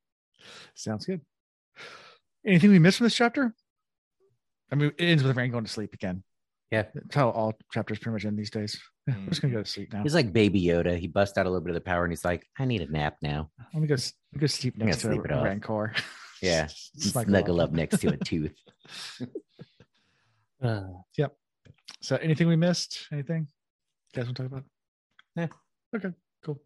[0.73, 1.21] Sounds good.
[2.45, 3.53] Anything we missed from this chapter?
[4.71, 6.23] I mean, it ends with Rand going to sleep again.
[6.71, 6.83] Yeah.
[6.93, 8.79] That's how all chapters pretty much end these days.
[9.09, 10.03] I'm just gonna go to sleep now.
[10.03, 10.97] He's like Baby Yoda.
[10.97, 12.91] He busts out a little bit of the power, and he's like, "I need a
[12.91, 15.41] nap now." Let me go, s- go sleep I'm gonna next to sleep it a.
[15.43, 15.93] Rancor.
[16.43, 16.67] Yeah.
[16.67, 17.69] Snuggle Snuggle up.
[17.69, 18.53] up next to a tooth.
[20.61, 20.83] Uh,
[21.17, 21.35] yep.
[22.01, 23.07] So anything we missed?
[23.11, 23.47] Anything
[24.13, 24.63] you guys want to talk about?
[25.35, 25.47] Yeah.
[25.95, 26.09] Okay,
[26.43, 26.59] cool.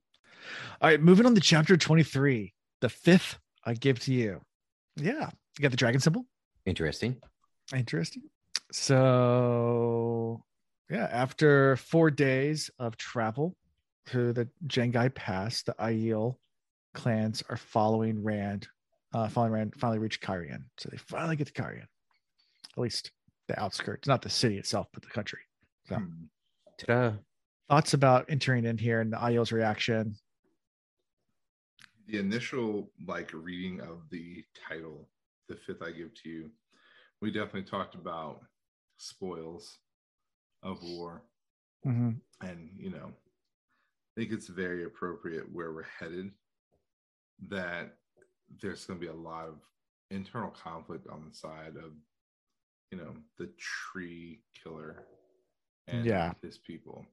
[0.81, 2.53] All right, moving on to chapter 23.
[2.81, 4.41] The fifth I give to you.
[4.98, 5.30] Yeah.
[5.57, 6.26] You got the dragon symbol.
[6.65, 7.18] Interesting.
[7.73, 8.23] Interesting.
[8.72, 10.44] So
[10.90, 13.56] yeah, after four days of travel
[14.07, 16.35] to the Jangai Pass, the Aiel
[16.94, 18.68] clans are following Rand,
[19.14, 20.64] uh following Rand, finally reach Cairhien.
[20.77, 21.84] So they finally get to Cairhien.
[21.84, 23.11] At least
[23.48, 25.40] the outskirts, not the city itself, but the country.
[25.88, 26.26] So Hmm.
[26.80, 27.14] Ta-da.
[27.69, 30.15] Thoughts about entering in here and the Aiel's reaction.
[32.07, 35.10] The initial like reading of the title,
[35.48, 36.52] the fifth I give to you,
[37.22, 38.41] we definitely talked about
[38.98, 39.77] spoils
[40.61, 41.23] of war.
[41.85, 42.22] Mhm.
[42.40, 46.31] and you know i think it's very appropriate where we're headed
[47.49, 47.98] that
[48.61, 49.60] there's going to be a lot of
[50.11, 51.91] internal conflict on the side of
[52.90, 55.06] you know the tree killer
[55.88, 56.31] and Yeah.
[56.41, 57.06] his people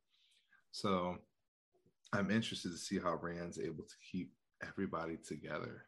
[0.73, 1.17] so
[2.13, 4.33] i'm interested to see how rand's able to keep
[4.67, 5.85] everybody together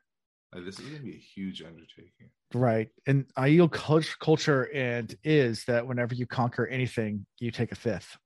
[0.55, 2.89] like this is going to be a huge undertaking Right.
[3.07, 3.71] And Aiel
[4.19, 8.17] culture and is that whenever you conquer anything, you take a fifth.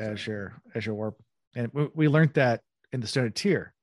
[0.00, 1.16] as your as your warp.
[1.54, 2.60] And we, we learned that
[2.92, 3.74] in the Stone Tear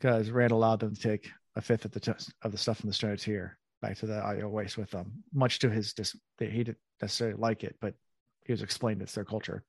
[0.00, 2.12] because Rand allowed them to take a fifth of the t-
[2.42, 5.58] of the stuff from the Stone Tear back to the Aiel waste with them, much
[5.60, 7.94] to his dis- he didn't necessarily like it, but
[8.44, 9.64] he was explained it's their culture.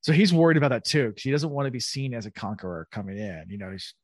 [0.00, 2.30] So he's worried about that too because he doesn't want to be seen as a
[2.30, 3.44] conqueror coming in.
[3.48, 3.94] You know, he's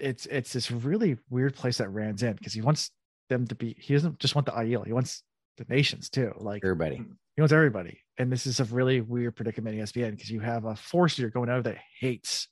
[0.00, 2.90] it's it's this really weird place that Rand's in because he wants
[3.28, 3.76] them to be.
[3.78, 5.22] He doesn't just want the Aiel; he wants
[5.56, 6.32] the nations too.
[6.38, 6.96] Like Everybody.
[7.36, 8.00] he wants everybody.
[8.18, 10.64] And this is a really weird predicament he has to be in because you have
[10.64, 12.48] a force you're going over that hates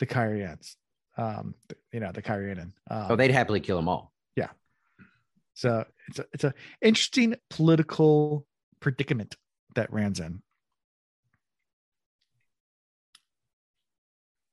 [0.00, 0.74] the Cairhiens.
[1.16, 1.54] Um,
[1.92, 2.72] you know, the Cairhienin.
[2.90, 4.12] Um, Oh, they'd happily kill them all.
[4.36, 4.48] Yeah.
[5.54, 8.46] So it's a it's a interesting political
[8.80, 9.36] predicament
[9.76, 10.42] that Rand's in.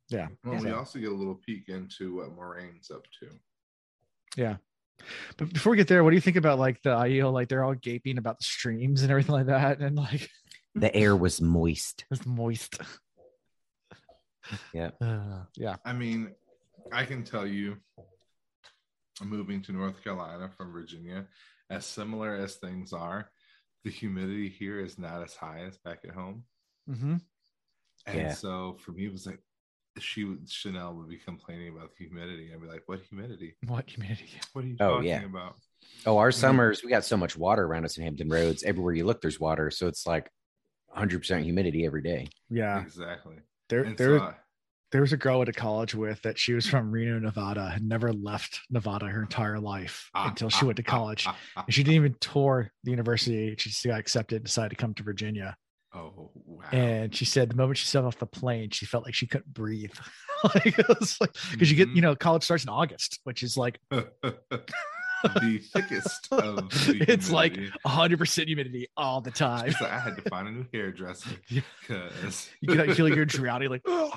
[0.10, 0.28] Yeah.
[0.44, 3.30] Well, we also get a little peek into what Moiraine's up to.
[4.38, 4.58] Yeah.
[5.38, 7.32] But before we get there, what do you think about like the Aiel?
[7.34, 10.30] Like they're all gaping about the streams and everything like that, and like
[10.76, 12.06] The air was moist.
[12.12, 12.80] it's moist.
[14.74, 14.92] Yeah.
[15.02, 15.76] Uh, yeah.
[15.84, 16.34] I mean,
[16.92, 17.78] I can tell you,
[19.24, 21.26] moving to North Carolina from Virginia,
[21.70, 23.30] as similar as things are,
[23.84, 26.44] the humidity here is not as high as back at home.
[26.90, 27.16] Mm-hmm.
[28.06, 28.34] And Yeah.
[28.34, 29.40] so for me, it was like,
[30.02, 32.52] she would, Chanel would be complaining about the humidity.
[32.54, 33.56] I'd be like, "What humidity?
[33.68, 34.40] What humidity?
[34.54, 35.24] What are you Oh, talking yeah.
[35.26, 35.56] about?"
[36.06, 38.64] Oh, our summers, we got so much water around us in Hampton Roads.
[38.64, 39.72] Everywhere you look, there's water.
[39.72, 40.30] So it's like
[40.96, 42.28] 100% humidity every day.
[42.50, 42.82] Yeah.
[42.82, 43.36] Exactly.
[43.70, 44.34] There, And there, so
[44.92, 47.70] there was a girl I went to college with that she was from Reno, Nevada,
[47.70, 51.26] had never left Nevada her entire life Ah, until she ah, went to ah, college.
[51.28, 53.56] ah, ah, and she didn't even tour the university.
[53.58, 55.56] She just got accepted, decided to come to Virginia.
[55.98, 56.66] Oh wow!
[56.72, 59.54] And she said the moment she stepped off the plane, she felt like she couldn't
[59.54, 59.94] breathe.
[60.44, 62.02] like it was like because you get, you mm-hmm.
[62.02, 68.20] know, college starts in August, which is like the thickest of the It's like hundred
[68.20, 69.72] percent humidity all the time.
[69.72, 73.70] So I had to find a new hairdresser because You can feel like you're drowning,
[73.70, 74.12] like, oh,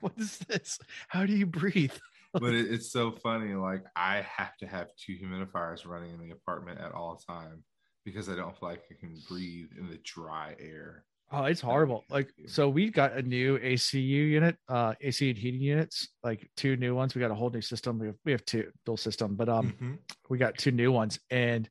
[0.00, 0.78] what is this?
[1.08, 1.92] How do you breathe?
[2.32, 3.54] but it, it's so funny.
[3.54, 7.62] Like I have to have two humidifiers running in the apartment at all time
[8.04, 11.04] because I don't feel like I can breathe in the dry air.
[11.32, 12.04] Oh, it's horrible.
[12.10, 14.00] Like, so we got a new ACU
[14.30, 17.14] unit, uh, AC and heating units, like two new ones.
[17.14, 17.98] We got a whole new system.
[17.98, 19.98] We have, we have two dual system, but um, Mhm.
[20.28, 21.68] we got two new ones, and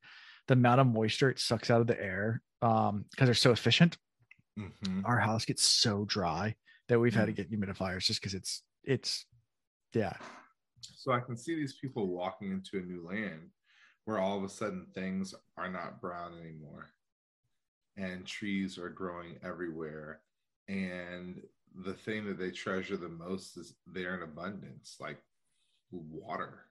[0.48, 3.98] the amount of moisture it sucks out of the air, um, because they're so efficient.
[4.58, 5.06] Mhm.
[5.06, 6.56] Our house gets so dry
[6.90, 9.26] that we've had to get humidifiers just because it's it's,
[9.94, 10.18] yeah,
[10.82, 13.52] So I can see these people walking into a new land
[14.06, 16.92] where all of a sudden things are not brown anymore
[17.98, 20.22] and trees are growing everywhere.
[20.68, 21.42] And
[21.84, 25.18] the thing that they treasure the most is they're in abundance, like
[25.92, 26.66] water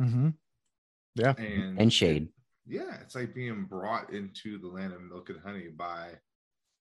[0.00, 0.30] mm-hmm.
[1.14, 2.28] yeah, and, And shade.
[2.66, 6.10] Yeah, it's like being brought into the land of milk and honey by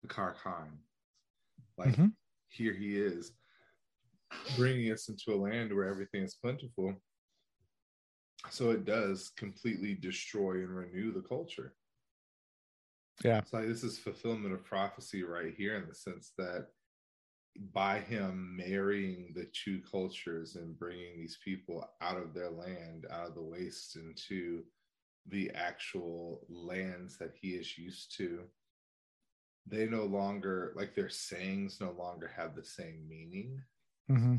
[0.02, 0.78] the Car'a'carn.
[1.78, 2.14] Like Mhm.
[2.50, 3.34] here he is
[4.56, 6.96] bringing us into a land where everything is plentiful.
[8.50, 11.74] So it does completely destroy and renew the culture.
[13.24, 13.40] Yeah.
[13.40, 16.68] It's like this is fulfillment of prophecy right here in the sense that
[17.74, 23.28] by him marrying the two cultures and bringing these people out of their land, out
[23.28, 24.64] of the waste into
[25.28, 28.44] the actual lands that he is used to,
[29.68, 33.62] they no longer, like their sayings no longer have the same meaning.
[34.08, 34.38] hmm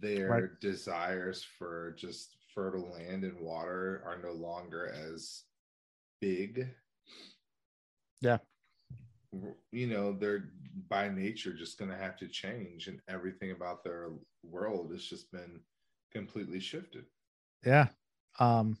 [0.00, 0.60] Their Right.
[0.60, 5.44] desires for just fertile land and water are no longer as
[6.20, 6.68] big.
[8.20, 8.38] Yeah.
[9.70, 10.48] You know, they're
[10.88, 14.08] by nature just going to have to change, and everything about their
[14.42, 15.60] world has just been
[16.12, 17.04] completely shifted.
[17.64, 17.86] yeah.
[18.40, 18.76] Um,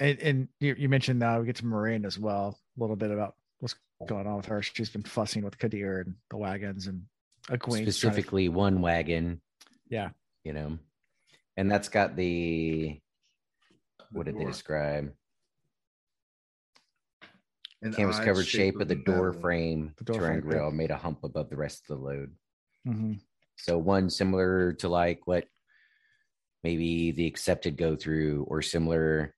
[0.00, 3.12] and and you, you mentioned now we get to Moiraine as well, a little bit
[3.12, 3.76] about what's
[4.08, 4.60] going on with her.
[4.60, 7.02] She's been fussing with Kadere and the wagons and
[7.48, 9.40] Egwene's trying to- Specifically, one wagon.
[9.88, 10.10] Yeah.
[10.44, 10.78] You know,
[11.58, 12.98] and that's got the,
[14.12, 15.12] what did they describe?
[17.82, 19.40] An Canvas odd covered shape of the door metal.
[19.40, 20.58] frame, The door touring frame, yeah.
[20.58, 22.32] grill made a hump above the rest of the load.
[22.86, 23.20] Mhm.
[23.56, 25.46] So one similar to like what
[26.62, 29.34] maybe the accepted go through, or similar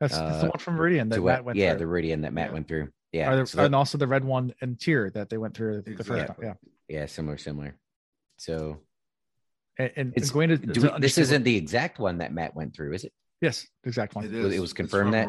[0.00, 1.78] That's, that's the Uh, one from Rhuidean that to Mat what, went yeah, through.
[1.80, 2.52] the Rhuidean that Mat Yeah.
[2.54, 2.90] went through.
[3.12, 5.54] Yeah, Or the- so that- and also the red one and Tear that they went
[5.54, 6.36] through the first time.
[6.42, 6.54] Yeah.
[6.88, 7.78] yeah, similar, similar.
[8.38, 8.80] So
[9.80, 12.54] And, and It's- going to, do doesn't this isn't what- the exact one that Mat
[12.54, 13.12] went through, is it?
[13.40, 14.24] yes, the exact one.
[14.26, 15.26] It it was confirmed that?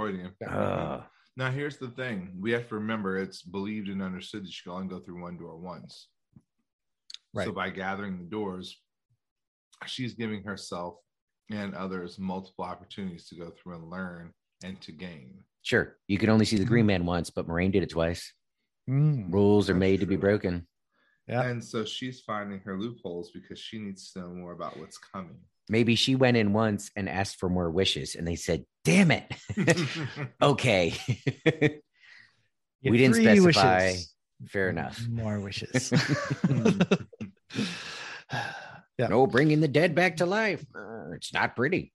[0.47, 1.03] Uh,
[1.37, 4.73] Now, here's the thing: we have to remember it's believed and understood that you can
[4.73, 6.09] only go through one door once.
[7.33, 7.45] Right.
[7.47, 8.77] So, by gathering the doors,
[9.85, 10.95] she's giving herself
[11.49, 14.33] and others multiple opportunities to go through and learn
[14.63, 15.43] and to gain.
[15.63, 15.97] sure.
[16.07, 18.33] You can only see the Green Man once, but Moiraine did it twice.
[18.89, 20.67] Mm, Rules are That's made to be broken.
[21.27, 21.43] Yeah.
[21.43, 25.37] And so she's finding her loopholes because she needs to know more about what's coming.
[25.69, 29.31] Maybe she went in once and asked for more wishes, and they said, "Damn it."
[30.41, 30.93] okay.
[32.83, 33.85] We didn't three specify.
[33.85, 34.13] wishes.
[34.47, 34.99] Fair enough.
[35.07, 35.93] More wishes.
[38.97, 39.07] yeah.
[39.07, 40.65] No, bringing the dead back to life.
[40.75, 41.93] Uh, it's not pretty.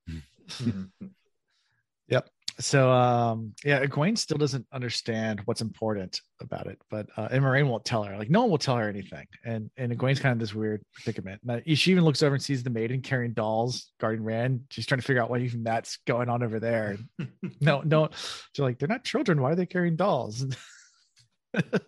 [2.59, 7.69] So um yeah, Egwene still doesn't understand what's important about it, but uh and Moiraine
[7.69, 8.17] won't tell her.
[8.17, 9.27] Like no one will tell her anything.
[9.45, 11.43] And and Egwene's kind of this weird predicament.
[11.45, 14.63] Now, she even looks over and sees the maiden carrying dolls guarding Rand.
[14.71, 16.97] She's trying to figure out what even that's going on over there.
[17.61, 19.41] no, no, she's like, they're not children.
[19.43, 20.43] Why are they carrying dolls?
[21.55, 21.81] of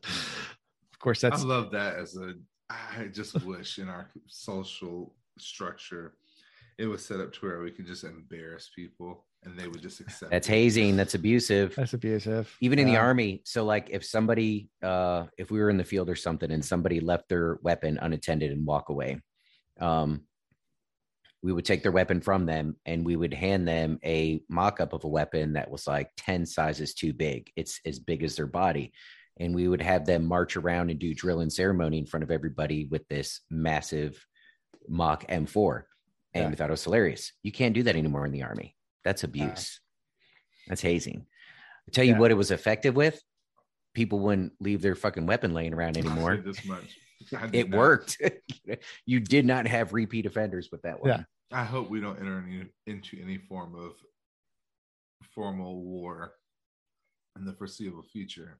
[1.00, 2.34] course, that's I love that as a.
[2.70, 6.12] I just wish in our social structure,
[6.76, 10.00] it was set up to where we could just embarrass people and they would just
[10.00, 10.30] accept.
[10.30, 10.52] That's it.
[10.52, 10.96] hazing.
[10.96, 11.74] That's abusive.
[11.76, 12.54] that's abusive.
[12.60, 13.42] Even in the army.
[13.44, 17.00] So, like, if somebody, uh, if we were in the field or something, and somebody
[17.00, 19.20] left their weapon unattended and walk away,
[19.80, 20.22] um,
[21.42, 25.04] we would take their weapon from them and we would hand them a mock-up of
[25.04, 28.92] a weapon that was like 10 sizes too big it's as big as their body
[29.38, 32.32] and we would have them march around and do drill and ceremony in front of
[32.32, 34.26] everybody with this massive
[34.88, 35.82] mock m4
[36.34, 36.50] and Yeah.
[36.50, 38.74] we thought it was hilarious you can't do that anymore in the army
[39.04, 39.80] that's abuse
[40.66, 41.26] that's hazing
[41.86, 42.18] i tell you Yeah.
[42.18, 43.20] what it was effective with
[43.94, 46.96] people wouldn't leave their fucking weapon laying around anymore this much.
[47.52, 48.16] It not- worked
[49.06, 51.22] you did not have repeat offenders with that one Yeah.
[51.50, 53.92] I hope we don't enter any, into any form of
[55.34, 56.32] formal war
[57.38, 58.58] in the foreseeable future.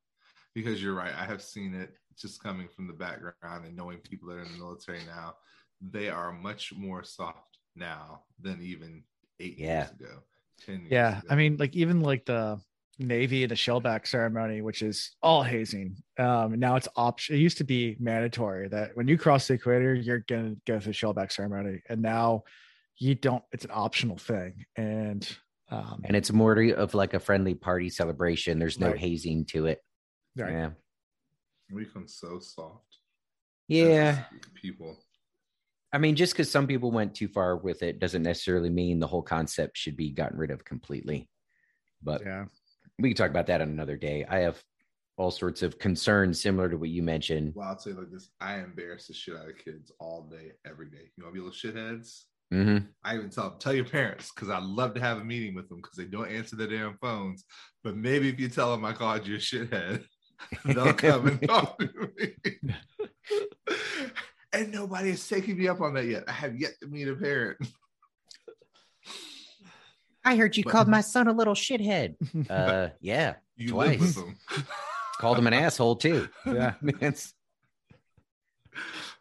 [0.54, 4.28] Because you're right, I have seen it just coming from the background and knowing people
[4.30, 5.34] that are in the military now.
[5.80, 9.04] They are much more soft now than even
[9.40, 9.80] eight Yeah.
[9.86, 10.22] years ago,
[10.64, 11.26] ten years Yeah, ago.
[11.30, 12.60] I mean, like even like the
[12.98, 15.96] Navy and the shellback ceremony, which is all hazing.
[16.18, 17.36] Um, now it's option.
[17.36, 20.94] It used to be mandatory that when you cross the equator, you're gonna go through
[20.94, 22.42] shellback ceremony, and now
[22.96, 23.44] you don't.
[23.52, 25.28] It's an optional thing, and
[25.70, 28.58] um, and it's more of like a friendly party celebration.
[28.58, 28.98] There's no Right.
[28.98, 29.80] hazing to it.
[30.36, 30.52] Right.
[30.52, 30.70] Yeah.
[31.70, 32.96] we become so soft.
[33.68, 34.24] Yeah.
[34.54, 34.98] people.
[35.92, 39.06] I mean, just because some people went too far with it doesn't necessarily mean the
[39.06, 41.28] whole concept should be gotten rid of completely.
[42.02, 42.44] But yeah,
[42.98, 44.24] we can talk about that on another day.
[44.28, 44.62] I have
[45.16, 47.52] all sorts of concerns similar to what you mentioned.
[47.54, 50.90] Well, I'll say like this: I embarrass the shit out of kids all day, every
[50.90, 51.10] day.
[51.16, 52.24] You want to be little shitheads?
[52.50, 55.54] hmm I even tell them, tell your parents because I'd love to have a meeting
[55.54, 57.44] with them because they don't answer their damn phones.
[57.84, 60.04] But maybe if you tell them I called you a shithead,
[60.64, 62.34] they'll come and talk to me.
[64.52, 66.24] and nobody has taken me up on that yet.
[66.28, 67.58] I have yet to meet a parent.
[70.24, 72.16] I heard you But- called my son a little shithead.
[72.50, 73.34] Uh, yeah.
[73.56, 74.00] You live Twice.
[74.00, 74.36] with them.
[75.18, 76.28] Called him an asshole too.
[76.46, 76.74] yeah.
[77.00, 77.34] It's-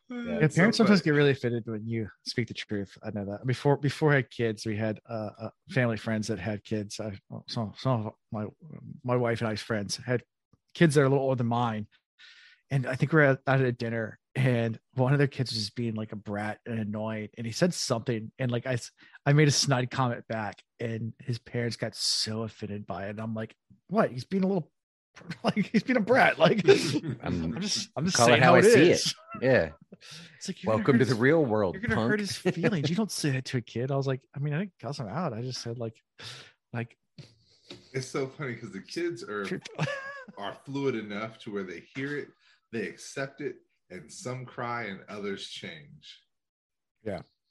[0.09, 2.95] Yeah, It's so parents sometimes get really offended when you speak the truth.
[3.03, 3.45] I know that.
[3.47, 6.99] Before before I had kids, we had uh, uh, family friends that had kids.
[6.99, 7.11] I,
[7.47, 8.45] some some of my
[9.03, 10.21] my wife and I's friends had
[10.75, 11.87] kids that are a little older than mine,
[12.72, 15.60] and I think we we're at, at a dinner, and one of their kids was
[15.60, 18.77] just being like a brat and annoying, and he said something, and like I
[19.26, 23.11] I made a snide comment back, and his parents got so offended by it.
[23.11, 23.56] And I'm like,
[23.88, 24.11] what?
[24.11, 24.69] He's being a little
[25.44, 26.38] like he's being a brat.
[26.39, 29.15] Like I'm- I'm just I'm just call it saying how I it see is.
[29.41, 29.69] yeah.
[30.38, 31.73] It's like you're Welcome to hurt the his- real world.
[31.76, 32.10] You're gonna punk.
[32.11, 32.89] hurt his feelings.
[32.89, 33.91] You don't say that to a kid.
[33.91, 35.34] I was like, I mean, I didn't cuss him out.
[35.34, 35.95] I just said like,
[36.73, 36.95] like
[37.94, 39.48] It's so funny because the kids are
[40.38, 42.27] are fluid enough to where they hear it,
[42.72, 43.56] they accept it,
[43.89, 46.22] and some cry and others change.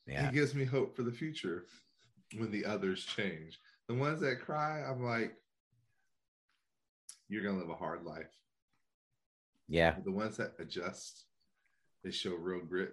[0.07, 0.29] yeah.
[0.29, 1.67] It gives me hope for the future
[2.37, 3.59] when the others change.
[3.89, 5.33] The ones that cry, I'm like,
[7.29, 8.33] you're gonna live a hard life.
[9.69, 9.97] Yeah.
[10.05, 11.25] The ones that adjust,
[12.05, 12.93] they show real grit.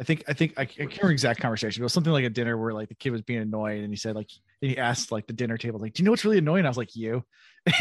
[0.00, 1.82] I think I think I, I can't remember exact conversation.
[1.82, 3.96] It was something like a dinner where like the kid was being annoyed, and he
[3.96, 6.38] said like, and he asked like the dinner table like, "Do you know what's really
[6.38, 7.24] annoying?" I was like, "You."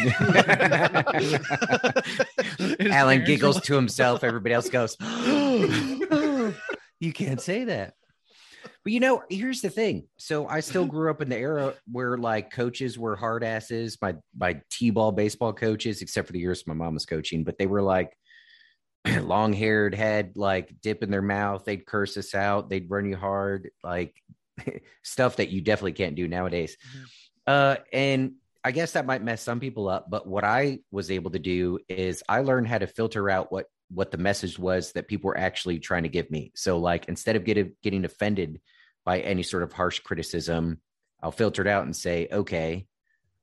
[2.92, 4.24] Alan giggles like- to himself.
[4.24, 4.96] Everybody else goes,
[7.00, 7.94] You can't say that.
[8.84, 10.08] But you know, here's the thing.
[10.18, 13.98] So I still grew up in the era where like coaches were hard asses.
[14.02, 17.68] My my t-ball baseball coaches, except for the years my mom was coaching, but they
[17.68, 18.16] were like
[19.22, 21.66] long haired, had like dip in their mouth.
[21.66, 22.70] They'd curse us out.
[22.70, 24.16] They'd run you hard, like
[25.04, 26.78] stuff that you definitely can't do nowadays.
[27.48, 28.34] Uh, and
[28.64, 30.10] I guess that might mess some people up.
[30.10, 33.66] But what I was able to do is I learned how to filter out what
[33.94, 36.52] what the message was that people were actually trying to give me.
[36.56, 38.62] So like instead of getting getting offended
[39.04, 40.80] by any sort of harsh criticism,
[41.22, 42.86] I'll filter it out and say, okay,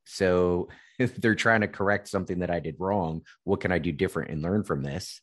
[0.05, 0.69] so
[0.99, 4.31] if they're trying to correct something that I did wrong, what can I do different
[4.31, 5.21] and learn from this?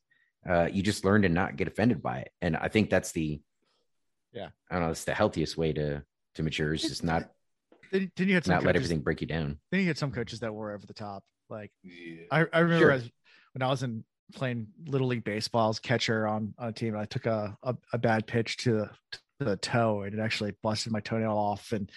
[0.48, 3.42] Uh, you just learn to not get offended by it, and I think that's the,
[4.32, 4.50] Yeah.
[4.70, 6.04] I don't know, it's the healthiest way to
[6.36, 6.74] to mature.
[6.74, 7.32] Is just not
[7.92, 9.60] Then, then you had some not let everything break you down.
[9.72, 11.24] Then you had some coaches that were over the top.
[11.50, 12.24] Like Yeah.
[12.32, 12.92] I, I remember Sure.
[12.92, 13.10] as
[13.54, 14.04] when I was in
[14.34, 16.94] playing little league baseball, I was catcher on, on a team.
[16.96, 20.54] And I took a, a, a bad pitch to to the toe and it actually
[20.62, 21.90] busted my toenail off and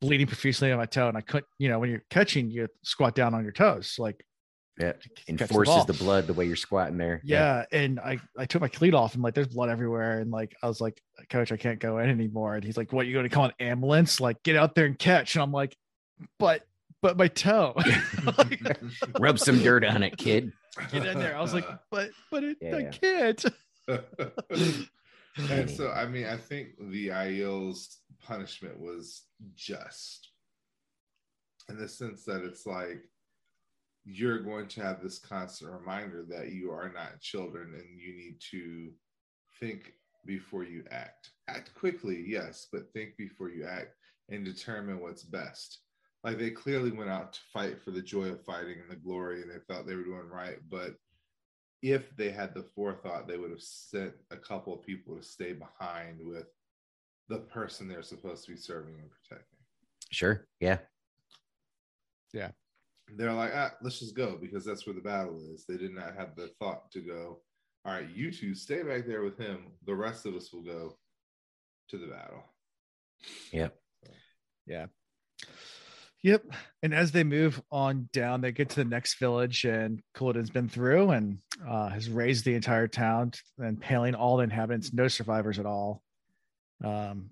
[0.00, 1.08] bleeding profusely on my toe.
[1.08, 4.24] And I couldn't, you know, when you're catching, you squat down on your toes, like
[4.78, 7.22] Yeah, to catch the enforces the, blood the way you're squatting there.
[7.24, 10.54] Yeah, and I I took my cleat off and like there's blood everywhere and like
[10.62, 11.00] I was like
[11.30, 13.52] coach I can't go in anymore and he's like what you going to call an
[13.58, 15.74] ambulance like get out there and catch and I'm like
[16.38, 16.62] but
[17.00, 18.78] but my toe Like,
[19.18, 20.52] rub some dirt on it, kid.
[20.92, 21.36] get in there.
[21.36, 22.90] I was like, but but it, I Yeah.
[22.90, 23.44] can't.
[25.50, 29.24] and so, I mean, I think the Aiel's punishment was
[29.54, 30.30] just
[31.68, 33.02] in the sense that it's like
[34.06, 38.36] you're going to have this constant reminder that you are not children and you need
[38.52, 38.92] to
[39.58, 41.30] think before you act.
[41.48, 43.94] Act quickly, yes, but think before you act
[44.28, 45.80] and determine what's best.
[46.22, 49.42] Like they clearly went out to fight for the joy of fighting and the glory,
[49.42, 50.58] and they thought they were doing right.
[50.70, 50.94] But
[51.82, 55.52] if they had the forethought, they would have sent a couple of people to stay
[55.52, 56.46] behind with
[57.28, 59.58] the person they're supposed to be serving and protecting.
[60.10, 60.46] Sure.
[60.60, 60.78] Yeah.
[62.32, 62.50] Yeah.
[63.14, 65.64] They're like, ah, let's just go because that's where the battle is.
[65.66, 67.40] They did not have the thought to go,
[67.84, 69.58] all right, you two stay back there with him.
[69.86, 70.96] The rest of us will go
[71.90, 72.42] to the battle.
[73.52, 73.76] Yep.
[74.66, 74.86] Yeah.
[76.22, 76.44] Yep.
[76.82, 80.68] And as they move on down, they get to the next village, and Couladin's been
[80.68, 85.60] through and uh, has raised the entire town and pailing all the inhabitants, no survivors
[85.60, 86.02] at all.
[86.82, 87.30] Um,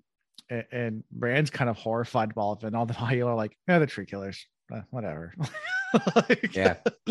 [0.49, 2.67] and, and Rand's kind of horrified by all of it.
[2.67, 5.33] And all the Aiel are like, yeah, the tree killers, uh, whatever.
[6.13, 6.75] Like, Yeah.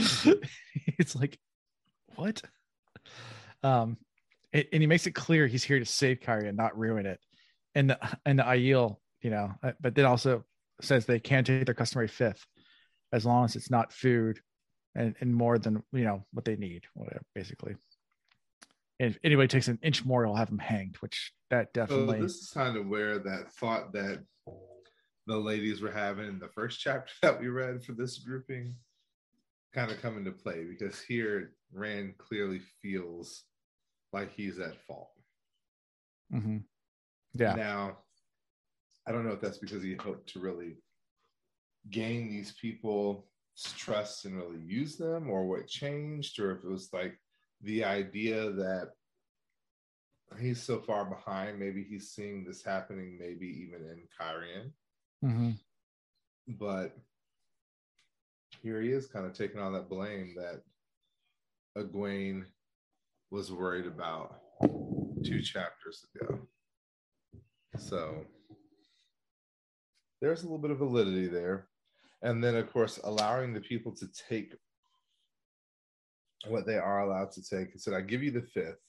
[0.98, 1.38] it's like,
[2.16, 2.42] what?
[3.62, 3.96] Um,
[4.52, 7.18] and, and he makes it clear he's here to save Cairhien and not ruin it.
[7.74, 10.44] And the, and the Aiel, you know, uh, but then also
[10.82, 12.46] says they can't take their customary fifth
[13.10, 14.40] as long as it's not food
[14.94, 17.76] and, and more than you know what they need, whatever, basically.
[19.00, 21.96] And if anybody takes an inch more, he'll have them hanged, which that definitely.
[21.96, 24.22] So definitely this is kind of where that thought that
[25.26, 28.74] the ladies were having in the first chapter that we read for this grouping
[29.72, 33.44] kind of come into play because here Rand clearly feels
[34.12, 35.10] like he's at fault.
[36.32, 36.64] Mhm.
[37.32, 37.54] yeah.
[37.54, 37.98] Now,
[39.06, 40.76] I don't know if that's because he hoped to really
[41.90, 43.24] gain these people's
[43.76, 47.18] trust and really use them, or what changed, or if it was like
[47.60, 48.92] the idea that
[50.38, 51.58] he's so far behind.
[51.58, 54.70] Maybe he's seeing this happening, maybe even in Cairhien.
[55.24, 55.58] Mhm.
[56.46, 56.94] But
[58.60, 60.62] here he is kind of taking on that blame that
[61.76, 62.44] Egwene
[63.30, 64.42] was worried about
[65.24, 66.46] two chapters ago.
[67.78, 68.26] So
[70.20, 71.68] there's a little bit of validity there.
[72.22, 74.54] And then, of course, allowing the people to take
[76.46, 77.72] what they are allowed to take.
[77.72, 78.80] He said, I give you the fifth,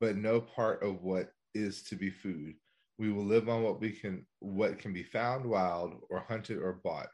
[0.00, 2.56] but no part of what is to be food.
[2.98, 6.80] We will live on what we can, what can be found wild or hunted or
[6.84, 7.08] bought.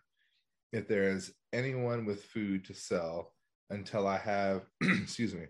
[0.72, 3.32] If there is anyone with food to sell
[3.70, 5.46] until I have, excuse me,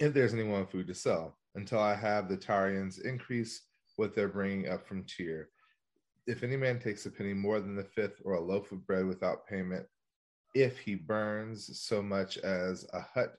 [0.00, 3.62] if there's anyone food to sell until I have the Tairens increase
[3.96, 5.48] what they're bringing up from Tear.
[6.26, 9.06] If any man takes a penny more than the fifth or a loaf of bread
[9.06, 9.86] without payment,
[10.54, 13.34] if he burns so much as a hut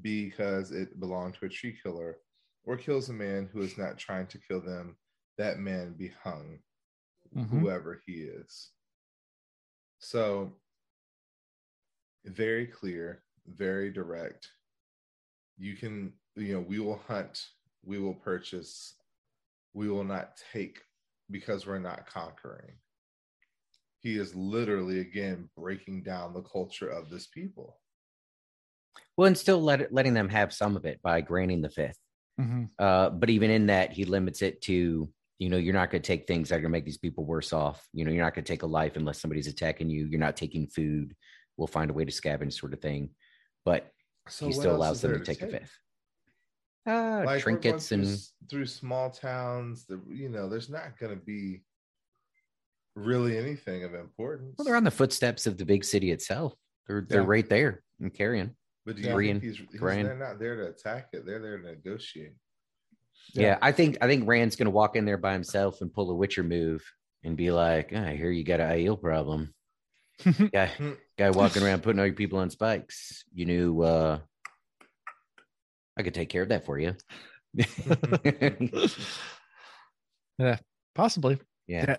[0.00, 2.18] because it belonged to a tree killer,
[2.64, 4.96] or kills a man who is not trying to kill them,
[5.38, 6.62] that man be hung,
[7.34, 7.48] Mhm.
[7.48, 8.72] whoever he is.
[9.98, 10.60] So,
[12.24, 14.52] very clear, very direct.
[15.56, 17.50] You can, you know, we will hunt,
[17.82, 18.96] we will purchase,
[19.72, 20.82] we will not take
[21.30, 22.78] because we're not conquering.
[24.00, 27.80] He is literally, again, breaking down the culture of this people.
[29.16, 32.01] Well, and still let it, letting them have some of it by granting the fifth.
[32.40, 32.70] Mhm.
[32.78, 36.06] Uh, but even in that, he limits it to, you know, you're not going to
[36.06, 37.86] take things that are going to make these people worse off.
[37.92, 40.06] You know, you're not going to take a life unless somebody's attacking you.
[40.06, 41.14] You're not taking food.
[41.56, 43.10] We'll find a way to scavenge, sort of thing.
[43.64, 43.90] But
[44.28, 45.78] So he still allows them there to take, a fifth.
[46.86, 49.84] Uh, Like, trinkets through, and s- through small towns.
[49.84, 51.62] The you know, there's not going to be
[52.96, 54.54] really anything of importance.
[54.58, 56.54] well, they're on the footsteps of the big city itself.
[56.86, 57.26] They're they're Yeah.
[57.28, 58.54] right there in Cairhien.
[58.84, 60.06] But do you Korean, think he's, he's Korean.
[60.06, 61.24] they're not there to attack it?
[61.24, 62.34] They're there to negotiate.
[63.34, 63.42] Yeah.
[63.42, 63.58] Yeah.
[63.62, 66.14] I think I think Rand's going to walk in there by himself and pull a
[66.14, 66.82] Witcher move
[67.22, 69.54] and be like, "Ah, "I hear you got a Aiel problem."
[70.52, 70.70] guy,
[71.18, 73.24] guy walking around putting all your people on spikes.
[73.32, 74.18] You knew uh,
[75.96, 76.96] I could take care of that for you.
[80.38, 80.56] yeah,
[80.94, 81.38] possibly.
[81.66, 81.96] Yeah.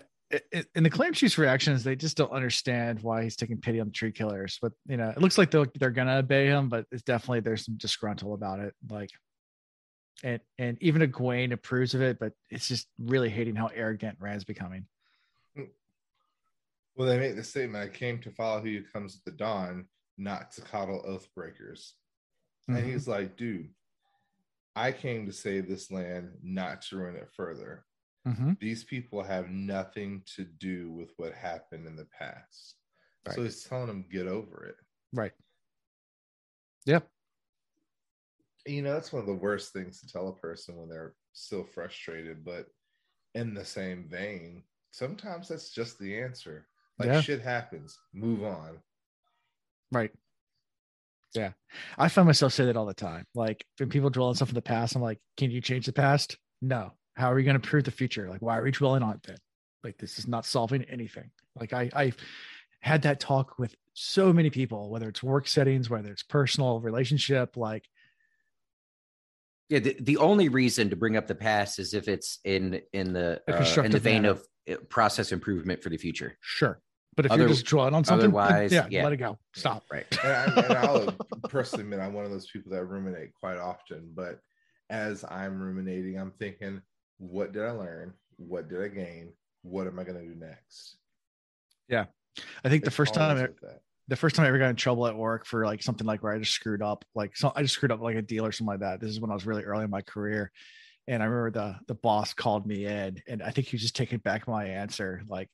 [0.74, 3.92] In the clan chief's reactions, they just don't understand why he's taking pity on the
[3.92, 4.58] tree killers.
[4.60, 7.64] But you know, it looks like they're they're gonna obey him, but it's definitely there's
[7.64, 8.74] some disgruntled about it.
[8.88, 9.10] Like,
[10.22, 14.44] and and even Egwene approves of it, but it's just really hating how arrogant Rand's
[14.44, 14.86] becoming.
[16.96, 20.52] Well, they make the statement: "I came to follow who comes at the dawn, not
[20.52, 21.94] to coddle oath breakers."
[22.68, 22.78] Mhm.
[22.78, 23.74] And he's like, "Dude,
[24.74, 27.84] I came to save this land, not to ruin it further.
[28.26, 28.58] Mhm.
[28.58, 32.76] These people have nothing to do with what happened in the past."
[33.26, 33.34] Right.
[33.34, 34.76] So he's telling them, "Get over it."
[35.12, 35.32] Right.
[36.86, 37.00] Yeah.
[38.66, 41.64] You know, that's one of the worst things to tell a person when they're still
[41.64, 42.68] frustrated, but
[43.34, 46.68] in the same vein, sometimes that's just the answer.
[46.98, 47.20] Like Yeah.
[47.20, 48.82] shit happens, move on.
[49.92, 50.14] Right.
[51.34, 51.52] Yeah.
[51.98, 53.26] I find myself say that all the time.
[53.34, 55.92] Like when people dwell on stuff in the past, I'm like, can you change the
[55.92, 56.38] past?
[56.62, 56.96] No.
[57.16, 58.28] How are you going to prove the future?
[58.28, 59.36] Like, why are we dwelling on it then?
[59.82, 61.30] Like, this is not solving anything.
[61.58, 62.16] Like, I, I've
[62.80, 67.56] had that talk with so many people, whether it's work settings, whether it's personal relationship,
[67.56, 67.88] like,
[69.68, 73.12] Yeah, the, the only reason to bring up the past is if it's in in
[73.12, 74.30] the uh, in the vein manner.
[74.34, 76.36] of uh, process improvement for the future.
[76.40, 76.80] sure.
[77.16, 79.04] But if Other- you're just drawing on something, then, otherwise, yeah, yeah.
[79.04, 79.38] let it go.
[79.54, 79.84] Stop.
[79.88, 80.04] Right.
[80.24, 81.12] And, I, and I'll
[81.48, 84.10] personally admit I'm one of those people that ruminate quite often.
[84.12, 84.40] But
[84.90, 86.82] as I'm ruminating, I'm thinking,
[87.18, 88.14] what did I learn?
[88.36, 89.32] What did I gain?
[89.62, 90.96] What am I going to do next?
[91.88, 92.06] Yeah.
[92.64, 93.68] I think the first time I-
[94.06, 96.34] the first time I ever got in trouble at work for like something like where
[96.34, 98.72] I just screwed up, like so I just screwed up like a deal or something
[98.72, 99.00] like that.
[99.00, 100.52] This is when I was really early in my career.
[101.08, 103.96] And I remember the the boss called me in and I think he was just
[103.96, 105.22] taking back my answer.
[105.26, 105.48] Like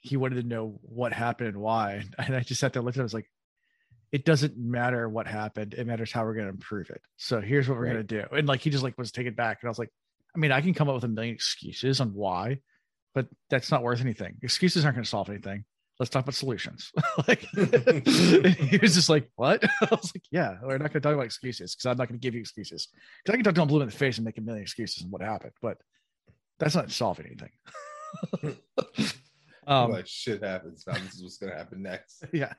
[0.00, 2.02] he wanted to know what happened and why.
[2.18, 3.30] And I just sat there looked at him, I was like,
[4.10, 5.74] it doesn't matter what happened.
[5.74, 7.02] It matters how we're gonna improve it.
[7.18, 7.92] So here's what we're Right.
[7.92, 8.24] gonna do.
[8.32, 9.58] And like he just like was taken back.
[9.62, 9.90] And I was like,
[10.34, 12.58] I mean, I can come up with a million excuses on why,
[13.14, 14.36] but that's not worth anything.
[14.42, 15.64] Excuses aren't gonna solve anything
[16.02, 16.90] let's talk about solutions.
[17.28, 19.62] like he was just like, what?
[19.80, 22.18] I was like, yeah, we're not going to talk about excuses because I'm not going
[22.18, 22.88] to give you excuses.
[23.22, 25.04] Because I can talk to him blue in the face and make a million excuses
[25.04, 25.78] and what happened, but
[26.58, 28.56] that's not solving anything.
[29.66, 30.84] um, like shit happens.
[30.86, 32.24] Now this is what's going to happen next.
[32.32, 32.52] yeah.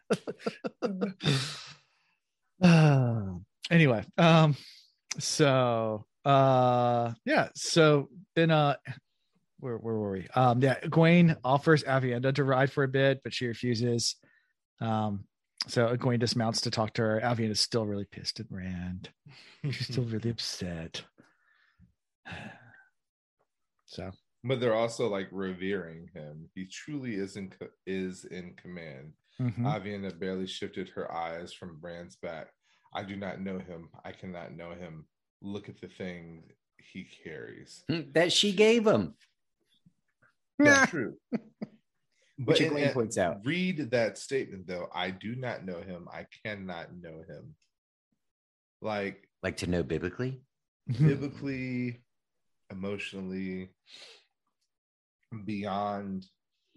[2.62, 3.34] Uh,
[3.72, 4.56] anyway, um,
[5.20, 8.76] so uh, yeah, so then uh,
[9.60, 10.28] where where were we?
[10.36, 14.16] Um, yeah, Egwene offers Aviendha to ride for a bit, but she refuses.
[14.82, 15.26] Um,
[15.68, 17.22] so Egwene dismounts to talk to her.
[17.24, 19.10] Aviendha's still really pissed at Rand.
[19.64, 21.04] She's still really upset.
[23.86, 24.12] So
[24.44, 26.50] But they're also like revering him.
[26.56, 29.14] He truly is in co- is in command.
[29.40, 29.60] mhm.
[29.60, 32.48] Aviendha barely shifted her eyes from Rand's back.
[32.94, 33.90] I do not know him.
[34.04, 35.06] I cannot know him.
[35.44, 36.44] Look at the thing
[36.78, 37.84] he carries.
[37.90, 39.14] Hmm, That she gave him.
[40.58, 41.16] That's true.
[42.44, 43.42] Which in- points out.
[43.46, 44.88] Read that statement though.
[44.94, 46.08] I do not know him.
[46.12, 47.56] I cannot know him.
[48.82, 50.42] Like Like to know biblically.
[50.88, 52.02] Biblically,
[52.70, 53.70] emotionally,
[55.46, 56.26] beyond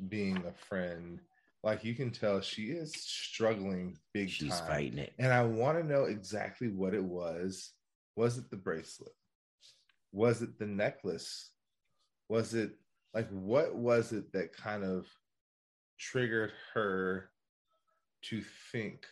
[0.09, 1.21] being a friend.
[1.63, 4.69] Like you can tell she is struggling big She's time.
[4.69, 5.13] fighting it.
[5.19, 7.73] And I want to know exactly what it was.
[8.17, 9.13] Was it the bracelet?
[10.13, 11.51] Was it the necklace?
[12.29, 12.73] Was it
[13.15, 15.07] like what was it that kind of
[15.99, 17.31] triggered her
[18.23, 19.07] to think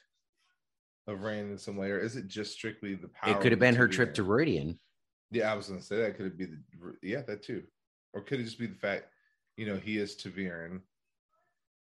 [1.06, 1.90] of Rand in some way?
[1.90, 3.35] Or is it just strictly the power?
[3.35, 4.78] It could have been her trip to Rhuidean.
[5.31, 6.59] Yeah, I was gonna say that could it be the
[7.02, 7.62] yeah, that too.
[8.14, 9.06] Or could it just be the fact,
[9.56, 10.81] you know, he is ta'veren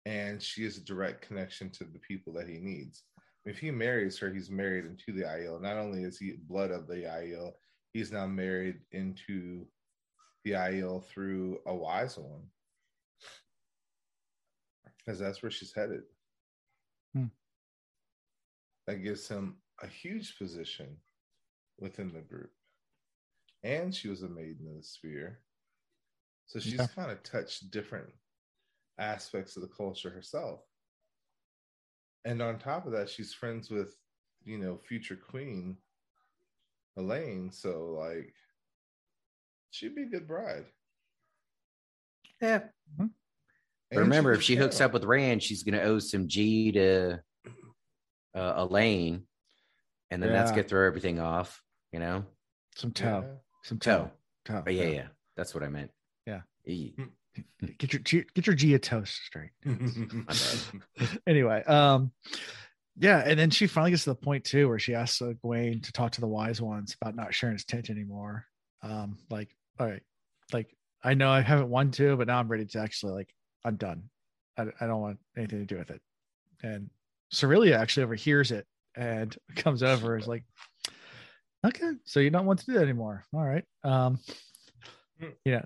[0.07, 3.05] and she is a direct connection to the people that he needs.
[3.45, 5.61] If he marries her, he's married into the Aiel.
[5.61, 7.53] Not only is he blood of the Aiel,
[7.93, 9.67] he's now married into
[10.45, 12.43] the Aiel through a wise one.
[14.99, 16.03] Because that's where she's headed.
[17.15, 17.27] Hmm.
[18.87, 20.97] That gives him a huge position
[21.79, 22.53] within the group.
[23.65, 25.41] And she was a maiden of the spear.
[26.47, 26.93] So she's Okay.
[26.95, 28.13] kind of touched different
[28.99, 30.61] aspects of the culture herself.
[32.25, 33.97] And on top of that, she's friends with,
[34.45, 35.77] you know, future queen
[36.99, 37.53] Elayne.
[37.53, 38.33] So like
[39.71, 40.67] she'd be a good bride.
[42.41, 42.61] Yeah.
[42.99, 43.09] But
[43.91, 47.21] And remember, if she hooks up with Rand, she's going to owe some G to
[48.35, 49.23] uh, Elayne,
[50.11, 51.63] and then that's going to throw everything off.
[51.93, 52.25] You know,
[52.75, 53.25] Some toh.
[53.27, 53.35] Yeah.
[53.65, 54.11] Some toh.
[54.47, 54.55] toh.
[54.55, 54.63] toh.
[54.65, 55.91] But yeah, yeah, that's what I meant.
[56.27, 56.41] Yeah.
[56.67, 56.95] E.
[57.79, 59.51] Get your get your ji'e'toh straight.
[61.27, 62.13] Anyway, um,
[62.97, 65.83] yeah, and then she finally gets to the point too where she asks uh, Egwene
[65.85, 68.45] to talk to the wise ones about not sharing his tent anymore.
[68.83, 69.49] Um, like,
[69.79, 70.03] all right,
[70.53, 73.35] like I know I haven't won to, but now I'm ready to actually like
[73.65, 74.11] I'm done.
[74.59, 76.01] I, I don't want anything to do with it.
[76.63, 76.91] And
[77.33, 80.45] Sorilea actually overhears it and comes over is like,
[81.67, 83.25] okay, so you don't want to do that anymore.
[83.35, 83.65] All right.
[83.85, 84.19] Um,
[85.45, 85.63] yeah,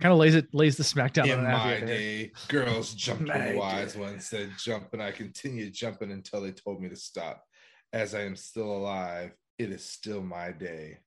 [0.00, 3.94] kind of lays it lays the smackdown In on my day, girls jumped when wise
[3.94, 4.00] day.
[4.00, 7.44] one said jump, and I continued jumping until they told me to stop.
[7.92, 10.98] As I am still alive, it is still my day.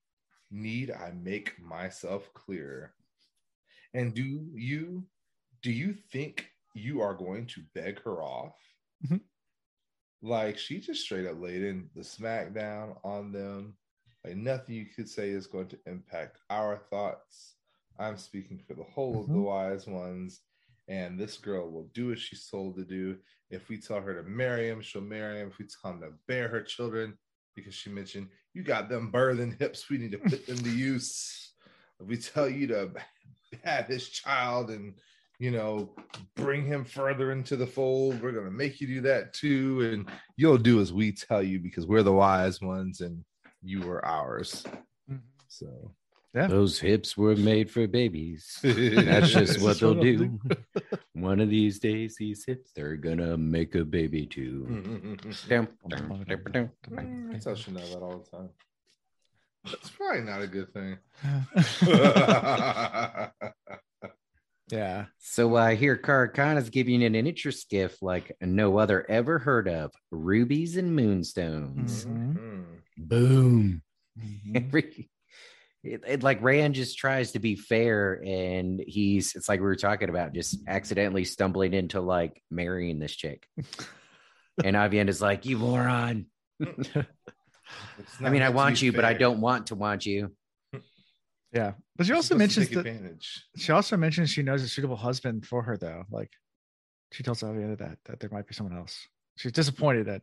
[0.49, 2.93] Need I make myself clear?
[3.93, 5.05] And do you
[5.61, 8.55] do you think you are going to beg her off?
[9.05, 9.21] Mhm.
[10.21, 13.77] Like she just straight up laid in the smackdown on them.
[14.25, 17.55] Like nothing you could say is going to impact our thoughts.
[18.01, 19.43] I'm speaking for the whole of the Mhm.
[19.43, 20.41] wise ones.
[20.87, 23.17] And this girl will do as she's told to do.
[23.49, 25.49] If we tell her to marry him, she'll marry him.
[25.49, 27.17] If we tell him to bear her children,
[27.55, 31.53] because she mentioned you got them birthing hips, we need to put them to use.
[31.99, 32.93] If we tell you to
[33.63, 34.99] have his child and
[35.39, 35.95] you know
[36.35, 40.57] bring him further into the fold, we're gonna make you do that too, and you'll
[40.57, 43.23] do as we tell you because we're the wise ones and
[43.61, 44.65] you are ours.
[45.47, 45.95] So
[46.33, 48.57] Those hips were made for babies.
[48.63, 50.39] That's just what they'll do.
[51.13, 54.65] One of these days, these hips, they're gonna make a baby too.
[55.51, 55.67] I
[57.39, 58.49] tell Chanel that all the time.
[59.65, 60.97] That's probably not a good thing.
[64.71, 65.05] yeah.
[65.19, 70.77] So I hear Car'a'carn's giving an interest gift like no other ever heard of rubies
[70.77, 72.05] and moonstones.
[72.05, 72.37] Mhm.
[72.37, 72.63] Mhm.
[72.97, 73.81] Boom.
[74.17, 74.55] Mhm.
[74.55, 75.09] Every
[75.83, 79.75] it, it- like Rand just tries to be fair and he's it's like we were
[79.75, 83.47] talking about just accidentally stumbling into like marrying this chick.
[84.63, 86.25] and Aviend is like, you moron.
[86.59, 90.35] It's I mean, I want be you, but I don't want to want you.
[91.53, 91.73] Yeah.
[91.97, 93.43] But she also mentions take that advantage.
[93.57, 96.05] she also mentions she knows a suitable husband for her though.
[96.09, 96.31] Like
[97.11, 99.05] she tells Aviendha that that there might be someone else.
[99.35, 100.21] She's disappointed that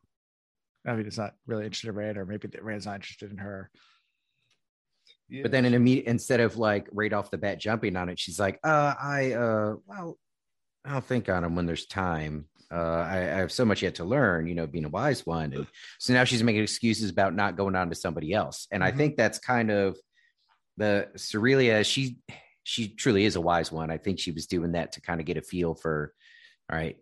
[0.87, 3.71] Aviendha's not really interested in Rand, or maybe that Rand's not interested in her.
[5.29, 8.19] Yeah, But then in immediate instead of like right off the bat jumping on it,
[8.19, 10.19] she's like, uh, I uh well,
[10.85, 12.49] I'll think on him when there's time.
[12.71, 12.77] Uh
[13.07, 15.53] I, I have so much yet to learn, you know, being a wise one.
[15.53, 15.67] And
[15.99, 18.67] so now she's making excuses about not going on to somebody else.
[18.71, 18.97] And I Mhm.
[18.97, 19.99] think that's kind of
[20.77, 22.19] the Sorilea, she
[22.63, 23.91] she truly is a wise one.
[23.91, 26.15] I think she was doing that to kind of get a feel for
[26.71, 26.97] all right.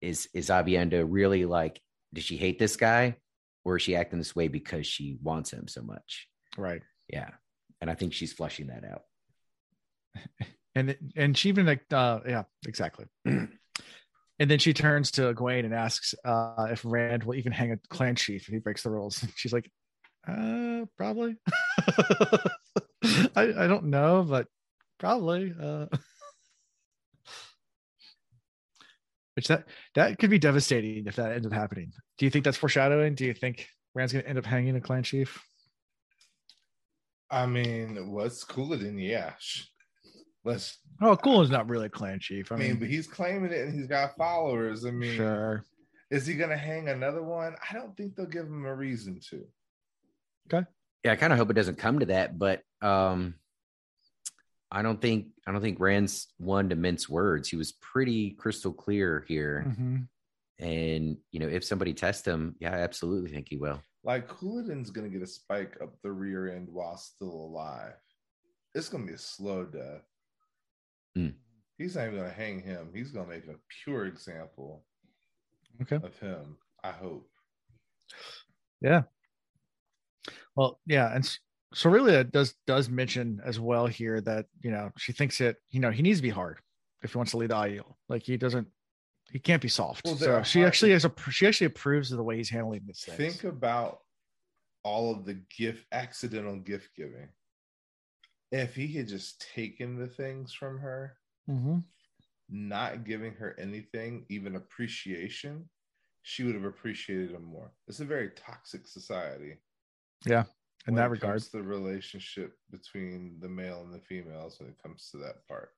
[0.00, 1.80] Is is Aviendha really like,
[2.12, 3.16] does she hate this guy?
[3.64, 6.28] Or is she acting this way because she wants him so much?
[6.56, 6.82] Right.
[7.08, 7.30] Yeah.
[7.80, 9.02] And I think she's flushing that out.
[10.74, 13.04] And and she even like uh yeah, exactly.
[13.26, 13.50] and
[14.38, 18.16] then she turns to Egwene and asks uh if Rand will even hang a clan
[18.16, 19.22] chief if he breaks the rules.
[19.36, 19.70] She's like,
[20.26, 21.36] uh probably.
[23.36, 24.46] I, I don't know, but
[24.98, 25.52] probably.
[25.60, 25.88] Uh
[29.36, 31.92] which that that could be devastating if that ends up happening.
[32.16, 33.14] Do you think that's foreshadowing?
[33.14, 35.38] Do you think Rand's gonna end up hanging a clan chief?
[37.32, 39.32] I mean, what's cooler than yeah?
[39.38, 39.64] sh-
[40.44, 40.78] Let's.
[41.00, 42.52] Oh, cool is not really a clan chief.
[42.52, 44.84] I mean, but he's claiming it and he's got followers.
[44.84, 45.64] I mean, sure.
[46.10, 47.54] is he gonna hang another one?
[47.68, 49.46] I don't think they'll give him a reason to.
[50.52, 50.66] Okay.
[51.04, 53.34] Yeah, I kind of hope it doesn't come to that, but um
[54.70, 57.48] I don't think I don't think Rand's one to mince words.
[57.48, 59.64] He was pretty crystal clear here.
[59.68, 60.08] Mhm.
[60.58, 63.80] And you know, if somebody tests him, yeah, I absolutely think he will.
[64.04, 67.94] Like Couladin's gonna get a spike up the rear end while still alive.
[68.74, 70.02] It's gonna be a slow death.
[71.14, 71.28] Hmm.
[71.78, 72.90] He's not even gonna hang him.
[72.94, 73.54] He's gonna make a
[73.84, 74.84] pure example
[75.82, 75.96] Okay.
[75.96, 76.56] of him.
[76.82, 77.28] I hope.
[78.80, 79.02] Yeah.
[80.56, 81.38] Well, yeah, and
[81.74, 85.90] Sorilea does does mention as well here that you know she thinks it you know
[85.90, 86.58] he needs to be hard
[87.02, 87.94] if he wants to lead the Aiel.
[88.08, 88.68] Like he doesn't,
[89.32, 90.04] he can't be soft.
[90.04, 92.82] Well, so she hard- actually has a she actually approves of the way he's handling
[92.86, 93.16] this thing.
[93.16, 94.00] Think about
[94.84, 97.28] all of the gift accidental gift giving.
[98.50, 101.78] If he had just taken the things from her, hmm
[102.54, 105.66] not giving her anything, even appreciation,
[106.20, 107.72] she would have appreciated him more.
[107.88, 109.56] It's a very toxic society.
[110.26, 110.44] Yeah,
[110.86, 111.40] in that regard.
[111.40, 115.70] the relationship between the male and the females when it comes to that part.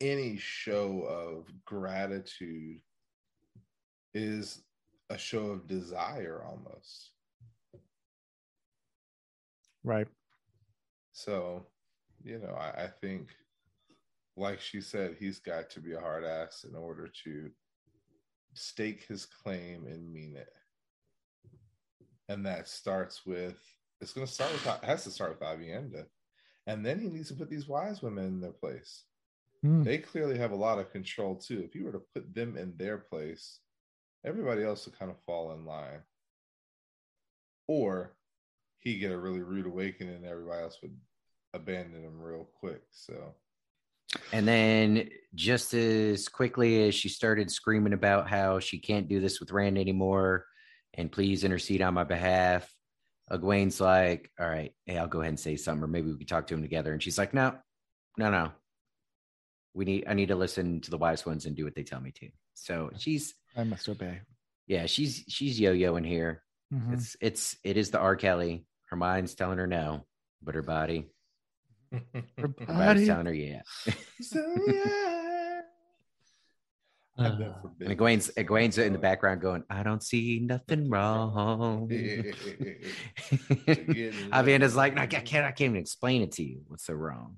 [0.00, 2.80] Any show of gratitude
[4.14, 4.62] is
[5.10, 7.10] a show of desire almost.
[9.84, 10.08] Right.
[11.12, 11.66] So,
[12.22, 13.28] you know, I, I think,
[14.36, 17.50] like she said, he's got to be a hard ass in order to
[18.54, 20.52] stake his claim and mean it.
[22.28, 23.60] And that starts with
[24.00, 26.06] it's going to start with has to start with Aviendha,
[26.66, 29.04] and then he needs to put these wise women in their place.
[29.62, 29.82] Hmm.
[29.82, 31.60] They clearly have a lot of control too.
[31.60, 33.58] If you were to put them in their place,
[34.24, 36.00] everybody else would kind of fall in line,
[37.68, 38.16] or
[38.78, 40.96] he get a really rude awakening, and everybody else would
[41.52, 42.82] abandon him real quick.
[42.90, 43.34] So
[44.32, 49.40] And then just as quickly as she started screaming about how she can't do this
[49.40, 50.46] with Rand anymore
[50.94, 52.68] and please intercede on my behalf,
[53.30, 56.26] Egwene's like, all right, hey, I'll go ahead and say something, or maybe we can
[56.26, 56.92] talk to him together.
[56.92, 57.56] And she's like, no,
[58.18, 58.52] no, no.
[59.74, 62.00] We need I need to listen to the wise ones and do what they tell
[62.00, 62.28] me to.
[62.54, 64.20] So she's I must obey.
[64.66, 66.42] Yeah, she's she's yo-yo in here.
[66.72, 66.92] Mhm.
[66.94, 68.16] It's it's it is the R.
[68.16, 68.64] Kelly.
[68.90, 70.06] Her mind's telling her no,
[70.42, 71.10] but her body,
[71.92, 72.00] Her
[72.36, 73.62] her body's body- telling her yeah.
[74.20, 75.06] so yeah.
[77.18, 77.36] Uh,
[77.80, 81.88] and Egwene's Egwene's in the background going, I don't see nothing wrong.
[84.32, 84.96] Aviendha's like.
[84.98, 86.62] I can't, I can't even explain it to you.
[86.68, 87.36] What's so wrong?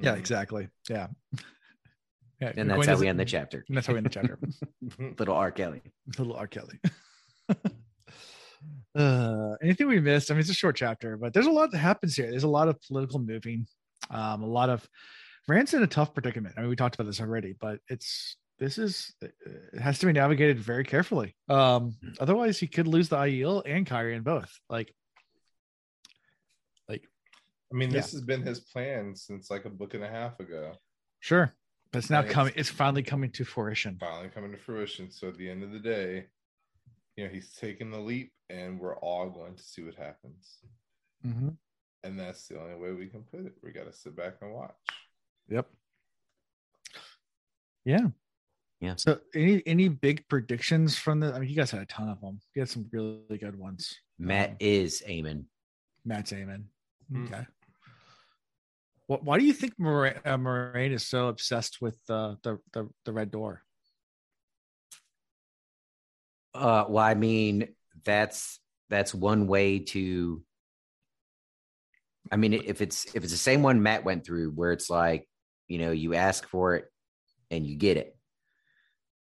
[0.00, 0.18] Yeah, Mhm.
[0.18, 0.68] exactly.
[0.88, 1.08] Yeah.
[2.38, 3.64] Yeah, And that's how doesn't- we end the chapter.
[3.66, 4.38] and That's how we end the chapter.
[5.18, 5.50] Little R.
[5.50, 5.80] Kelly.
[6.18, 6.46] Little R.
[6.46, 6.78] Kelly.
[8.94, 10.30] uh, anything we missed?
[10.30, 12.30] I mean, it's a short chapter, but there's a lot that happens here.
[12.30, 13.66] There's a lot of political moving,
[14.10, 14.86] um, a lot of
[15.48, 16.54] Rand's in a tough predicament.
[16.56, 19.32] I mean, we talked about this already, but it's this is it
[19.80, 21.36] has to be navigated very carefully.
[21.48, 24.52] Um, otherwise, he could lose the Aiel and Cairhien in both.
[24.68, 24.94] Like, like
[27.72, 28.00] I mean, Yeah.
[28.00, 30.76] this has been his plan since like a book and a half ago.
[31.20, 31.54] sure,
[31.92, 32.52] but it's now And coming.
[32.56, 33.98] It's finally coming to fruition.
[33.98, 35.10] Finally coming to fruition.
[35.10, 36.26] So at the end of the day,
[37.16, 40.58] you know, he's taking the leap, and we're all going to see what happens.
[41.22, 41.48] hmm
[42.04, 43.54] And that's the only way we can put it.
[43.62, 44.76] We got to sit back and watch.
[45.48, 45.68] Yep.
[47.84, 48.08] Yeah.
[48.80, 48.94] Yeah.
[48.96, 52.20] So any any big predictions from the I mean you guys had a ton of
[52.20, 52.40] them.
[52.54, 53.98] You had some really good ones.
[54.18, 55.44] Mat Um, is Eamon.
[56.04, 56.68] Mat's aiming.
[57.10, 57.24] Hmm.
[57.24, 57.46] Okay.
[59.06, 62.88] What why do you think Moiraine, uh, Moiraine is so obsessed with uh, the the
[63.04, 63.62] the red door?
[66.54, 67.68] Uh, well, I mean,
[68.04, 68.58] that's
[68.88, 70.42] that's one way to.
[72.32, 75.28] I mean, if it's if it's the same one Mat went through, where it's like,
[75.68, 76.86] you know, you ask for it
[77.50, 78.16] and you get it.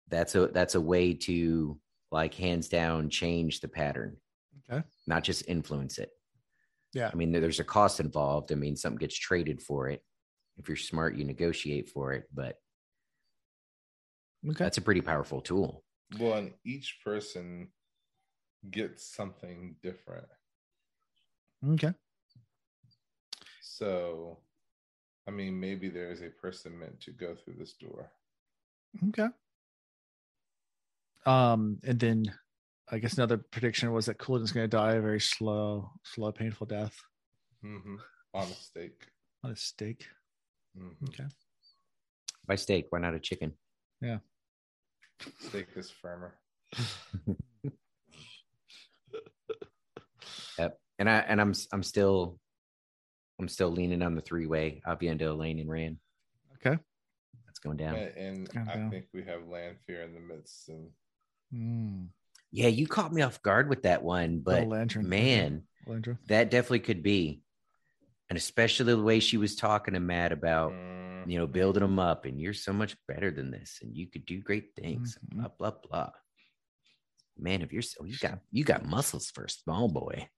[0.09, 1.79] That's a that's a way to
[2.11, 4.17] like hands down change the pattern,
[4.69, 4.83] Okay.
[5.07, 6.11] not just influence it.
[6.93, 7.11] Yeah.
[7.13, 8.53] I mean, there's a cost involved.
[8.53, 10.03] I mean, something gets traded for it.
[10.57, 12.57] If you're smart, you negotiate for it, but
[14.49, 14.65] Okay.
[14.65, 15.85] that's a pretty powerful tool.
[16.19, 17.69] Well, and each person
[18.71, 20.27] gets something different.
[21.65, 21.93] Okay.
[23.63, 24.39] So,
[25.29, 28.11] I mean, maybe there is a person meant to go through this door.
[29.09, 29.29] Okay.
[31.27, 32.35] Um, and then
[32.91, 36.67] I guess another prediction was that Couladin's going to die a very slow, slow, painful
[36.67, 36.97] death
[37.63, 37.97] hmm
[38.35, 39.07] On a stake.
[39.45, 40.07] on a stake.
[40.77, 41.09] Mhm.
[41.09, 41.27] Okay.
[42.47, 43.53] By steak, why not a chicken?
[44.01, 44.19] Yeah.
[45.39, 46.35] Steak is firmer.
[50.59, 50.79] Yep.
[50.99, 52.39] And I and I'm I'm still
[53.41, 55.97] I'm still leaning on the three way Aviendha, Elayne, and Rand.
[56.57, 56.79] Okay.
[57.47, 57.95] That's going down.
[57.97, 58.91] And, and Calm I down.
[58.91, 60.69] think we have land fear in the midst.
[60.69, 60.91] And
[61.53, 62.09] Mm.
[62.53, 65.09] Yeah, you caught me off guard with that one, but lantern.
[65.09, 66.19] man, Lantern.
[66.27, 67.43] that definitely could be.
[68.29, 71.99] And especially the way she was talking to Mat about, mm, you know, building him
[71.99, 75.19] up and you're so much better than this and you could do great things.
[75.33, 75.37] Mhm.
[75.37, 76.11] Blah blah blah.
[77.39, 80.29] Man, if you're so you got you got muscles for a small boy.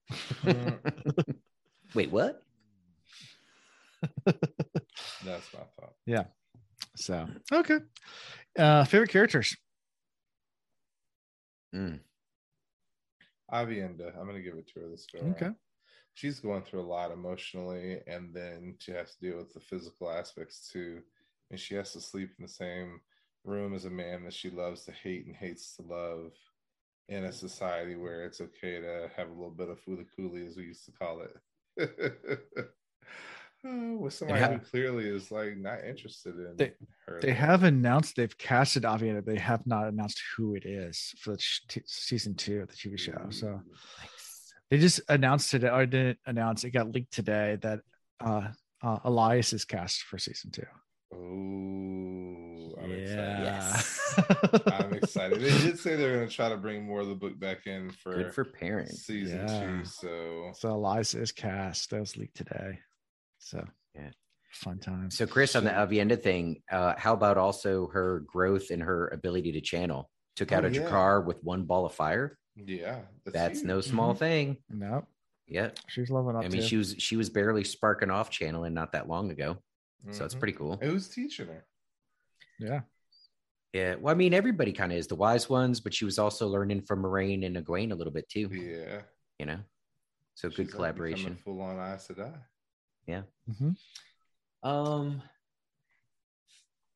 [0.43, 0.79] mm,
[1.95, 2.41] Wait, what?
[4.25, 5.93] that's my thought.
[6.05, 6.25] Yeah.
[6.95, 7.79] So okay.
[8.57, 9.55] Uh favorite characters.
[11.73, 11.99] Mm.
[13.51, 15.19] Aviendha, I'm going to give it to her this go.
[15.19, 15.45] Okay.
[15.45, 15.55] around.
[16.15, 20.11] She's going through a lot emotionally, and then she has to deal with the physical
[20.11, 21.01] aspects too.
[21.49, 23.01] And she has to sleep in the same
[23.43, 26.31] room as a man that she loves to hate and hates to love
[27.09, 30.63] in a society where it's okay to have a little bit of fooly as we
[30.63, 31.35] used to call it.
[33.65, 36.73] Uh, with somebody how- who clearly is like not interested in They-
[37.07, 37.19] her.
[37.21, 41.43] They have announced they've casted Aviendha, they have not announced who it is for the
[41.69, 43.29] t- season two of the TV show.
[43.29, 43.61] So
[44.01, 44.53] Nice.
[44.69, 47.79] they just announced today, or didn't announce it got leaked today that
[48.19, 48.49] uh,
[48.81, 50.65] uh Elias is cast for season two.
[51.13, 53.43] Oh, I'm excited.
[53.43, 54.19] Yes.
[54.67, 55.39] I'm excited.
[55.41, 57.91] They did say they're going to try to bring more of the book back in
[57.91, 59.05] for, Good for parents.
[59.05, 59.59] season Yeah.
[59.79, 59.85] two.
[59.85, 61.91] So So Elias is cast.
[61.91, 62.79] That was leaked today.
[63.53, 64.09] So Yeah.
[64.51, 65.15] fun times.
[65.17, 69.51] So, Chris, on the Aviendha thing, uh, how about also her growth and her ability
[69.53, 70.09] to channel?
[70.35, 70.81] Took out Oh, a yeah.
[70.81, 72.37] Draghkar with one ball of fire.
[72.55, 73.65] yeah, That's huge.
[73.67, 74.57] no small thing.
[74.69, 75.07] No,
[75.47, 76.67] Yeah, she's loving up I mean, to.
[76.67, 79.57] she was she was barely sparking off channeling not that long ago,
[80.11, 80.39] so it's Mhm.
[80.39, 80.77] pretty cool.
[80.77, 81.65] Who's teaching her?
[82.59, 82.81] yeah.
[83.73, 86.47] Yeah, well, I mean, everybody kind of is the wise ones, but she was also
[86.47, 88.47] learning from Moiraine and Egwene a little bit too.
[88.51, 89.01] Yeah,
[89.39, 89.59] You know,
[90.35, 91.35] so good collaboration.
[91.37, 92.39] Full on Aes Sedai.
[93.07, 93.71] Hmm
[94.63, 95.21] Um,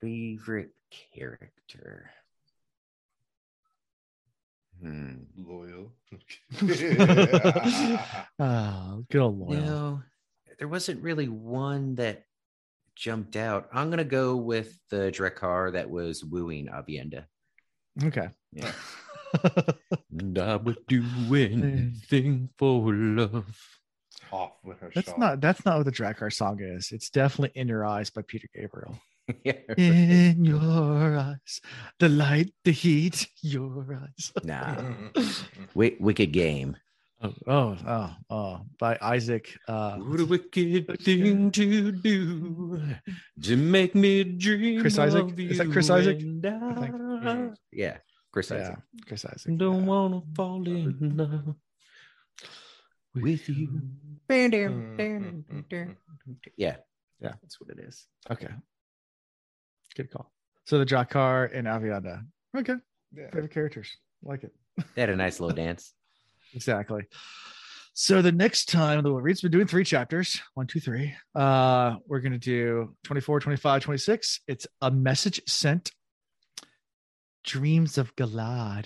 [0.01, 0.71] favorite
[1.13, 2.09] character.
[4.81, 5.23] Hmm.
[5.39, 5.89] Loial.
[8.39, 9.49] oh, good old Loial.
[9.49, 10.03] No,
[10.59, 12.23] there wasn't really one that
[12.95, 13.69] jumped out.
[13.73, 17.25] I'm gonna go with the Draghkar that was wooing Aviendha.
[18.03, 18.29] Okay.
[18.53, 18.71] Yeah.
[20.17, 21.03] And I would do
[21.35, 23.76] anything for love.
[24.31, 25.19] Off with her that's shawl.
[25.19, 26.91] not that's not what the Draghkar song is.
[26.91, 28.99] It's definitely "In Your Eyes" by Peter Gabriel.
[29.43, 29.53] yeah.
[29.77, 31.59] In your eyes,
[31.99, 34.31] the light, the heat, your eyes.
[34.43, 34.75] Nah.
[35.75, 36.77] Wi- wicked game.
[37.19, 39.49] Oh, oh, oh, oh, by Isaak.
[39.67, 42.79] Uh, What a wicked thing to do
[43.41, 44.81] to make me dream.
[44.81, 45.23] Chris Isaak?
[45.23, 46.19] of Is that Chris Isaak?
[46.21, 46.95] and I think.
[46.95, 47.97] I- Yeah,
[48.31, 48.79] Chris yeah, Isaak.
[49.07, 49.57] Chris Isaak.
[49.57, 49.85] Don't yeah.
[49.87, 51.55] wanna fall in love
[53.21, 53.81] with you.
[56.57, 56.75] Yeah,
[57.19, 57.33] Yeah.
[57.41, 58.07] that's what it is.
[58.29, 58.47] Okay.
[59.95, 60.31] Good call.
[60.65, 62.25] So the Draghkar and Aviendha.
[62.57, 62.75] Okay.
[63.15, 63.29] Yeah.
[63.31, 63.95] Favorite characters.
[64.23, 64.53] Like it.
[64.95, 65.93] They had a nice little dance.
[66.53, 67.03] Exactly.
[67.93, 71.15] So the next time the reads we're doing three chapters, one, two, three.
[71.33, 74.41] Uh, we're gonna do 24, 25, 26.
[74.47, 75.91] It's a message sent.
[77.43, 78.85] Dreams of Galad.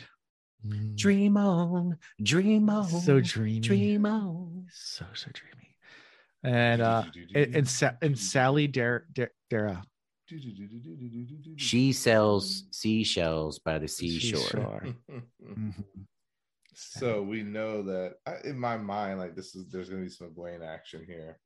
[0.96, 3.60] Dream on, dream on, So dreamy.
[3.60, 4.68] dream on.
[4.72, 5.78] So so dreamy.
[6.44, 7.04] And uh
[7.36, 9.02] and, and, Sa- and Sallie Daera
[9.50, 9.84] Dara
[11.58, 14.86] She sells seashells by the seashore.
[15.44, 15.84] Mhm.
[16.74, 20.30] So we know that I- in my mind, like this is there's gonna be some
[20.32, 21.40] Egwene action here,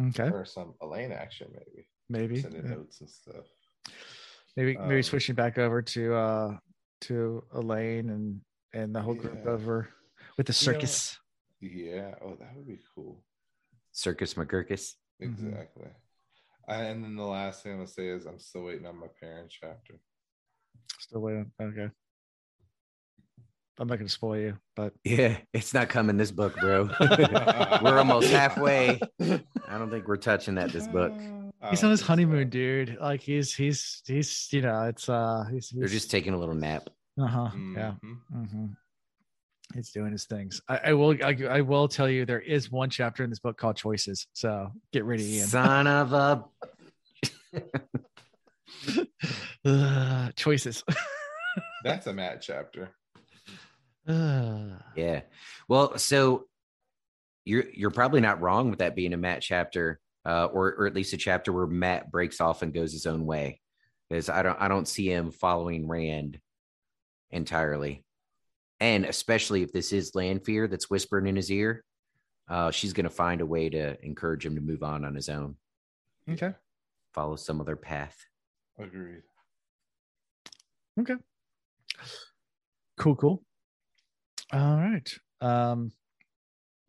[0.00, 0.30] Okay.
[0.30, 2.40] or some Elayne action, maybe Maybe.
[2.40, 2.70] sending Yeah.
[2.76, 3.44] notes and stuff.
[4.56, 6.58] Maybe maybe Um, switching back over to uh
[7.02, 8.40] to Elayne and
[8.74, 9.50] and the whole group Yeah.
[9.50, 9.88] over
[10.36, 11.18] with the You know- circus.
[11.60, 12.14] Yeah.
[12.22, 13.24] Oh, that would be cool.
[13.92, 14.94] Circus McGurkus.
[15.22, 15.48] Mhm.
[15.48, 15.88] Exactly.
[16.68, 19.56] And then the last thing I'm gonna say is I'm still waiting on my parents
[19.58, 19.94] chapter.
[20.98, 21.50] Still waiting.
[21.60, 21.90] Okay.
[23.80, 26.90] I'm not gonna spoil you, but Yeah, it's not coming this book, bro.
[27.82, 29.00] we're almost halfway.
[29.20, 31.12] I don't think we're touching that this book.
[31.60, 32.12] I he's on his think so.
[32.12, 32.98] honeymoon, dude.
[33.00, 36.88] Like he's he's he's you know it's uh he's, They're just taking a little nap.
[37.20, 37.94] uh huh yeah.
[38.04, 38.18] Mhm.
[38.50, 38.66] hmm
[39.74, 40.62] He's doing his things.
[40.66, 43.58] I, I will I, I will tell you there is one chapter in this book
[43.58, 44.26] called Choices.
[44.32, 45.46] So get ready, Ian.
[45.46, 46.44] Son of a.
[49.64, 50.84] Ugh, choices.
[51.84, 52.90] That's a Mat chapter.
[54.06, 54.70] Ugh.
[54.96, 55.20] Yeah.
[55.68, 56.46] Well, so
[57.44, 60.94] you're you're probably not wrong with that being a Mat chapter, uh, or or at
[60.94, 63.60] least a chapter where Mat breaks off and goes his own way.
[64.08, 66.40] Because I don't I don't see him following Rand
[67.30, 68.04] entirely,
[68.80, 71.84] and especially if this is Lanfear that's whispering in his ear,
[72.48, 75.28] uh, she's going to find a way to encourage him to move on on his
[75.28, 75.56] own,
[76.28, 76.54] Okay.
[77.12, 78.16] follow some other path.
[78.78, 79.22] Agreed.
[80.98, 81.16] Okay.
[82.96, 83.42] Cool, cool.
[84.52, 85.12] All right.
[85.40, 85.92] Um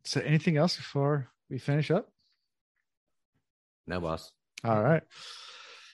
[0.06, 2.10] so anything else before we finish up?
[3.90, 4.32] No, boss.
[4.64, 5.02] All right.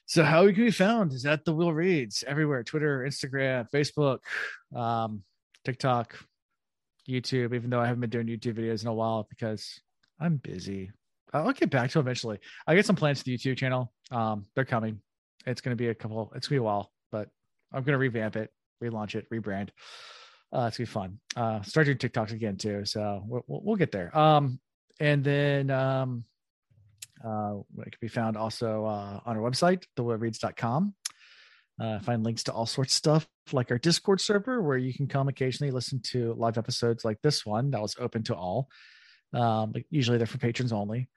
[0.06, 4.20] So how we can be found is at the Wheel Reads everywhere: Twitter, Instagram, Facebook,
[4.76, 5.24] um,
[5.64, 6.14] TikTok,
[7.08, 7.56] YouTube.
[7.56, 9.80] Even though I haven't been doing YouTube videos in a while because
[10.20, 10.92] I'm busy.
[11.34, 12.40] I'll get back to eventually.
[12.68, 13.94] I get some plans for the YouTube channel.
[14.12, 15.00] Um, they're coming.
[15.46, 16.34] It's going to be a couple.
[16.36, 17.30] It's going to be a while, but
[17.72, 18.52] I'm going to revamp it,
[18.84, 19.70] relaunch it, rebrand.
[20.54, 21.20] Uh, it's gonna be fun.
[21.36, 24.16] Uh, start doing TikToks again too, so we'll, we'll, get there.
[24.18, 24.60] Um,
[25.00, 26.24] and then um,
[27.26, 30.94] it can be found also uh, on our website, thewheelreads.com.
[31.82, 35.08] Uh, find links to all sorts of stuff like our Discord server, where you can
[35.08, 38.70] come occasionally listen to live episodes like this one that was open to all.
[39.34, 41.10] Um, usually they're for patrons only.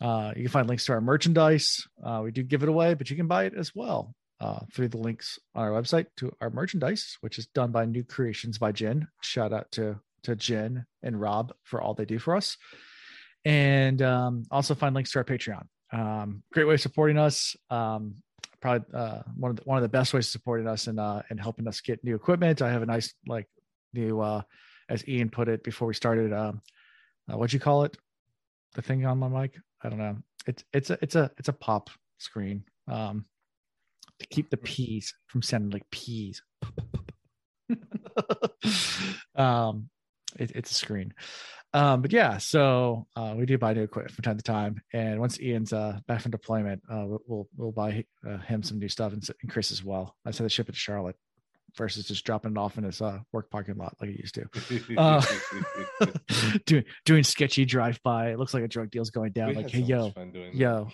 [0.00, 1.86] Uh, you can find links to our merchandise.
[2.02, 4.88] Uh, we do give it away, but you can buy it as well uh, through
[4.88, 8.72] the links on our website to our merchandise, which is done by New Creations by
[8.72, 9.06] Jen.
[9.20, 12.58] Shout out to to Jen and Rob for all they do for us
[13.44, 15.64] and um, also find links to our Patreon.
[15.92, 17.56] Um, great way of supporting us.
[17.68, 18.16] Um,
[18.60, 21.22] probably uh, one of the, one of the best ways of supporting us and uh,
[21.30, 22.62] and helping us get new equipment.
[22.62, 23.48] I have a nice like
[23.92, 24.42] new, uh,
[24.88, 26.32] as Ian put it before we started.
[26.32, 26.60] Um,
[27.30, 27.96] uh, what'd you call it?
[28.74, 29.58] The thing on my mic?
[29.82, 30.16] I don't know.
[30.46, 33.24] It's it's a it's a it's a pop screen um,
[34.18, 36.42] to keep the P's from sounding like peas.
[39.34, 39.88] um,
[40.38, 41.14] it, it's a screen.
[41.72, 45.20] Um, but yeah, so uh, we do buy new equipment from time to time, and
[45.20, 49.12] once Ian's uh, back from deployment, uh, we'll we'll, buy uh, him some new stuff
[49.12, 50.16] and, and Chris as well.
[50.26, 51.16] I said to ship it to Charlotte
[51.76, 54.96] versus just dropping it off in his uh, work parking lot like he used to.
[54.96, 55.22] Uh,
[56.66, 58.30] doing doing sketchy drive by.
[58.30, 59.50] It looks like a drug deal's going down.
[59.50, 60.58] We like, hey yo, much fun doing that.
[60.58, 60.88] yo.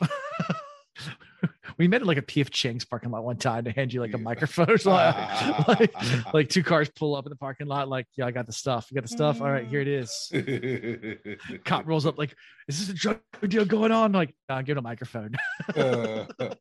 [1.79, 4.15] We met at like a PF Chang's parking lot one time to hand you like
[4.15, 4.67] a microphone.
[4.77, 8.31] It's like, like, like two cars pull up in the parking lot, like, yeah, I
[8.31, 8.89] got the stuff.
[8.91, 9.41] You got the stuff.
[9.41, 10.33] All right, here it is.
[11.65, 12.35] Cop rolls up, like,
[12.69, 14.13] is this a drug deal going on?
[14.13, 15.35] Like, nah, give it a microphone.
[15.75, 16.27] Uh,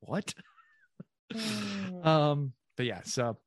[0.00, 0.34] what?
[2.02, 3.38] um, but but yeah, so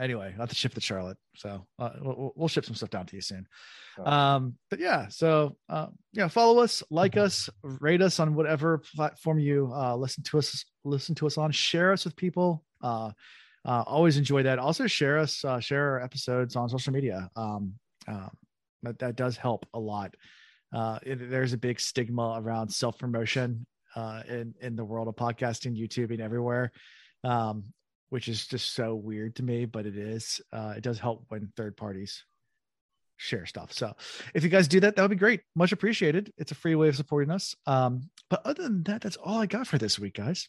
[0.00, 3.06] anyway, I have to ship to Charlotte, so uh, we'll, we'll ship some stuff down
[3.06, 3.46] to you soon.
[4.04, 9.38] Um, but yeah, so uh, yeah, follow us, like us, rate us on whatever platform
[9.38, 11.50] you uh, listen to us, listen to us on.
[11.52, 12.64] Share us with people.
[12.82, 13.10] Uh,
[13.64, 14.58] uh, always enjoy that.
[14.58, 17.30] Also, share us, uh, share our episodes on social media.
[17.36, 17.74] Um,
[18.06, 18.30] um,
[18.82, 20.14] that, that does help a lot.
[20.72, 23.66] Uh, it, there's a big stigma around self promotion
[23.96, 26.72] uh, in in the world of podcasting, YouTube, and everywhere,
[27.22, 27.64] um,
[28.14, 29.64] which is just so weird to me.
[29.64, 30.40] But it is.
[30.52, 32.24] Uh, it does help when third parties
[33.16, 33.72] share stuff.
[33.72, 33.96] So
[34.34, 35.40] if you guys do that, that would be great.
[35.56, 36.32] Much appreciated.
[36.38, 37.56] It's a free way of supporting us.
[37.66, 40.48] Um, but other than that, that's all I got for this week, guys.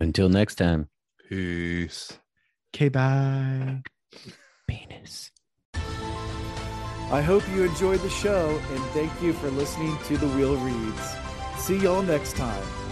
[0.00, 0.88] Until next time,
[1.28, 2.18] Peace.
[2.74, 3.82] Okay, bye.
[4.66, 5.30] penis.
[5.74, 11.14] I hope you enjoyed the show and thank you for listening to The Wheel Reads.
[11.58, 12.87] See y'all next time.